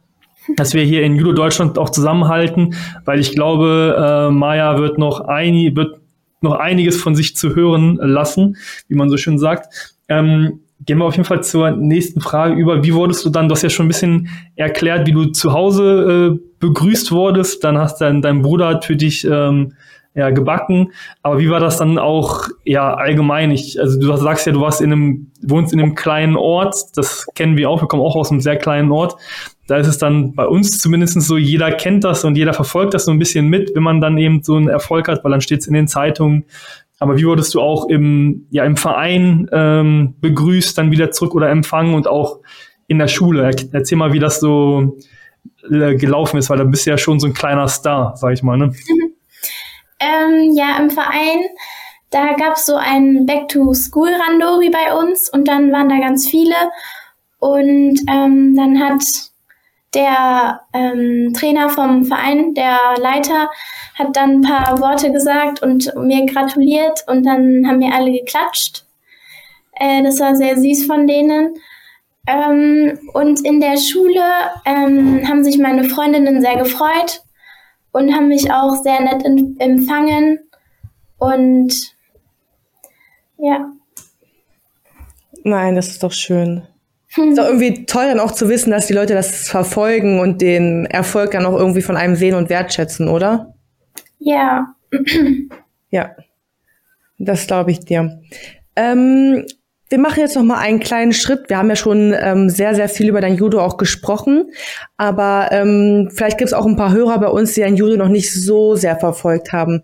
dass 0.58 0.76
wir 0.76 0.84
hier 0.84 1.02
in 1.02 1.16
Judo 1.16 1.34
Deutschland 1.34 1.80
auch 1.80 1.90
zusammenhalten, 1.90 2.76
weil 3.04 3.20
ich 3.20 3.34
glaube, 3.34 3.96
äh, 3.98 4.32
Maya 4.32 4.78
wird 4.78 5.00
noch, 5.00 5.22
ein, 5.22 5.76
wird 5.76 6.00
noch 6.42 6.54
einiges 6.54 7.02
von 7.02 7.16
sich 7.16 7.36
zu 7.36 7.56
hören 7.56 7.96
lassen, 7.96 8.56
wie 8.88 8.94
man 8.94 9.10
so 9.10 9.18
schön 9.18 9.40
sagt. 9.40 9.98
Ähm, 10.08 10.60
gehen 10.86 11.00
wir 11.00 11.06
auf 11.06 11.16
jeden 11.16 11.26
Fall 11.26 11.44
zur 11.44 11.72
nächsten 11.72 12.22
Frage 12.22 12.54
über. 12.54 12.84
Wie 12.84 12.94
wurdest 12.94 13.26
du 13.26 13.32
dann, 13.32 13.50
du 13.50 13.56
hast 13.56 13.64
ja 13.64 13.72
schon 13.72 13.88
ein 13.88 13.90
bisschen 13.90 14.30
erklärt, 14.56 15.08
wie 15.08 15.14
du 15.14 15.26
zu 15.26 15.52
Hause 15.52 16.38
äh, 16.38 16.50
begrüßt 16.60 17.12
wurdest. 17.12 17.64
Dann 17.64 17.80
hast 17.80 18.02
dann 18.02 18.22
dein 18.22 18.44
Bruder 18.44 18.68
hat 18.68 18.86
für 18.86 18.96
dich 18.96 19.26
ähm, 19.26 19.74
ja, 20.16 20.30
gebacken. 20.30 20.94
Aber 21.22 21.40
wie 21.40 21.50
war 21.50 21.60
das 21.60 21.78
dann 21.78 22.00
auch 22.00 22.48
ja 22.64 22.94
allgemein? 22.94 23.52
Ich, 23.52 23.80
also 23.80 24.00
du 24.00 24.16
sagst 24.16 24.48
ja, 24.48 24.54
du 24.54 24.62
warst 24.62 24.82
in 24.82 24.92
einem, 24.92 25.32
wohnst 25.42 25.74
in 25.74 25.82
einem 25.82 25.94
kleinen 25.94 26.38
Ort. 26.38 26.76
Das 26.96 27.28
kennen 27.36 27.58
wir 27.58 27.70
auch. 27.70 27.82
Wir 27.82 27.88
kommen 27.88 28.02
auch 28.02 28.16
aus 28.16 28.32
einem 28.32 28.40
sehr 28.40 28.56
kleinen 28.56 28.92
Ort. 28.92 29.16
Da 29.68 29.78
ist 29.78 29.88
es 29.88 29.98
dann 29.98 30.34
bei 30.34 30.46
uns 30.48 30.80
zumindest 30.80 31.22
so, 31.22 31.38
jeder 31.38 31.72
kennt 31.72 32.04
das 32.04 32.24
und 32.24 32.38
jeder 32.38 32.54
verfolgt 32.54 32.94
das 32.94 33.06
so 33.06 33.12
ein 33.12 33.20
bisschen 33.20 33.48
mit, 33.48 33.76
wenn 33.76 33.84
man 33.84 34.00
dann 34.00 34.18
eben 34.18 34.42
so 34.42 34.56
einen 34.56 34.70
Erfolg 34.70 35.08
hat, 35.08 35.24
weil 35.24 35.32
dann 35.32 35.42
steht 35.42 35.62
es 35.62 35.68
in 35.68 35.74
den 35.74 35.88
Zeitungen. 35.88 36.46
Aber 37.00 37.18
wie 37.18 37.26
wurdest 37.26 37.54
du 37.54 37.60
auch 37.60 37.90
im, 37.90 38.46
ja, 38.52 38.64
im 38.64 38.78
Verein 38.78 39.50
ähm, 39.52 40.16
begrüßt, 40.22 40.78
dann 40.78 40.92
wieder 40.92 41.12
zurück 41.12 41.36
oder 41.36 41.50
empfangen 41.50 41.94
und 41.94 42.08
auch 42.08 42.40
in 42.88 43.00
der 43.00 43.08
Schule? 43.08 43.52
Erzähl 43.74 43.98
mal, 43.98 44.14
wie 44.14 44.20
das 44.20 44.40
so 44.40 44.98
äh, 45.70 45.96
gelaufen 45.96 46.38
ist, 46.38 46.50
weil 46.50 46.58
da 46.58 46.64
bist 46.64 46.86
du 46.86 46.92
ja 46.92 46.98
schon 46.98 47.20
so 47.20 47.28
ein 47.28 47.34
kleiner 47.34 47.68
Star, 47.68 48.16
sag 48.16 48.34
ich 48.34 48.44
mal. 48.44 48.58
Ne? 48.58 48.72
Ähm, 50.00 50.52
ja, 50.54 50.78
im 50.78 50.90
Verein, 50.90 51.40
da 52.10 52.34
gab 52.34 52.56
es 52.56 52.66
so 52.66 52.76
ein 52.76 53.26
Back-to-School-Randori 53.26 54.70
bei 54.70 54.94
uns 54.96 55.30
und 55.30 55.48
dann 55.48 55.72
waren 55.72 55.90
da 55.90 55.98
ganz 56.00 56.28
viele. 56.28 56.56
Und 57.40 58.02
ähm, 58.10 58.56
dann 58.56 58.80
hat 58.80 59.04
der 59.94 60.62
ähm, 60.74 61.34
Trainer 61.34 61.70
vom 61.70 62.06
Verein, 62.06 62.54
der 62.54 62.78
Leiter, 63.00 63.50
hat 63.96 64.16
dann 64.16 64.38
ein 64.38 64.42
paar 64.42 64.80
Worte 64.80 65.12
gesagt 65.12 65.62
und 65.62 65.94
mir 65.96 66.26
gratuliert 66.26 67.04
und 67.08 67.26
dann 67.26 67.66
haben 67.68 67.80
mir 67.80 67.94
alle 67.94 68.12
geklatscht. 68.12 68.86
Äh, 69.74 70.04
das 70.04 70.20
war 70.20 70.36
sehr 70.36 70.58
süß 70.58 70.86
von 70.86 71.08
denen. 71.08 71.56
Ähm, 72.28 73.00
und 73.14 73.46
in 73.46 73.62
der 73.62 73.78
Schule 73.78 74.24
ähm, 74.66 75.28
haben 75.28 75.44
sich 75.44 75.58
meine 75.58 75.84
Freundinnen 75.86 76.42
sehr 76.42 76.58
gefreut 76.58 77.25
und 77.96 78.14
haben 78.14 78.28
mich 78.28 78.52
auch 78.52 78.76
sehr 78.84 79.00
nett 79.02 79.24
empfangen. 79.60 80.40
Und 81.18 81.74
ja. 83.38 83.72
Nein, 85.46 85.76
das 85.76 85.88
ist 85.88 86.04
doch 86.04 86.12
schön. 86.12 86.64
Ist 87.18 87.38
doch 87.38 87.46
irgendwie 87.46 87.86
toll 87.86 88.08
dann 88.08 88.20
auch 88.20 88.34
zu 88.34 88.50
wissen, 88.50 88.72
dass 88.72 88.88
die 88.88 88.94
Leute 88.94 89.14
das 89.14 89.48
verfolgen 89.48 90.20
und 90.20 90.42
den 90.42 90.86
Erfolg 90.86 91.32
dann 91.32 91.46
auch 91.46 91.58
irgendwie 91.58 91.82
von 91.82 91.96
einem 91.96 92.18
sehen 92.18 92.36
und 92.36 92.50
wertschätzen, 92.50 93.08
oder? 93.08 93.56
Ja. 94.20 94.76
ja. 95.90 96.12
Das 97.18 97.48
glaube 97.48 97.72
ich 97.72 97.86
dir. 97.86 98.22
Ähm, 98.76 99.46
wir 99.90 100.00
machen 100.00 100.20
jetzt 100.20 100.36
noch 100.36 100.44
mal 100.44 100.58
einen 100.58 100.80
kleinen 100.80 101.14
Schritt. 101.14 101.48
Wir 101.48 101.58
haben 101.58 101.70
ja 101.70 101.76
schon 101.76 102.14
ähm, 102.20 102.50
sehr, 102.50 102.74
sehr 102.74 102.90
viel 102.90 103.10
über 103.10 103.22
dein 103.22 103.36
Judo 103.36 103.62
auch 103.62 103.78
gesprochen, 103.78 104.52
aber 104.98 105.50
ähm, 105.52 106.10
vielleicht 106.14 106.38
gibt 106.38 106.50
es 106.50 106.54
auch 106.54 106.66
ein 106.66 106.76
paar 106.76 106.92
Hörer 106.92 107.20
bei 107.20 107.28
uns, 107.28 107.54
die 107.54 107.62
dein 107.62 107.76
Judo 107.76 107.96
noch 107.96 108.10
nicht 108.10 108.34
so 108.34 108.76
sehr 108.76 108.98
verfolgt 108.98 109.52
haben. 109.52 109.84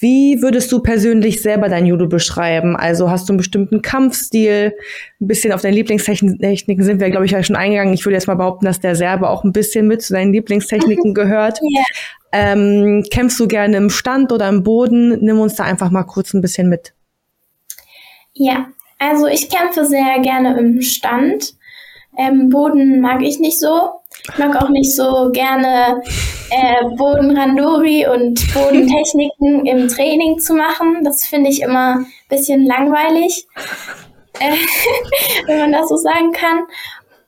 Wie 0.00 0.40
würdest 0.40 0.72
du 0.72 0.80
persönlich 0.80 1.42
selber 1.42 1.68
dein 1.68 1.84
Judo 1.84 2.08
beschreiben? 2.08 2.74
Also 2.74 3.10
hast 3.10 3.28
du 3.28 3.34
einen 3.34 3.38
bestimmten 3.38 3.82
Kampfstil? 3.82 4.74
Ein 5.20 5.26
bisschen 5.26 5.52
auf 5.52 5.60
deine 5.60 5.76
Lieblingstechniken 5.76 6.82
sind 6.82 7.00
wir, 7.00 7.10
glaube 7.10 7.26
ich, 7.26 7.32
ja 7.32 7.42
schon 7.42 7.54
eingegangen. 7.54 7.92
Ich 7.92 8.06
würde 8.06 8.14
jetzt 8.14 8.26
mal 8.26 8.34
behaupten, 8.34 8.64
dass 8.64 8.80
der 8.80 8.96
Serbe 8.96 9.28
auch 9.28 9.44
ein 9.44 9.52
bisschen 9.52 9.86
mit 9.86 10.00
zu 10.00 10.14
deinen 10.14 10.32
Lieblingstechniken 10.32 11.12
gehört. 11.14 11.60
Ja. 11.62 11.82
Ähm, 12.32 13.04
kämpfst 13.10 13.38
du 13.40 13.46
gerne 13.46 13.76
im 13.76 13.90
Stand 13.90 14.32
oder 14.32 14.48
im 14.48 14.62
Boden? 14.62 15.18
Nimm 15.22 15.38
uns 15.38 15.56
da 15.56 15.64
einfach 15.64 15.90
mal 15.90 16.04
kurz 16.04 16.32
ein 16.32 16.40
bisschen 16.40 16.70
mit. 16.70 16.94
Ja, 18.32 18.68
also 19.00 19.26
ich 19.26 19.48
kämpfe 19.48 19.86
sehr 19.86 20.20
gerne 20.20 20.56
im 20.58 20.80
Stand. 20.82 21.54
Ähm, 22.16 22.50
Boden 22.50 23.00
mag 23.00 23.22
ich 23.22 23.40
nicht 23.40 23.58
so. 23.58 24.00
Ich 24.30 24.38
mag 24.38 24.54
auch 24.62 24.68
nicht 24.68 24.94
so 24.94 25.30
gerne 25.32 26.02
äh, 26.50 26.84
Bodenrandori 26.96 28.06
und 28.06 28.52
Bodentechniken 28.52 29.66
im 29.66 29.88
Training 29.88 30.38
zu 30.38 30.54
machen. 30.54 31.02
Das 31.02 31.24
finde 31.24 31.50
ich 31.50 31.62
immer 31.62 32.00
ein 32.00 32.06
bisschen 32.28 32.66
langweilig, 32.66 33.46
äh, 34.38 34.54
wenn 35.46 35.60
man 35.60 35.72
das 35.72 35.88
so 35.88 35.96
sagen 35.96 36.32
kann. 36.32 36.60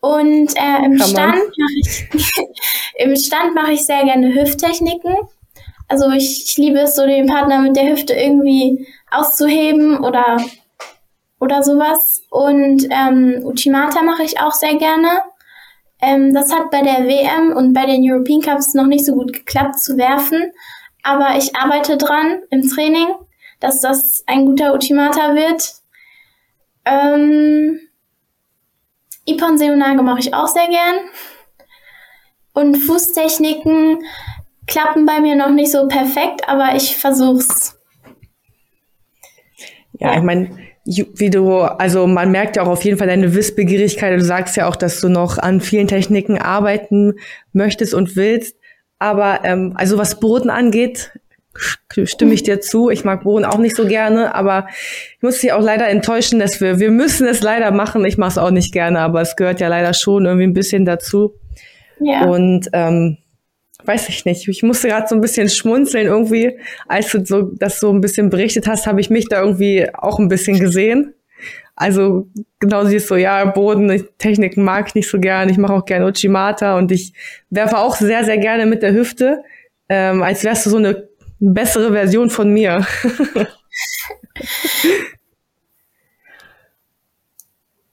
Und 0.01 0.55
äh, 0.57 0.85
im, 0.85 0.99
Stand 0.99 1.37
mache 1.37 1.73
ich, 1.81 2.09
im 2.97 3.17
Stand 3.17 3.55
mache 3.55 3.73
ich 3.73 3.87
sehr 3.87 4.05
gerne 4.05 4.35
Hüfttechniken. 4.35 5.15
Also 5.89 6.11
ich, 6.11 6.45
ich 6.49 6.57
liebe 6.59 6.81
es 6.81 6.97
so, 6.97 7.07
den 7.07 7.27
Partner 7.27 7.61
mit 7.61 7.77
der 7.77 7.89
Hüfte 7.91 8.13
irgendwie 8.13 8.87
auszuheben 9.11 10.03
oder 10.05 10.39
oder 11.43 11.65
sowas. 11.65 12.23
Und 12.31 12.87
ähm, 12.91 13.41
Uchimata 13.45 14.03
mache 14.03 14.23
ich 14.23 14.39
auch 14.39 14.53
sehr 14.53 14.77
gerne. 14.77 15.23
Ähm, 16.01 16.33
das 16.33 16.53
hat 16.53 16.71
bei 16.71 16.83
der 16.83 17.05
WM 17.05 17.53
und 17.53 17.73
bei 17.73 17.85
den 17.85 18.09
European 18.09 18.41
Cups 18.41 18.75
noch 18.75 18.87
nicht 18.87 19.05
so 19.05 19.15
gut 19.15 19.33
geklappt 19.33 19.81
zu 19.81 19.97
werfen. 19.97 20.53
Aber 21.03 21.37
ich 21.37 21.57
arbeite 21.57 21.97
dran 21.97 22.43
im 22.51 22.63
Training, 22.63 23.09
dass 23.59 23.81
das 23.81 24.23
ein 24.29 24.47
guter 24.47 24.73
Uchimata 24.73 25.35
wird. 25.35 25.75
Ähm, 26.85 27.81
Ippon 29.25 29.59
Seonage 29.59 30.03
mache 30.03 30.21
ich 30.21 30.35
auch 30.35 30.47
sehr 30.47 30.69
gern. 30.69 30.97
Und 32.55 32.77
Fußtechniken 32.77 33.99
klappen 34.69 35.07
bei 35.07 35.21
mir 35.21 35.35
noch 35.35 35.51
nicht 35.51 35.73
so 35.73 35.89
perfekt, 35.89 36.49
aber 36.49 36.77
ich 36.77 36.97
versuch's. 36.97 37.77
Ja, 39.99 40.17
ich 40.17 40.23
meine, 40.23 40.72
wie 40.85 41.31
du, 41.31 41.59
also 41.61 42.07
man 42.07 42.33
merkt 42.33 42.57
ja 42.57 42.63
auch 42.63 42.69
auf 42.69 42.85
jeden 42.85 42.99
Fall 42.99 43.07
deine 43.07 43.35
Wissbegierigkeit. 43.35 44.19
Du 44.19 44.25
sagst 44.25 44.57
ja 44.57 44.67
auch, 44.67 44.77
dass 44.77 45.01
du 45.01 45.09
noch 45.09 45.39
an 45.39 45.61
vielen 45.61 45.87
Techniken 45.87 46.39
arbeiten 46.39 47.15
möchtest 47.53 47.95
und 47.95 48.17
willst. 48.17 48.57
Aber 48.99 49.41
ähm, 49.45 49.73
also 49.77 49.99
was 49.99 50.19
Boden 50.19 50.51
angeht, 50.51 51.13
stimme 51.89 52.35
ich 52.35 52.43
dir 52.43 52.61
zu. 52.61 52.91
Ich 52.91 53.05
mag 53.05 53.23
Boden 53.25 53.45
auch 53.45 53.59
nicht 53.59 53.77
so 53.77 53.87
gerne, 53.87 54.35
aber 54.35 54.67
ich 55.17 55.23
muss 55.23 55.41
dich 55.41 55.53
auch 55.53 55.63
leider 55.63 55.89
enttäuschen, 55.89 56.39
dass 56.39 56.61
wir, 56.61 56.81
wir 56.81 56.91
müssen 56.91 57.27
es 57.27 57.43
leider 57.43 57.71
machen. 57.71 58.05
Ich 58.05 58.19
mache 58.19 58.31
es 58.31 58.39
auch 58.39 58.51
nicht 58.51 58.73
gerne, 58.73 59.01
aber 59.01 59.21
es 59.21 59.37
gehört 59.37 59.61
ja 59.61 59.69
leider 59.69 59.95
schon 59.95 60.25
irgendwie 60.25 60.47
ein 60.47 60.55
bisschen 60.55 60.85
dazu. 60.85 61.35
Ja. 62.01 62.25
Und 62.25 62.69
ähm, 62.73 63.19
weiß 63.85 64.09
ich 64.09 64.25
nicht. 64.25 64.49
Ich 64.49 64.63
musste 64.63 64.89
gerade 64.89 65.09
so 65.09 65.15
ein 65.15 65.21
bisschen 65.21 65.49
schmunzeln 65.49 66.07
irgendwie, 66.07 66.59
als 66.89 67.11
du 67.11 67.25
so 67.25 67.43
das 67.43 67.81
so 67.81 67.93
ein 67.93 68.01
bisschen 68.01 68.31
berichtet 68.31 68.67
hast, 68.67 68.87
habe 68.87 69.01
ich 69.01 69.11
mich 69.11 69.29
da 69.29 69.41
irgendwie 69.41 69.89
auch 69.95 70.19
ein 70.19 70.29
bisschen 70.29 70.59
gesehen. 70.59 71.15
Also 71.75 72.29
genau 72.61 72.85
siehst 72.85 73.11
du, 73.11 73.17
ja, 73.17 73.45
Boden, 73.47 74.07
Techniken 74.19 74.63
mag 74.63 74.89
ich 74.89 74.95
nicht 74.95 75.09
so 75.09 75.19
gern. 75.19 75.49
Ich 75.49 75.59
mache 75.59 75.73
auch 75.73 75.85
gerne 75.85 76.07
Uchimata 76.07 76.77
und 76.77 76.93
ich 76.93 77.13
werfe 77.51 77.79
auch 77.79 77.97
sehr, 77.97 78.25
sehr 78.25 78.39
gerne 78.39 78.67
mit 78.67 78.83
der 78.83 78.93
Hüfte, 78.93 79.43
ähm, 79.89 80.23
als 80.23 80.45
wärst 80.45 80.67
du 80.67 80.71
so 80.71 80.77
eine 80.77 81.09
bessere 81.41 81.93
Version 81.93 82.31
von 82.31 82.53
mir. 82.53 82.87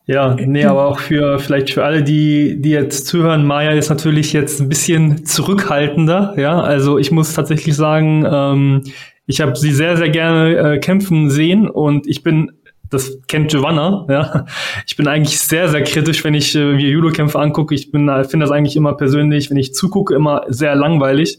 Ja, 0.09 0.35
nee, 0.43 0.65
aber 0.65 0.87
auch 0.87 0.97
für 0.97 1.37
vielleicht 1.37 1.69
für 1.69 1.83
alle, 1.83 2.01
die, 2.01 2.59
die 2.59 2.71
jetzt 2.71 3.05
zuhören, 3.05 3.45
Maya 3.45 3.73
ist 3.73 3.89
natürlich 3.89 4.33
jetzt 4.33 4.59
ein 4.59 4.67
bisschen 4.67 5.23
zurückhaltender. 5.23 6.33
Ja, 6.35 6.59
also 6.59 6.97
ich 6.97 7.11
muss 7.11 7.35
tatsächlich 7.35 7.75
sagen, 7.75 8.25
ähm, 8.27 8.81
ich 9.27 9.39
habe 9.39 9.55
sie 9.55 9.71
sehr, 9.71 9.97
sehr 9.97 10.09
gerne 10.09 10.55
äh, 10.55 10.79
kämpfen 10.79 11.29
sehen 11.29 11.69
und 11.69 12.07
ich 12.07 12.23
bin, 12.23 12.51
das 12.89 13.19
kennt 13.27 13.51
Giovanna, 13.51 14.07
ja, 14.09 14.45
ich 14.87 14.97
bin 14.97 15.07
eigentlich 15.07 15.39
sehr, 15.39 15.69
sehr 15.69 15.83
kritisch, 15.83 16.23
wenn 16.23 16.33
ich 16.33 16.55
äh, 16.55 16.73
mir 16.73 16.89
Judo-Kämpfe 16.89 17.37
angucke. 17.37 17.75
Ich 17.75 17.91
bin, 17.91 18.09
äh, 18.09 18.23
finde 18.23 18.47
das 18.47 18.51
eigentlich 18.51 18.75
immer 18.75 18.93
persönlich, 18.97 19.51
wenn 19.51 19.57
ich 19.57 19.75
zugucke, 19.75 20.15
immer 20.15 20.41
sehr 20.47 20.73
langweilig. 20.73 21.37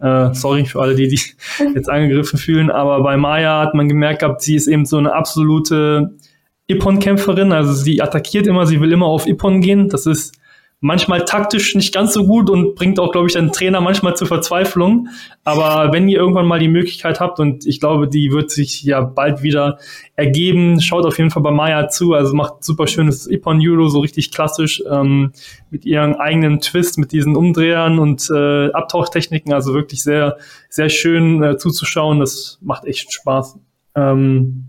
Äh, 0.00 0.32
sorry 0.32 0.64
für 0.64 0.80
alle, 0.80 0.94
die 0.94 1.10
sich 1.10 1.36
jetzt 1.74 1.90
angegriffen 1.90 2.38
fühlen, 2.38 2.70
aber 2.70 3.02
bei 3.02 3.18
Maya 3.18 3.60
hat 3.60 3.74
man 3.74 3.90
gemerkt 3.90 4.20
gehabt, 4.20 4.40
sie 4.40 4.56
ist 4.56 4.68
eben 4.68 4.86
so 4.86 4.96
eine 4.96 5.12
absolute 5.12 6.16
Ippon-Kämpferin, 6.68 7.52
also 7.52 7.72
sie 7.72 8.02
attackiert 8.02 8.46
immer, 8.46 8.66
sie 8.66 8.80
will 8.80 8.92
immer 8.92 9.06
auf 9.06 9.26
Ippon 9.26 9.60
gehen. 9.60 9.88
Das 9.88 10.06
ist 10.06 10.34
manchmal 10.80 11.24
taktisch 11.24 11.74
nicht 11.74 11.94
ganz 11.94 12.12
so 12.12 12.26
gut 12.26 12.50
und 12.50 12.74
bringt 12.74 13.00
auch, 13.00 13.10
glaube 13.10 13.28
ich, 13.28 13.32
den 13.32 13.50
Trainer 13.50 13.80
manchmal 13.80 14.14
zur 14.14 14.26
Verzweiflung. 14.26 15.08
Aber 15.42 15.92
wenn 15.92 16.08
ihr 16.08 16.18
irgendwann 16.18 16.46
mal 16.46 16.58
die 16.58 16.68
Möglichkeit 16.68 17.18
habt, 17.18 17.40
und 17.40 17.66
ich 17.66 17.80
glaube, 17.80 18.08
die 18.08 18.30
wird 18.30 18.50
sich 18.50 18.82
ja 18.82 19.00
bald 19.00 19.42
wieder 19.42 19.78
ergeben, 20.16 20.80
schaut 20.80 21.06
auf 21.06 21.18
jeden 21.18 21.30
Fall 21.30 21.42
bei 21.42 21.50
Maya 21.50 21.88
zu. 21.88 22.12
Also 22.12 22.34
macht 22.34 22.62
super 22.62 22.86
schönes 22.86 23.26
Ippon 23.26 23.60
Judo, 23.60 23.88
so 23.88 24.00
richtig 24.00 24.30
klassisch, 24.30 24.82
ähm, 24.90 25.32
mit 25.70 25.86
ihren 25.86 26.14
eigenen 26.16 26.60
Twist, 26.60 26.98
mit 26.98 27.12
diesen 27.12 27.36
Umdrehern 27.36 27.98
und 27.98 28.28
äh, 28.30 28.70
Abtauchtechniken. 28.72 29.52
Also 29.52 29.72
wirklich 29.72 30.02
sehr, 30.02 30.36
sehr 30.68 30.88
schön 30.88 31.42
äh, 31.42 31.56
zuzuschauen. 31.56 32.20
Das 32.20 32.58
macht 32.60 32.84
echt 32.84 33.12
Spaß. 33.12 33.58
Ähm, 33.94 34.65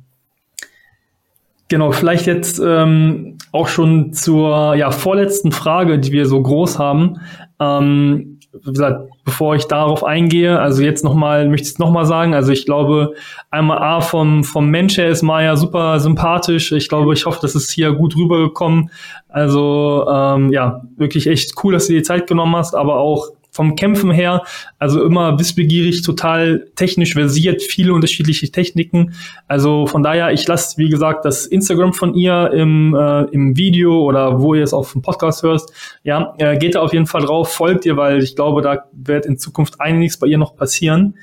Genau, 1.69 1.91
vielleicht 1.91 2.27
jetzt 2.27 2.59
ähm, 2.63 3.37
auch 3.51 3.67
schon 3.67 4.13
zur 4.13 4.75
ja, 4.75 4.91
vorletzten 4.91 5.51
Frage, 5.51 5.99
die 5.99 6.11
wir 6.13 6.25
so 6.25 6.41
groß 6.41 6.79
haben. 6.79 7.19
Ähm, 7.59 8.39
wie 8.63 8.71
gesagt, 8.71 9.09
bevor 9.25 9.55
ich 9.55 9.65
darauf 9.65 10.03
eingehe, 10.03 10.59
also 10.59 10.81
jetzt 10.81 11.03
nochmal, 11.03 11.47
möchte 11.47 11.67
ich 11.67 11.73
es 11.73 11.79
nochmal 11.79 12.05
sagen, 12.05 12.33
also 12.33 12.51
ich 12.51 12.65
glaube, 12.65 13.13
einmal 13.51 13.79
A, 13.79 14.01
vom, 14.01 14.43
vom 14.43 14.69
Mensch 14.69 14.97
her 14.97 15.09
ist 15.09 15.21
Maya 15.21 15.57
super 15.57 15.99
sympathisch. 15.99 16.71
Ich 16.71 16.89
glaube, 16.89 17.13
ich 17.13 17.25
hoffe, 17.25 17.39
das 17.41 17.55
ist 17.55 17.69
hier 17.69 17.91
gut 17.91 18.15
rübergekommen. 18.15 18.89
Also 19.27 20.07
ähm, 20.09 20.51
ja, 20.51 20.81
wirklich 20.95 21.27
echt 21.27 21.53
cool, 21.63 21.73
dass 21.73 21.87
du 21.87 21.93
dir 21.93 21.99
die 21.99 22.03
Zeit 22.03 22.27
genommen 22.27 22.55
hast, 22.55 22.73
aber 22.75 22.97
auch 22.97 23.29
vom 23.57 23.75
Kämpfen 23.75 24.11
her. 24.11 24.43
Also 24.79 25.03
immer 25.03 25.37
wissbegierig, 25.39 26.03
total 26.03 26.67
technisch 26.75 27.13
versiert, 27.13 27.61
viele 27.63 27.91
unterschiedliche 27.93 28.49
Techniken. 28.51 29.13
Also 29.47 29.87
von 29.87 30.03
daher, 30.03 30.31
ich 30.31 30.47
lasse, 30.47 30.77
wie 30.77 30.89
gesagt, 30.89 31.25
das 31.25 31.47
Instagram 31.47 31.93
von 31.93 32.13
ihr 32.13 32.51
im, 32.53 32.95
äh, 32.95 33.23
im 33.31 33.57
Video 33.57 33.99
oder 34.03 34.39
wo 34.39 34.53
ihr 34.53 34.63
es 34.63 34.73
auf 34.73 34.93
dem 34.93 35.01
Podcast 35.01 35.41
hörst. 35.41 35.73
Ja, 36.03 36.35
äh, 36.37 36.57
geht 36.57 36.75
da 36.75 36.81
auf 36.81 36.93
jeden 36.93 37.07
Fall 37.07 37.21
drauf, 37.21 37.51
folgt 37.51 37.85
ihr, 37.85 37.97
weil 37.97 38.21
ich 38.23 38.35
glaube, 38.35 38.61
da 38.61 38.85
wird 38.93 39.25
in 39.25 39.37
Zukunft 39.37 39.81
einiges 39.81 40.17
bei 40.17 40.27
ihr 40.27 40.37
noch 40.37 40.55
passieren. 40.55 41.15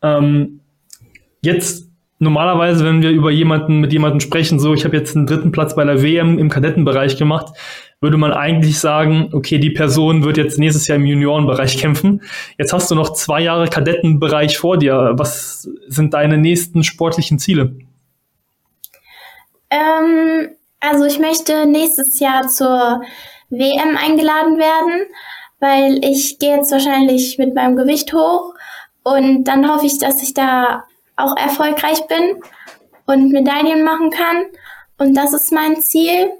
Ähm, 0.00 0.60
jetzt 1.42 1.90
normalerweise, 2.20 2.84
wenn 2.84 3.02
wir 3.02 3.10
über 3.10 3.32
jemanden 3.32 3.80
mit 3.80 3.92
jemandem 3.92 4.20
sprechen, 4.20 4.60
so 4.60 4.74
ich 4.74 4.84
habe 4.84 4.96
jetzt 4.96 5.16
einen 5.16 5.26
dritten 5.26 5.50
Platz 5.50 5.74
bei 5.74 5.84
der 5.84 6.02
WM 6.02 6.38
im 6.38 6.50
Kadettenbereich 6.50 7.16
gemacht, 7.16 7.52
würde 8.00 8.16
man 8.16 8.32
eigentlich 8.32 8.78
sagen, 8.78 9.30
okay, 9.32 9.58
die 9.58 9.70
Person 9.70 10.24
wird 10.24 10.38
jetzt 10.38 10.58
nächstes 10.58 10.86
Jahr 10.86 10.96
im 10.96 11.04
Juniorenbereich 11.04 11.76
kämpfen. 11.78 12.22
Jetzt 12.58 12.72
hast 12.72 12.90
du 12.90 12.94
noch 12.94 13.12
zwei 13.12 13.42
Jahre 13.42 13.68
Kadettenbereich 13.68 14.58
vor 14.58 14.78
dir. 14.78 15.12
Was 15.14 15.68
sind 15.86 16.14
deine 16.14 16.38
nächsten 16.38 16.82
sportlichen 16.82 17.38
Ziele? 17.38 17.76
Ähm, 19.68 20.48
also 20.80 21.04
ich 21.04 21.18
möchte 21.18 21.66
nächstes 21.66 22.18
Jahr 22.20 22.48
zur 22.48 23.02
WM 23.50 23.96
eingeladen 23.96 24.58
werden, 24.58 25.06
weil 25.58 26.02
ich 26.02 26.38
gehe 26.38 26.56
jetzt 26.56 26.72
wahrscheinlich 26.72 27.36
mit 27.36 27.54
meinem 27.54 27.76
Gewicht 27.76 28.14
hoch 28.14 28.54
und 29.02 29.44
dann 29.44 29.70
hoffe 29.70 29.86
ich, 29.86 29.98
dass 29.98 30.22
ich 30.22 30.32
da 30.32 30.84
auch 31.16 31.36
erfolgreich 31.36 32.06
bin 32.06 32.42
und 33.06 33.30
Medaillen 33.30 33.84
machen 33.84 34.10
kann. 34.10 34.44
Und 34.98 35.14
das 35.14 35.32
ist 35.32 35.52
mein 35.52 35.80
Ziel. 35.80 36.30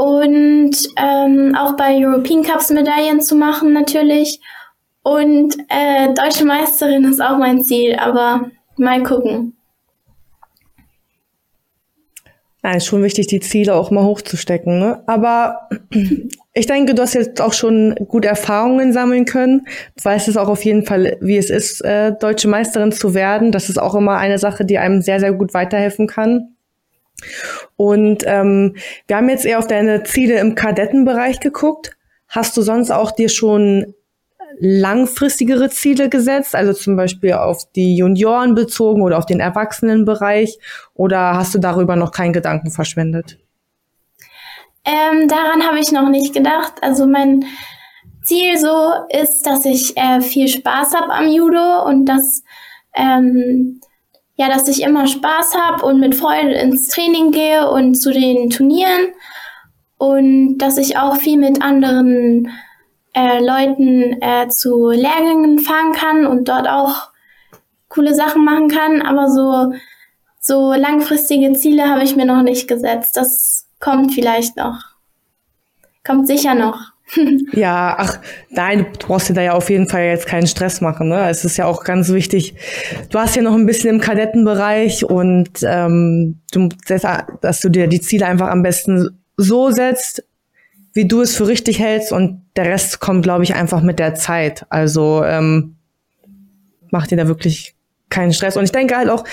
Und 0.00 0.70
ähm, 0.96 1.54
auch 1.54 1.76
bei 1.76 1.94
European 1.94 2.42
Cups 2.42 2.70
Medaillen 2.70 3.20
zu 3.20 3.36
machen 3.36 3.74
natürlich. 3.74 4.40
Und 5.02 5.54
äh, 5.68 6.14
deutsche 6.14 6.46
Meisterin 6.46 7.04
ist 7.04 7.20
auch 7.20 7.36
mein 7.36 7.62
Ziel, 7.62 7.96
aber 7.96 8.46
mal 8.78 9.02
gucken. 9.02 9.58
Nein, 12.62 12.78
ist 12.78 12.86
schon 12.86 13.02
wichtig, 13.02 13.26
die 13.26 13.40
Ziele 13.40 13.74
auch 13.74 13.90
mal 13.90 14.04
hochzustecken. 14.04 14.78
Ne? 14.78 15.02
Aber 15.06 15.68
ich 16.54 16.66
denke, 16.66 16.94
du 16.94 17.02
hast 17.02 17.12
jetzt 17.12 17.38
auch 17.42 17.52
schon 17.52 17.94
gute 18.08 18.28
Erfahrungen 18.28 18.94
sammeln 18.94 19.26
können. 19.26 19.66
Du 19.98 20.04
weißt 20.04 20.28
es 20.28 20.38
auch 20.38 20.48
auf 20.48 20.64
jeden 20.64 20.86
Fall, 20.86 21.18
wie 21.20 21.36
es 21.36 21.50
ist, 21.50 21.84
äh, 21.84 22.12
deutsche 22.18 22.48
Meisterin 22.48 22.92
zu 22.92 23.12
werden. 23.12 23.52
Das 23.52 23.68
ist 23.68 23.78
auch 23.78 23.94
immer 23.94 24.16
eine 24.16 24.38
Sache, 24.38 24.64
die 24.64 24.78
einem 24.78 25.02
sehr, 25.02 25.20
sehr 25.20 25.34
gut 25.34 25.52
weiterhelfen 25.52 26.06
kann. 26.06 26.56
Und 27.76 28.24
ähm, 28.26 28.76
wir 29.06 29.16
haben 29.16 29.28
jetzt 29.28 29.46
eher 29.46 29.58
auf 29.58 29.66
deine 29.66 30.02
Ziele 30.04 30.38
im 30.38 30.54
Kadettenbereich 30.54 31.40
geguckt. 31.40 31.96
Hast 32.28 32.56
du 32.56 32.62
sonst 32.62 32.90
auch 32.90 33.10
dir 33.10 33.28
schon 33.28 33.94
langfristigere 34.58 35.70
Ziele 35.70 36.08
gesetzt, 36.08 36.54
also 36.54 36.72
zum 36.72 36.96
Beispiel 36.96 37.32
auf 37.32 37.70
die 37.74 37.96
Junioren 37.96 38.54
bezogen 38.54 39.02
oder 39.02 39.18
auf 39.18 39.26
den 39.26 39.40
Erwachsenenbereich? 39.40 40.58
Oder 40.94 41.34
hast 41.34 41.54
du 41.54 41.58
darüber 41.58 41.96
noch 41.96 42.12
keinen 42.12 42.32
Gedanken 42.32 42.70
verschwendet? 42.70 43.38
Ähm, 44.84 45.28
daran 45.28 45.62
habe 45.66 45.78
ich 45.78 45.92
noch 45.92 46.08
nicht 46.08 46.34
gedacht. 46.34 46.74
Also 46.82 47.06
mein 47.06 47.44
Ziel 48.22 48.58
so 48.58 48.92
ist, 49.08 49.46
dass 49.46 49.64
ich 49.64 49.96
äh, 49.96 50.20
viel 50.20 50.48
Spaß 50.48 50.94
habe 50.94 51.12
am 51.12 51.28
Judo 51.28 51.84
und 51.86 52.06
dass 52.06 52.42
ähm, 52.94 53.80
ja, 54.36 54.48
dass 54.48 54.68
ich 54.68 54.82
immer 54.82 55.06
Spaß 55.06 55.54
habe 55.54 55.84
und 55.84 56.00
mit 56.00 56.14
Freude 56.14 56.52
ins 56.52 56.88
Training 56.88 57.30
gehe 57.30 57.70
und 57.70 57.94
zu 57.94 58.12
den 58.12 58.50
Turnieren 58.50 59.08
und 59.98 60.58
dass 60.58 60.78
ich 60.78 60.96
auch 60.96 61.16
viel 61.16 61.36
mit 61.36 61.62
anderen 61.62 62.50
äh, 63.14 63.44
Leuten 63.44 64.20
äh, 64.22 64.48
zu 64.48 64.88
Lehrgängen 64.90 65.58
fahren 65.58 65.92
kann 65.92 66.26
und 66.26 66.48
dort 66.48 66.68
auch 66.68 67.10
coole 67.88 68.14
Sachen 68.14 68.44
machen 68.44 68.68
kann. 68.68 69.02
Aber 69.02 69.28
so, 69.28 69.74
so 70.40 70.72
langfristige 70.72 71.52
Ziele 71.52 71.88
habe 71.88 72.02
ich 72.02 72.16
mir 72.16 72.24
noch 72.24 72.42
nicht 72.42 72.66
gesetzt. 72.66 73.16
Das 73.16 73.66
kommt 73.78 74.14
vielleicht 74.14 74.56
noch. 74.56 74.78
Kommt 76.04 76.26
sicher 76.26 76.54
noch. 76.54 76.92
Ja, 77.52 77.94
ach, 77.98 78.18
nein, 78.50 78.86
du 78.92 79.06
brauchst 79.06 79.28
dir 79.28 79.34
da 79.34 79.42
ja 79.42 79.52
auf 79.52 79.70
jeden 79.70 79.88
Fall 79.88 80.04
jetzt 80.04 80.26
keinen 80.26 80.46
Stress 80.46 80.80
machen. 80.80 81.08
Ne? 81.08 81.28
Es 81.28 81.44
ist 81.44 81.56
ja 81.56 81.66
auch 81.66 81.84
ganz 81.84 82.10
wichtig. 82.10 82.54
Du 83.10 83.18
hast 83.18 83.36
ja 83.36 83.42
noch 83.42 83.54
ein 83.54 83.66
bisschen 83.66 83.90
im 83.90 84.00
Kadettenbereich 84.00 85.04
und 85.04 85.50
ähm, 85.62 86.40
du, 86.52 86.68
dass 87.40 87.60
du 87.60 87.68
dir 87.68 87.86
die 87.86 88.00
Ziele 88.00 88.26
einfach 88.26 88.48
am 88.48 88.62
besten 88.62 89.18
so 89.36 89.70
setzt, 89.70 90.24
wie 90.92 91.06
du 91.06 91.22
es 91.22 91.36
für 91.36 91.46
richtig 91.46 91.78
hältst 91.78 92.12
und 92.12 92.42
der 92.56 92.66
Rest 92.66 93.00
kommt, 93.00 93.22
glaube 93.22 93.44
ich, 93.44 93.54
einfach 93.54 93.82
mit 93.82 93.98
der 93.98 94.14
Zeit. 94.14 94.66
Also 94.70 95.24
ähm, 95.24 95.76
mach 96.90 97.06
dir 97.06 97.16
da 97.16 97.28
wirklich 97.28 97.74
keinen 98.08 98.32
Stress. 98.32 98.56
Und 98.56 98.64
ich 98.64 98.72
denke 98.72 98.96
halt 98.96 99.08
auch, 99.08 99.24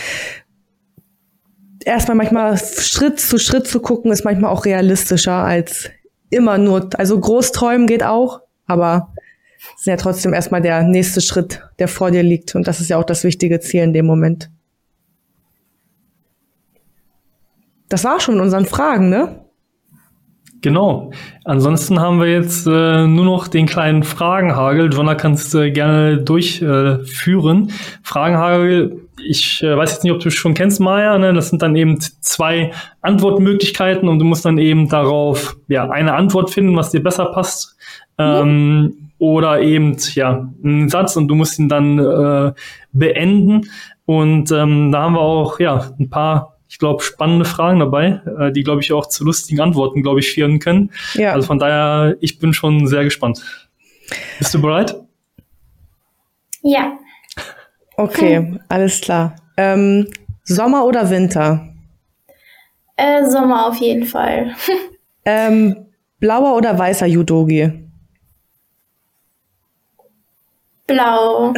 erstmal 1.83 2.17
manchmal 2.17 2.57
Schritt 2.57 3.19
zu 3.19 3.39
Schritt 3.39 3.67
zu 3.67 3.79
gucken, 3.79 4.11
ist 4.11 4.25
manchmal 4.25 4.51
auch 4.51 4.65
realistischer 4.65 5.33
als 5.33 5.89
immer 6.29 6.57
nur, 6.57 6.89
also 6.97 7.19
Großträumen 7.19 7.87
geht 7.87 8.03
auch, 8.03 8.41
aber 8.65 9.13
es 9.75 9.81
ist 9.81 9.85
ja 9.87 9.97
trotzdem 9.97 10.33
erstmal 10.33 10.61
der 10.61 10.83
nächste 10.83 11.21
Schritt, 11.21 11.61
der 11.79 11.87
vor 11.87 12.11
dir 12.11 12.23
liegt. 12.23 12.55
Und 12.55 12.67
das 12.67 12.79
ist 12.79 12.89
ja 12.89 12.97
auch 12.97 13.03
das 13.03 13.23
wichtige 13.23 13.59
Ziel 13.59 13.83
in 13.83 13.93
dem 13.93 14.05
Moment. 14.05 14.49
Das 17.89 18.03
war 18.03 18.19
schon 18.19 18.35
mit 18.35 18.43
unseren 18.43 18.65
Fragen, 18.65 19.09
ne? 19.09 19.47
Genau. 20.61 21.11
Ansonsten 21.45 21.99
haben 21.99 22.19
wir 22.19 22.31
jetzt 22.31 22.67
äh, 22.67 23.07
nur 23.07 23.25
noch 23.25 23.47
den 23.47 23.67
kleinen 23.67 24.03
Fragenhagel. 24.03 24.91
Jonna 24.91 25.15
kannst 25.15 25.53
du 25.53 25.59
äh, 25.59 25.71
gerne 25.71 26.17
durchführen. 26.17 27.69
Äh, 27.69 27.73
Fragenhagel, 28.03 29.06
ich 29.23 29.63
äh, 29.63 29.75
weiß 29.75 29.91
jetzt 29.91 30.03
nicht, 30.03 30.13
ob 30.13 30.19
du 30.19 30.29
schon 30.29 30.53
kennst, 30.53 30.79
Maya. 30.79 31.17
Ne? 31.17 31.33
Das 31.33 31.49
sind 31.49 31.61
dann 31.61 31.75
eben 31.75 31.99
zwei 31.99 32.71
Antwortmöglichkeiten 33.01 34.07
und 34.07 34.19
du 34.19 34.25
musst 34.25 34.45
dann 34.45 34.57
eben 34.57 34.89
darauf 34.89 35.57
ja 35.67 35.89
eine 35.89 36.13
Antwort 36.15 36.51
finden, 36.51 36.75
was 36.75 36.91
dir 36.91 37.01
besser 37.01 37.25
passt. 37.25 37.77
Ähm, 38.17 38.93
ja. 38.93 39.07
Oder 39.19 39.61
eben 39.61 39.97
ja 40.13 40.47
einen 40.63 40.89
Satz 40.89 41.15
und 41.15 41.27
du 41.27 41.35
musst 41.35 41.57
ihn 41.57 41.69
dann 41.69 41.97
äh, 41.97 42.53
beenden. 42.91 43.69
Und 44.05 44.51
ähm, 44.51 44.91
da 44.91 45.01
haben 45.01 45.13
wir 45.13 45.21
auch 45.21 45.59
ja 45.59 45.91
ein 45.99 46.09
paar 46.09 46.57
ich 46.69 46.79
glaube, 46.79 47.01
spannende 47.01 47.45
Fragen 47.45 47.79
dabei, 47.79 48.21
äh, 48.39 48.51
die, 48.51 48.63
glaube 48.63 48.81
ich, 48.81 48.91
auch 48.91 49.07
zu 49.07 49.23
lustigen 49.23 49.61
Antworten, 49.61 50.03
glaube 50.03 50.19
ich, 50.19 50.31
führen 50.31 50.59
können. 50.59 50.91
Ja. 51.13 51.31
Also 51.31 51.47
von 51.47 51.59
daher, 51.59 52.17
ich 52.19 52.39
bin 52.39 52.53
schon 52.53 52.87
sehr 52.87 53.05
gespannt. 53.05 53.41
Bist 54.37 54.53
du 54.53 54.61
bereit? 54.61 54.95
Ja. 56.63 56.97
Okay, 57.97 58.37
hm. 58.37 58.59
alles 58.69 59.01
klar. 59.01 59.35
Ähm, 59.57 60.07
Sommer 60.43 60.85
oder 60.85 61.09
Winter? 61.09 61.67
Äh, 62.95 63.25
Sommer 63.25 63.67
auf 63.67 63.75
jeden 63.77 64.05
Fall. 64.05 64.55
ähm, 65.25 65.87
blauer 66.19 66.55
oder 66.55 66.77
weißer 66.77 67.07
Judogi? 67.07 67.71
Blau. 70.85 71.53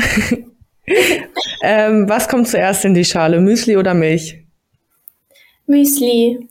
ähm, 1.61 2.09
was 2.09 2.27
kommt 2.27 2.47
zuerst 2.47 2.85
in 2.85 2.93
die 2.93 3.05
Schale, 3.05 3.39
Müsli 3.41 3.75
oder 3.75 3.93
Milch? 3.93 4.41
Müsli. 5.67 6.47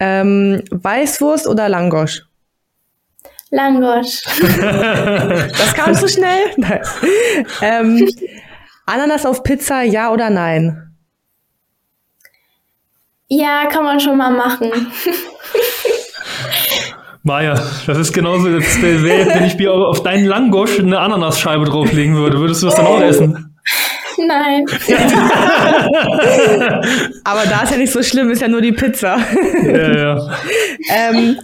Ähm, 0.00 0.62
Weißwurst 0.70 1.48
oder 1.48 1.68
Langosch? 1.68 2.22
Langosch. 3.50 4.22
das 4.60 5.74
kam 5.74 5.94
zu 5.94 6.08
schnell. 6.08 6.52
Nein. 6.56 6.80
Ähm, 7.62 8.08
Ananas 8.88 9.26
auf 9.26 9.42
Pizza, 9.42 9.82
ja 9.82 10.10
oder 10.10 10.30
nein? 10.30 10.94
Ja, 13.28 13.66
kann 13.66 13.84
man 13.84 14.00
schon 14.00 14.16
mal 14.16 14.30
machen. 14.30 14.72
Maja, 17.22 17.54
das 17.86 17.98
ist 17.98 18.14
genauso, 18.14 18.48
das 18.48 18.80
wäre, 18.80 19.34
wenn 19.34 19.44
ich 19.44 19.56
mir 19.56 19.70
auf 19.72 20.02
deinen 20.02 20.24
Langosch 20.24 20.78
eine 20.78 20.98
Ananasscheibe 20.98 21.66
drauflegen 21.66 22.16
würde. 22.16 22.38
Würdest 22.38 22.62
du 22.62 22.66
das 22.66 22.76
dann 22.76 22.86
auch 22.86 23.02
essen? 23.02 23.54
Nein. 24.16 24.64
Aber 27.24 27.44
da 27.44 27.64
ist 27.64 27.72
ja 27.72 27.76
nicht 27.76 27.92
so 27.92 28.02
schlimm, 28.02 28.30
ist 28.30 28.40
ja 28.40 28.48
nur 28.48 28.62
die 28.62 28.72
Pizza. 28.72 29.18
Ja, 29.64 29.96
ja. 29.96 30.30
ähm, 30.90 31.38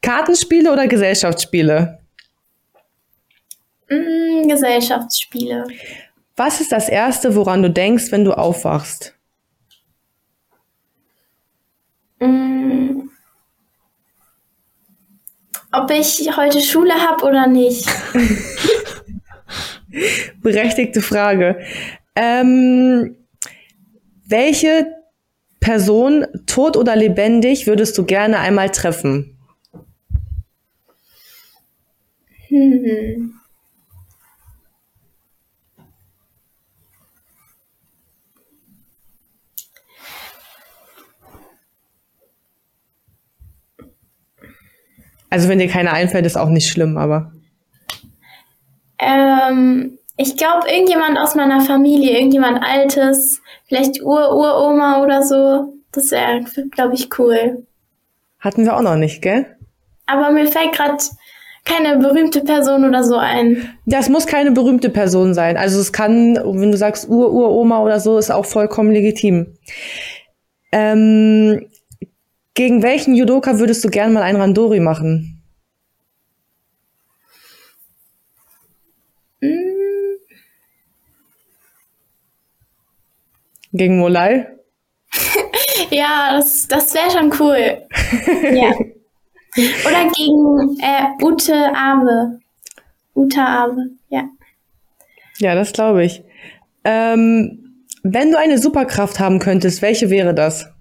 Kartenspiele 0.00 0.72
oder 0.72 0.88
Gesellschaftsspiele? 0.88 1.98
Mm, 3.90 4.48
Gesellschaftsspiele. 4.48 5.66
Was 6.36 6.60
ist 6.60 6.72
das 6.72 6.88
Erste, 6.88 7.36
woran 7.36 7.62
du 7.62 7.70
denkst, 7.70 8.10
wenn 8.10 8.24
du 8.24 8.32
aufwachst? 8.32 9.14
Mm, 12.18 13.08
ob 15.72 15.90
ich 15.90 16.36
heute 16.36 16.60
Schule 16.60 16.94
habe 16.94 17.24
oder 17.24 17.46
nicht. 17.46 17.88
Berechtigte 20.42 21.00
Frage. 21.00 21.60
Ähm, 22.16 23.16
welche 24.26 24.86
Person, 25.60 26.26
tot 26.46 26.76
oder 26.76 26.96
lebendig, 26.96 27.66
würdest 27.66 27.96
du 27.96 28.04
gerne 28.04 28.40
einmal 28.40 28.70
treffen? 28.70 29.38
Hm. 32.48 33.34
Also 45.34 45.48
wenn 45.48 45.58
dir 45.58 45.66
keine 45.66 45.92
einfällt, 45.92 46.26
ist 46.26 46.36
auch 46.36 46.48
nicht 46.48 46.70
schlimm, 46.70 46.96
aber. 46.96 47.32
Ähm, 49.00 49.98
ich 50.16 50.36
glaube, 50.36 50.70
irgendjemand 50.70 51.18
aus 51.18 51.34
meiner 51.34 51.60
Familie, 51.60 52.12
irgendjemand 52.12 52.62
Altes, 52.62 53.42
vielleicht 53.66 54.00
Ur-Uroma 54.00 55.02
oder 55.02 55.24
so. 55.24 55.74
Das 55.90 56.12
wäre, 56.12 56.44
glaube 56.70 56.94
ich, 56.94 57.18
cool. 57.18 57.66
Hatten 58.38 58.64
wir 58.64 58.76
auch 58.76 58.82
noch 58.82 58.94
nicht, 58.94 59.22
gell? 59.22 59.56
Aber 60.06 60.30
mir 60.30 60.46
fällt 60.46 60.72
gerade 60.72 61.02
keine 61.64 61.96
berühmte 61.96 62.42
Person 62.42 62.84
oder 62.84 63.02
so 63.02 63.16
ein. 63.16 63.76
Das 63.86 64.08
muss 64.08 64.28
keine 64.28 64.52
berühmte 64.52 64.88
Person 64.88 65.34
sein. 65.34 65.56
Also 65.56 65.80
es 65.80 65.92
kann, 65.92 66.36
wenn 66.36 66.70
du 66.70 66.78
sagst 66.78 67.08
Ur-Uroma 67.08 67.80
oder 67.82 67.98
so, 67.98 68.18
ist 68.18 68.30
auch 68.30 68.46
vollkommen 68.46 68.92
legitim. 68.92 69.56
Ähm, 70.70 71.66
gegen 72.54 72.82
welchen 72.82 73.14
Judoka 73.14 73.58
würdest 73.58 73.84
du 73.84 73.88
gern 73.88 74.12
mal 74.12 74.22
ein 74.22 74.36
Randori 74.36 74.80
machen? 74.80 75.42
Mm. 79.40 79.74
Gegen 83.72 83.98
Molai? 83.98 84.46
ja, 85.90 86.36
das, 86.36 86.68
das 86.68 86.94
wäre 86.94 87.10
schon 87.10 87.32
cool. 87.40 87.82
ja. 88.56 88.72
Oder 89.56 90.10
gegen 90.12 90.78
äh, 90.80 91.24
Ute 91.24 91.74
Abe. 91.74 92.38
Ute 93.14 93.40
Abe, 93.40 93.90
ja. 94.08 94.28
Ja, 95.38 95.54
das 95.56 95.72
glaube 95.72 96.04
ich. 96.04 96.22
Ähm, 96.84 97.86
wenn 98.02 98.30
du 98.30 98.38
eine 98.38 98.58
Superkraft 98.58 99.18
haben 99.18 99.40
könntest, 99.40 99.82
welche 99.82 100.10
wäre 100.10 100.34
das? 100.34 100.73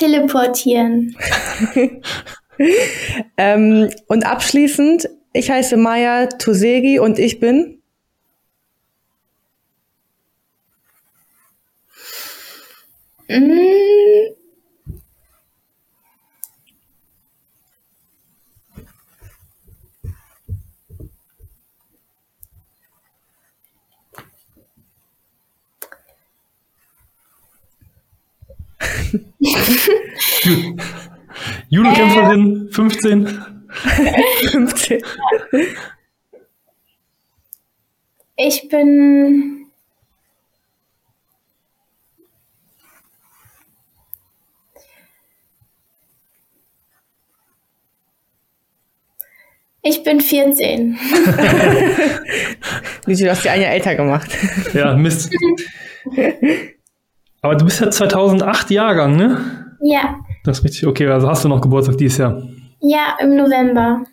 Teleportieren. 0.00 1.14
ähm, 3.36 3.90
und 4.08 4.26
abschließend, 4.26 5.08
ich 5.32 5.50
heiße 5.50 5.76
Maya 5.76 6.26
Tosegi 6.26 6.98
und 6.98 7.18
ich 7.18 7.38
bin 7.38 7.80
Mm. 13.30 14.39
Judo-Kämpferin, 31.68 32.68
15. 32.70 33.44
15. 34.50 35.02
Ich 38.36 38.68
bin. 38.68 39.66
Ich 49.82 50.02
bin 50.02 50.20
14. 50.20 50.98
Luigi, 53.06 53.24
du 53.24 53.30
hast 53.30 53.44
die 53.44 53.48
ein 53.48 53.62
Jahr 53.62 53.72
älter 53.72 53.94
gemacht. 53.94 54.30
Ja, 54.74 54.94
Mist. 54.94 55.30
Aber 57.42 57.54
du 57.56 57.64
bist 57.64 57.80
ja 57.80 57.90
2008 57.90 58.70
Jahrgang, 58.70 59.16
ne? 59.16 59.76
Ja. 59.82 60.16
Das 60.44 60.58
ist 60.58 60.64
richtig. 60.64 60.86
Okay, 60.86 61.06
also 61.06 61.28
hast 61.28 61.44
du 61.44 61.48
noch 61.48 61.60
Geburtstag 61.60 61.96
dieses 61.98 62.18
Jahr? 62.18 62.42
Ja, 62.80 63.16
im 63.20 63.36
November. 63.36 64.04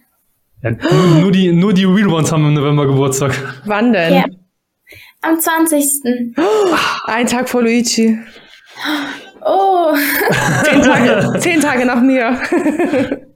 Ja, 0.64 0.72
nur, 0.72 1.22
nur, 1.22 1.32
die, 1.32 1.52
nur 1.52 1.74
die 1.74 1.86
Real 1.86 2.08
Ones 2.08 2.32
haben 2.32 2.46
im 2.46 2.54
November 2.54 2.86
Geburtstag. 2.86 3.34
Wann 3.66 3.94
denn? 3.94 4.14
Ja. 4.14 4.26
Am 5.22 5.40
20. 5.40 5.84
Ein 7.06 7.28
Tag 7.28 7.50
vor 7.50 7.62
Luigi. 7.62 8.18
Oh. 9.44 9.94
Zehn 10.64 10.82
Tage, 10.84 11.40
zehn 11.40 11.62
Tage 11.62 11.86
nach 11.86 12.02
mir. 12.02 12.40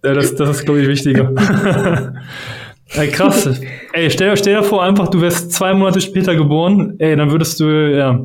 Ja, 0.03 0.13
das, 0.13 0.35
das 0.35 0.49
ist, 0.49 0.65
glaube 0.65 0.81
ich, 0.81 0.87
wichtiger. 0.87 1.31
Ey, 2.93 3.07
krass. 3.09 3.49
Ey, 3.93 4.11
stell, 4.11 4.35
stell 4.35 4.55
dir 4.55 4.63
vor, 4.63 4.83
einfach, 4.83 5.07
du 5.07 5.21
wärst 5.21 5.51
zwei 5.53 5.73
Monate 5.73 6.01
später 6.01 6.35
geboren. 6.35 6.95
Ey, 6.99 7.15
dann 7.15 7.31
würdest 7.31 7.59
du, 7.59 7.65
ja, 7.65 8.19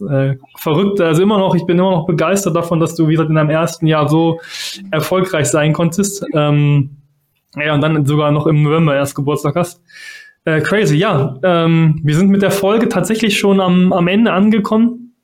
äh, 0.00 0.36
verrückt. 0.56 1.00
Also 1.00 1.22
immer 1.22 1.38
noch, 1.38 1.54
ich 1.54 1.66
bin 1.66 1.78
immer 1.78 1.90
noch 1.90 2.06
begeistert 2.06 2.56
davon, 2.56 2.80
dass 2.80 2.94
du, 2.94 3.08
wie 3.08 3.12
gesagt, 3.12 3.30
in 3.30 3.36
deinem 3.36 3.50
ersten 3.50 3.86
Jahr 3.86 4.08
so 4.08 4.40
erfolgreich 4.90 5.46
sein 5.46 5.72
konntest. 5.72 6.24
Ähm, 6.34 6.96
ja, 7.56 7.74
und 7.74 7.80
dann 7.80 8.06
sogar 8.06 8.30
noch 8.30 8.46
im 8.46 8.62
November 8.62 8.94
erst 8.94 9.14
Geburtstag 9.14 9.56
hast. 9.56 9.82
Äh, 10.44 10.60
crazy, 10.60 10.96
ja. 10.96 11.38
Ähm, 11.42 12.00
wir 12.02 12.16
sind 12.16 12.30
mit 12.30 12.42
der 12.42 12.50
Folge 12.50 12.88
tatsächlich 12.88 13.38
schon 13.38 13.60
am, 13.60 13.92
am 13.92 14.08
Ende 14.08 14.32
angekommen. 14.32 15.14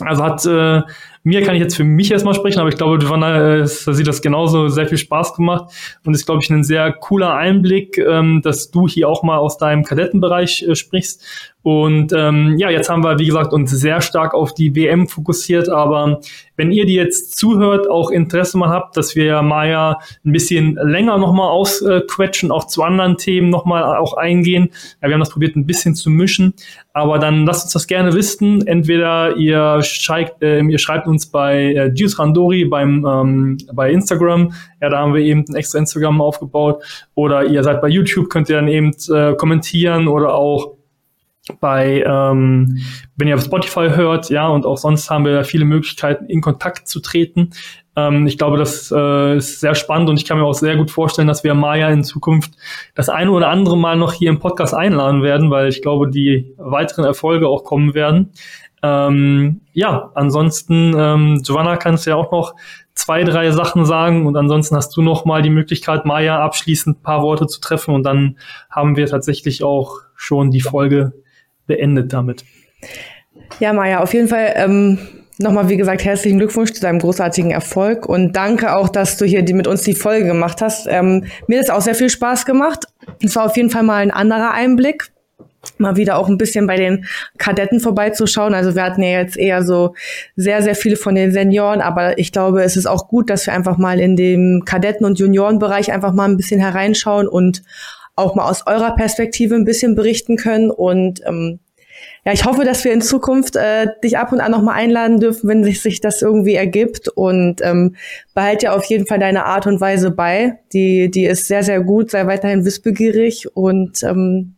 Also 0.00 0.24
hat 0.24 0.46
äh, 0.46 0.82
mir 1.22 1.42
kann 1.42 1.54
ich 1.54 1.60
jetzt 1.60 1.76
für 1.76 1.84
mich 1.84 2.10
erstmal 2.10 2.34
sprechen, 2.34 2.60
aber 2.60 2.70
ich 2.70 2.76
glaube, 2.76 2.98
Giovanna 2.98 3.58
äh, 3.58 3.66
sieht 3.66 4.06
das 4.06 4.22
genauso 4.22 4.68
sehr 4.68 4.86
viel 4.86 4.98
Spaß 4.98 5.34
gemacht 5.34 5.72
und 6.04 6.14
ist, 6.14 6.24
glaube 6.24 6.40
ich, 6.42 6.50
ein 6.50 6.64
sehr 6.64 6.92
cooler 6.92 7.34
Einblick, 7.34 7.98
ähm, 7.98 8.40
dass 8.42 8.70
du 8.70 8.88
hier 8.88 9.08
auch 9.08 9.22
mal 9.22 9.36
aus 9.36 9.58
deinem 9.58 9.84
Kadettenbereich 9.84 10.62
äh, 10.62 10.74
sprichst. 10.74 11.22
Und 11.62 12.14
ähm, 12.14 12.56
ja, 12.56 12.70
jetzt 12.70 12.88
haben 12.88 13.04
wir, 13.04 13.18
wie 13.18 13.26
gesagt, 13.26 13.52
uns 13.52 13.70
sehr 13.70 14.00
stark 14.00 14.32
auf 14.32 14.54
die 14.54 14.74
WM 14.74 15.08
fokussiert, 15.08 15.68
aber 15.68 16.20
wenn 16.56 16.72
ihr 16.72 16.86
die 16.86 16.94
jetzt 16.94 17.38
zuhört, 17.38 17.88
auch 17.88 18.10
Interesse 18.10 18.56
mal 18.56 18.70
habt, 18.70 18.96
dass 18.96 19.14
wir 19.14 19.42
Maya 19.42 19.98
ein 20.24 20.32
bisschen 20.32 20.76
länger 20.76 21.18
nochmal 21.18 21.50
ausquetschen, 21.50 22.50
auch 22.50 22.66
zu 22.66 22.82
anderen 22.82 23.18
Themen 23.18 23.50
nochmal 23.50 23.96
auch 23.96 24.14
eingehen. 24.14 24.70
Ja, 25.02 25.08
wir 25.08 25.14
haben 25.14 25.20
das 25.20 25.30
probiert, 25.30 25.54
ein 25.56 25.66
bisschen 25.66 25.94
zu 25.94 26.08
mischen, 26.08 26.54
aber 26.94 27.18
dann 27.18 27.44
lasst 27.44 27.64
uns 27.64 27.72
das 27.74 27.86
gerne 27.86 28.14
wissen. 28.14 28.66
Entweder 28.66 29.36
ihr, 29.36 29.82
schreibt, 29.82 30.42
äh, 30.42 30.60
ihr 30.62 30.78
schreibt 30.78 31.06
uns 31.10 31.26
bei 31.26 31.74
äh, 31.74 31.90
Gius 31.90 32.18
Randori 32.18 32.64
beim, 32.64 33.04
ähm, 33.06 33.58
bei 33.72 33.90
Instagram. 33.90 34.52
Ja, 34.80 34.88
da 34.88 34.98
haben 34.98 35.14
wir 35.14 35.20
eben 35.20 35.44
ein 35.48 35.54
extra 35.54 35.78
Instagram 35.78 36.20
aufgebaut. 36.20 36.82
Oder 37.14 37.44
ihr 37.44 37.62
seid 37.62 37.80
bei 37.82 37.88
YouTube, 37.88 38.30
könnt 38.30 38.48
ihr 38.48 38.56
dann 38.56 38.68
eben 38.68 38.92
äh, 39.10 39.34
kommentieren 39.34 40.08
oder 40.08 40.34
auch 40.34 40.76
bei, 41.60 42.04
ähm, 42.06 42.78
wenn 43.16 43.28
ihr 43.28 43.34
auf 43.34 43.44
Spotify 43.44 43.88
hört, 43.90 44.30
ja, 44.30 44.48
und 44.48 44.66
auch 44.66 44.76
sonst 44.76 45.10
haben 45.10 45.24
wir 45.24 45.44
viele 45.44 45.64
Möglichkeiten, 45.64 46.26
in 46.26 46.40
Kontakt 46.40 46.86
zu 46.86 47.00
treten. 47.00 47.50
Ähm, 47.96 48.26
ich 48.26 48.38
glaube, 48.38 48.56
das 48.56 48.92
äh, 48.94 49.36
ist 49.36 49.60
sehr 49.60 49.74
spannend 49.74 50.08
und 50.10 50.16
ich 50.16 50.26
kann 50.26 50.38
mir 50.38 50.44
auch 50.44 50.54
sehr 50.54 50.76
gut 50.76 50.90
vorstellen, 50.90 51.28
dass 51.28 51.42
wir 51.42 51.54
Maya 51.54 51.88
in 51.88 52.04
Zukunft 52.04 52.52
das 52.94 53.08
eine 53.08 53.30
oder 53.30 53.48
andere 53.48 53.76
Mal 53.76 53.96
noch 53.96 54.12
hier 54.12 54.30
im 54.30 54.38
Podcast 54.38 54.74
einladen 54.74 55.22
werden, 55.22 55.50
weil 55.50 55.68
ich 55.68 55.82
glaube, 55.82 56.08
die 56.08 56.54
weiteren 56.56 57.04
Erfolge 57.04 57.48
auch 57.48 57.64
kommen 57.64 57.94
werden. 57.94 58.32
Ähm, 58.82 59.60
ja, 59.72 60.10
ansonsten, 60.14 60.94
ähm, 60.96 61.42
Giovanna, 61.44 61.76
kannst 61.76 62.06
du 62.06 62.10
ja 62.10 62.16
auch 62.16 62.32
noch 62.32 62.54
zwei, 62.94 63.24
drei 63.24 63.50
Sachen 63.50 63.84
sagen 63.84 64.26
und 64.26 64.36
ansonsten 64.36 64.76
hast 64.76 64.96
du 64.96 65.02
noch 65.02 65.24
mal 65.24 65.42
die 65.42 65.50
Möglichkeit, 65.50 66.04
Maya 66.04 66.42
abschließend 66.42 66.98
ein 66.98 67.02
paar 67.02 67.22
Worte 67.22 67.46
zu 67.46 67.60
treffen 67.60 67.94
und 67.94 68.04
dann 68.04 68.38
haben 68.70 68.96
wir 68.96 69.06
tatsächlich 69.06 69.62
auch 69.62 69.98
schon 70.14 70.50
die 70.50 70.60
Folge 70.60 71.12
beendet 71.66 72.12
damit. 72.12 72.44
Ja, 73.58 73.72
Maja, 73.72 74.00
auf 74.00 74.14
jeden 74.14 74.28
Fall 74.28 74.52
ähm, 74.56 74.98
nochmal, 75.38 75.68
wie 75.68 75.76
gesagt, 75.76 76.04
herzlichen 76.04 76.38
Glückwunsch 76.38 76.72
zu 76.72 76.80
deinem 76.80 76.98
großartigen 76.98 77.50
Erfolg 77.50 78.06
und 78.06 78.32
danke 78.34 78.76
auch, 78.76 78.88
dass 78.88 79.16
du 79.16 79.24
hier 79.24 79.42
die, 79.42 79.54
mit 79.54 79.66
uns 79.66 79.82
die 79.82 79.94
Folge 79.94 80.26
gemacht 80.26 80.62
hast. 80.62 80.86
Ähm, 80.88 81.24
mir 81.46 81.58
hat 81.58 81.64
es 81.64 81.70
auch 81.70 81.80
sehr 81.80 81.94
viel 81.94 82.10
Spaß 82.10 82.46
gemacht. 82.46 82.86
Es 83.22 83.36
war 83.36 83.44
auf 83.44 83.56
jeden 83.56 83.70
Fall 83.70 83.82
mal 83.82 84.02
ein 84.02 84.10
anderer 84.10 84.52
Einblick 84.52 85.12
mal 85.78 85.96
wieder 85.96 86.18
auch 86.18 86.28
ein 86.28 86.38
bisschen 86.38 86.66
bei 86.66 86.76
den 86.76 87.06
Kadetten 87.38 87.80
vorbeizuschauen. 87.80 88.54
Also 88.54 88.74
wir 88.74 88.82
hatten 88.82 89.02
ja 89.02 89.20
jetzt 89.20 89.36
eher 89.36 89.62
so 89.62 89.94
sehr, 90.36 90.62
sehr 90.62 90.74
viele 90.74 90.96
von 90.96 91.14
den 91.14 91.32
Senioren, 91.32 91.80
aber 91.80 92.18
ich 92.18 92.32
glaube, 92.32 92.62
es 92.62 92.76
ist 92.76 92.86
auch 92.86 93.08
gut, 93.08 93.30
dass 93.30 93.46
wir 93.46 93.54
einfach 93.54 93.76
mal 93.76 94.00
in 94.00 94.16
dem 94.16 94.62
Kadetten- 94.64 95.04
und 95.04 95.18
Juniorenbereich 95.18 95.92
einfach 95.92 96.12
mal 96.12 96.28
ein 96.28 96.36
bisschen 96.36 96.60
hereinschauen 96.60 97.28
und 97.28 97.62
auch 98.16 98.34
mal 98.34 98.48
aus 98.48 98.66
eurer 98.66 98.94
Perspektive 98.94 99.54
ein 99.54 99.64
bisschen 99.64 99.94
berichten 99.94 100.36
können. 100.36 100.70
Und 100.70 101.20
ähm, 101.26 101.60
ja, 102.24 102.32
ich 102.32 102.44
hoffe, 102.44 102.64
dass 102.64 102.84
wir 102.84 102.92
in 102.92 103.02
Zukunft 103.02 103.56
äh, 103.56 103.88
dich 104.02 104.18
ab 104.18 104.32
und 104.32 104.40
an 104.40 104.52
noch 104.52 104.62
mal 104.62 104.74
einladen 104.74 105.20
dürfen, 105.20 105.48
wenn 105.48 105.64
sich, 105.64 105.80
sich 105.80 106.00
das 106.00 106.22
irgendwie 106.22 106.54
ergibt. 106.54 107.08
Und 107.08 107.60
ähm, 107.62 107.96
behalte 108.34 108.66
ja 108.66 108.72
auf 108.74 108.84
jeden 108.84 109.06
Fall 109.06 109.18
deine 109.18 109.46
Art 109.46 109.66
und 109.66 109.80
Weise 109.80 110.10
bei. 110.10 110.58
Die, 110.72 111.10
die 111.10 111.24
ist 111.24 111.48
sehr, 111.48 111.62
sehr 111.62 111.80
gut. 111.80 112.10
Sei 112.10 112.26
weiterhin 112.26 112.64
wissbegierig 112.64 113.54
und 113.56 114.02
ähm, 114.02 114.54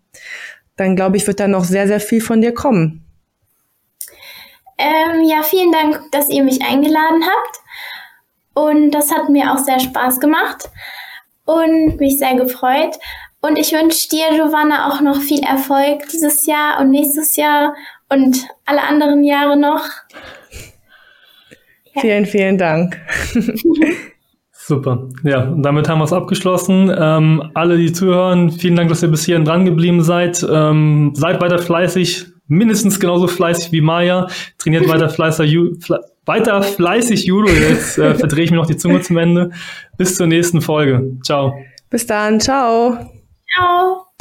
dann 0.83 0.97
glaube 0.97 1.17
ich, 1.17 1.27
wird 1.27 1.41
da 1.41 1.49
noch 1.49 1.65
sehr, 1.65 1.87
sehr 1.87 2.01
viel 2.01 2.21
von 2.21 2.41
dir 2.41 2.53
kommen. 2.53 3.05
Ähm, 4.79 5.23
ja, 5.25 5.43
vielen 5.43 5.73
Dank, 5.73 6.11
dass 6.11 6.29
ihr 6.29 6.43
mich 6.43 6.63
eingeladen 6.63 7.23
habt. 7.23 7.61
Und 8.55 8.91
das 8.91 9.11
hat 9.11 9.29
mir 9.29 9.53
auch 9.53 9.59
sehr 9.59 9.81
Spaß 9.81 10.21
gemacht 10.21 10.71
und 11.45 11.99
mich 11.99 12.19
sehr 12.19 12.35
gefreut. 12.35 12.99
Und 13.41 13.57
ich 13.59 13.73
wünsche 13.73 14.09
dir, 14.09 14.27
Giovanna, 14.31 14.89
auch 14.89 15.01
noch 15.01 15.21
viel 15.21 15.43
Erfolg 15.43 16.09
dieses 16.13 16.47
Jahr 16.47 16.81
und 16.81 16.91
nächstes 16.91 17.37
Jahr 17.37 17.75
und 18.09 18.47
alle 18.67 18.83
anderen 18.83 19.25
Jahre 19.25 19.57
noch. 19.57 19.85
Ja. 21.95 22.01
Vielen, 22.01 22.27
vielen 22.27 22.59
Dank. 22.59 23.01
Super. 24.73 25.07
Ja, 25.23 25.55
damit 25.55 25.87
haben 25.87 25.99
wir 25.99 26.05
es 26.05 26.15
abgeschlossen. 26.15 26.91
Ähm, 26.99 27.51
alle, 27.53 27.77
die 27.77 27.93
zuhören, 27.93 28.51
vielen 28.51 28.75
Dank, 28.75 28.89
dass 28.89 29.03
ihr 29.03 29.11
bis 29.11 29.23
hierhin 29.23 29.45
dran 29.45 29.67
geblieben 29.67 30.03
seid. 30.03 30.43
Ähm, 30.51 31.13
seid 31.15 31.43
weiter 31.43 31.59
fleißig, 31.59 32.29
mindestens 32.49 32.99
genauso 32.99 33.27
fleißig 33.27 33.71
wie 33.71 33.83
Maya. 33.83 34.29
Trainiert 34.57 34.89
weiter 34.89 35.09
fleißig, 35.11 35.59
fle 35.81 36.01
weiter 36.25 36.63
fleißig 36.63 37.27
Judo. 37.27 37.51
Jetzt 37.51 37.99
äh, 37.99 38.15
verdrehe 38.15 38.45
ich 38.45 38.51
mir 38.51 38.57
noch 38.57 38.67
die 38.67 38.79
Zunge 38.79 39.03
zum 39.03 39.19
Ende. 39.19 39.51
Bis 39.99 40.17
zur 40.17 40.27
nächsten 40.27 40.63
Folge. 40.63 41.19
Ciao. 41.23 41.53
Bis 41.91 42.07
dann. 42.07 42.41
Ciao. 42.41 42.97
Ciao. 43.55 44.12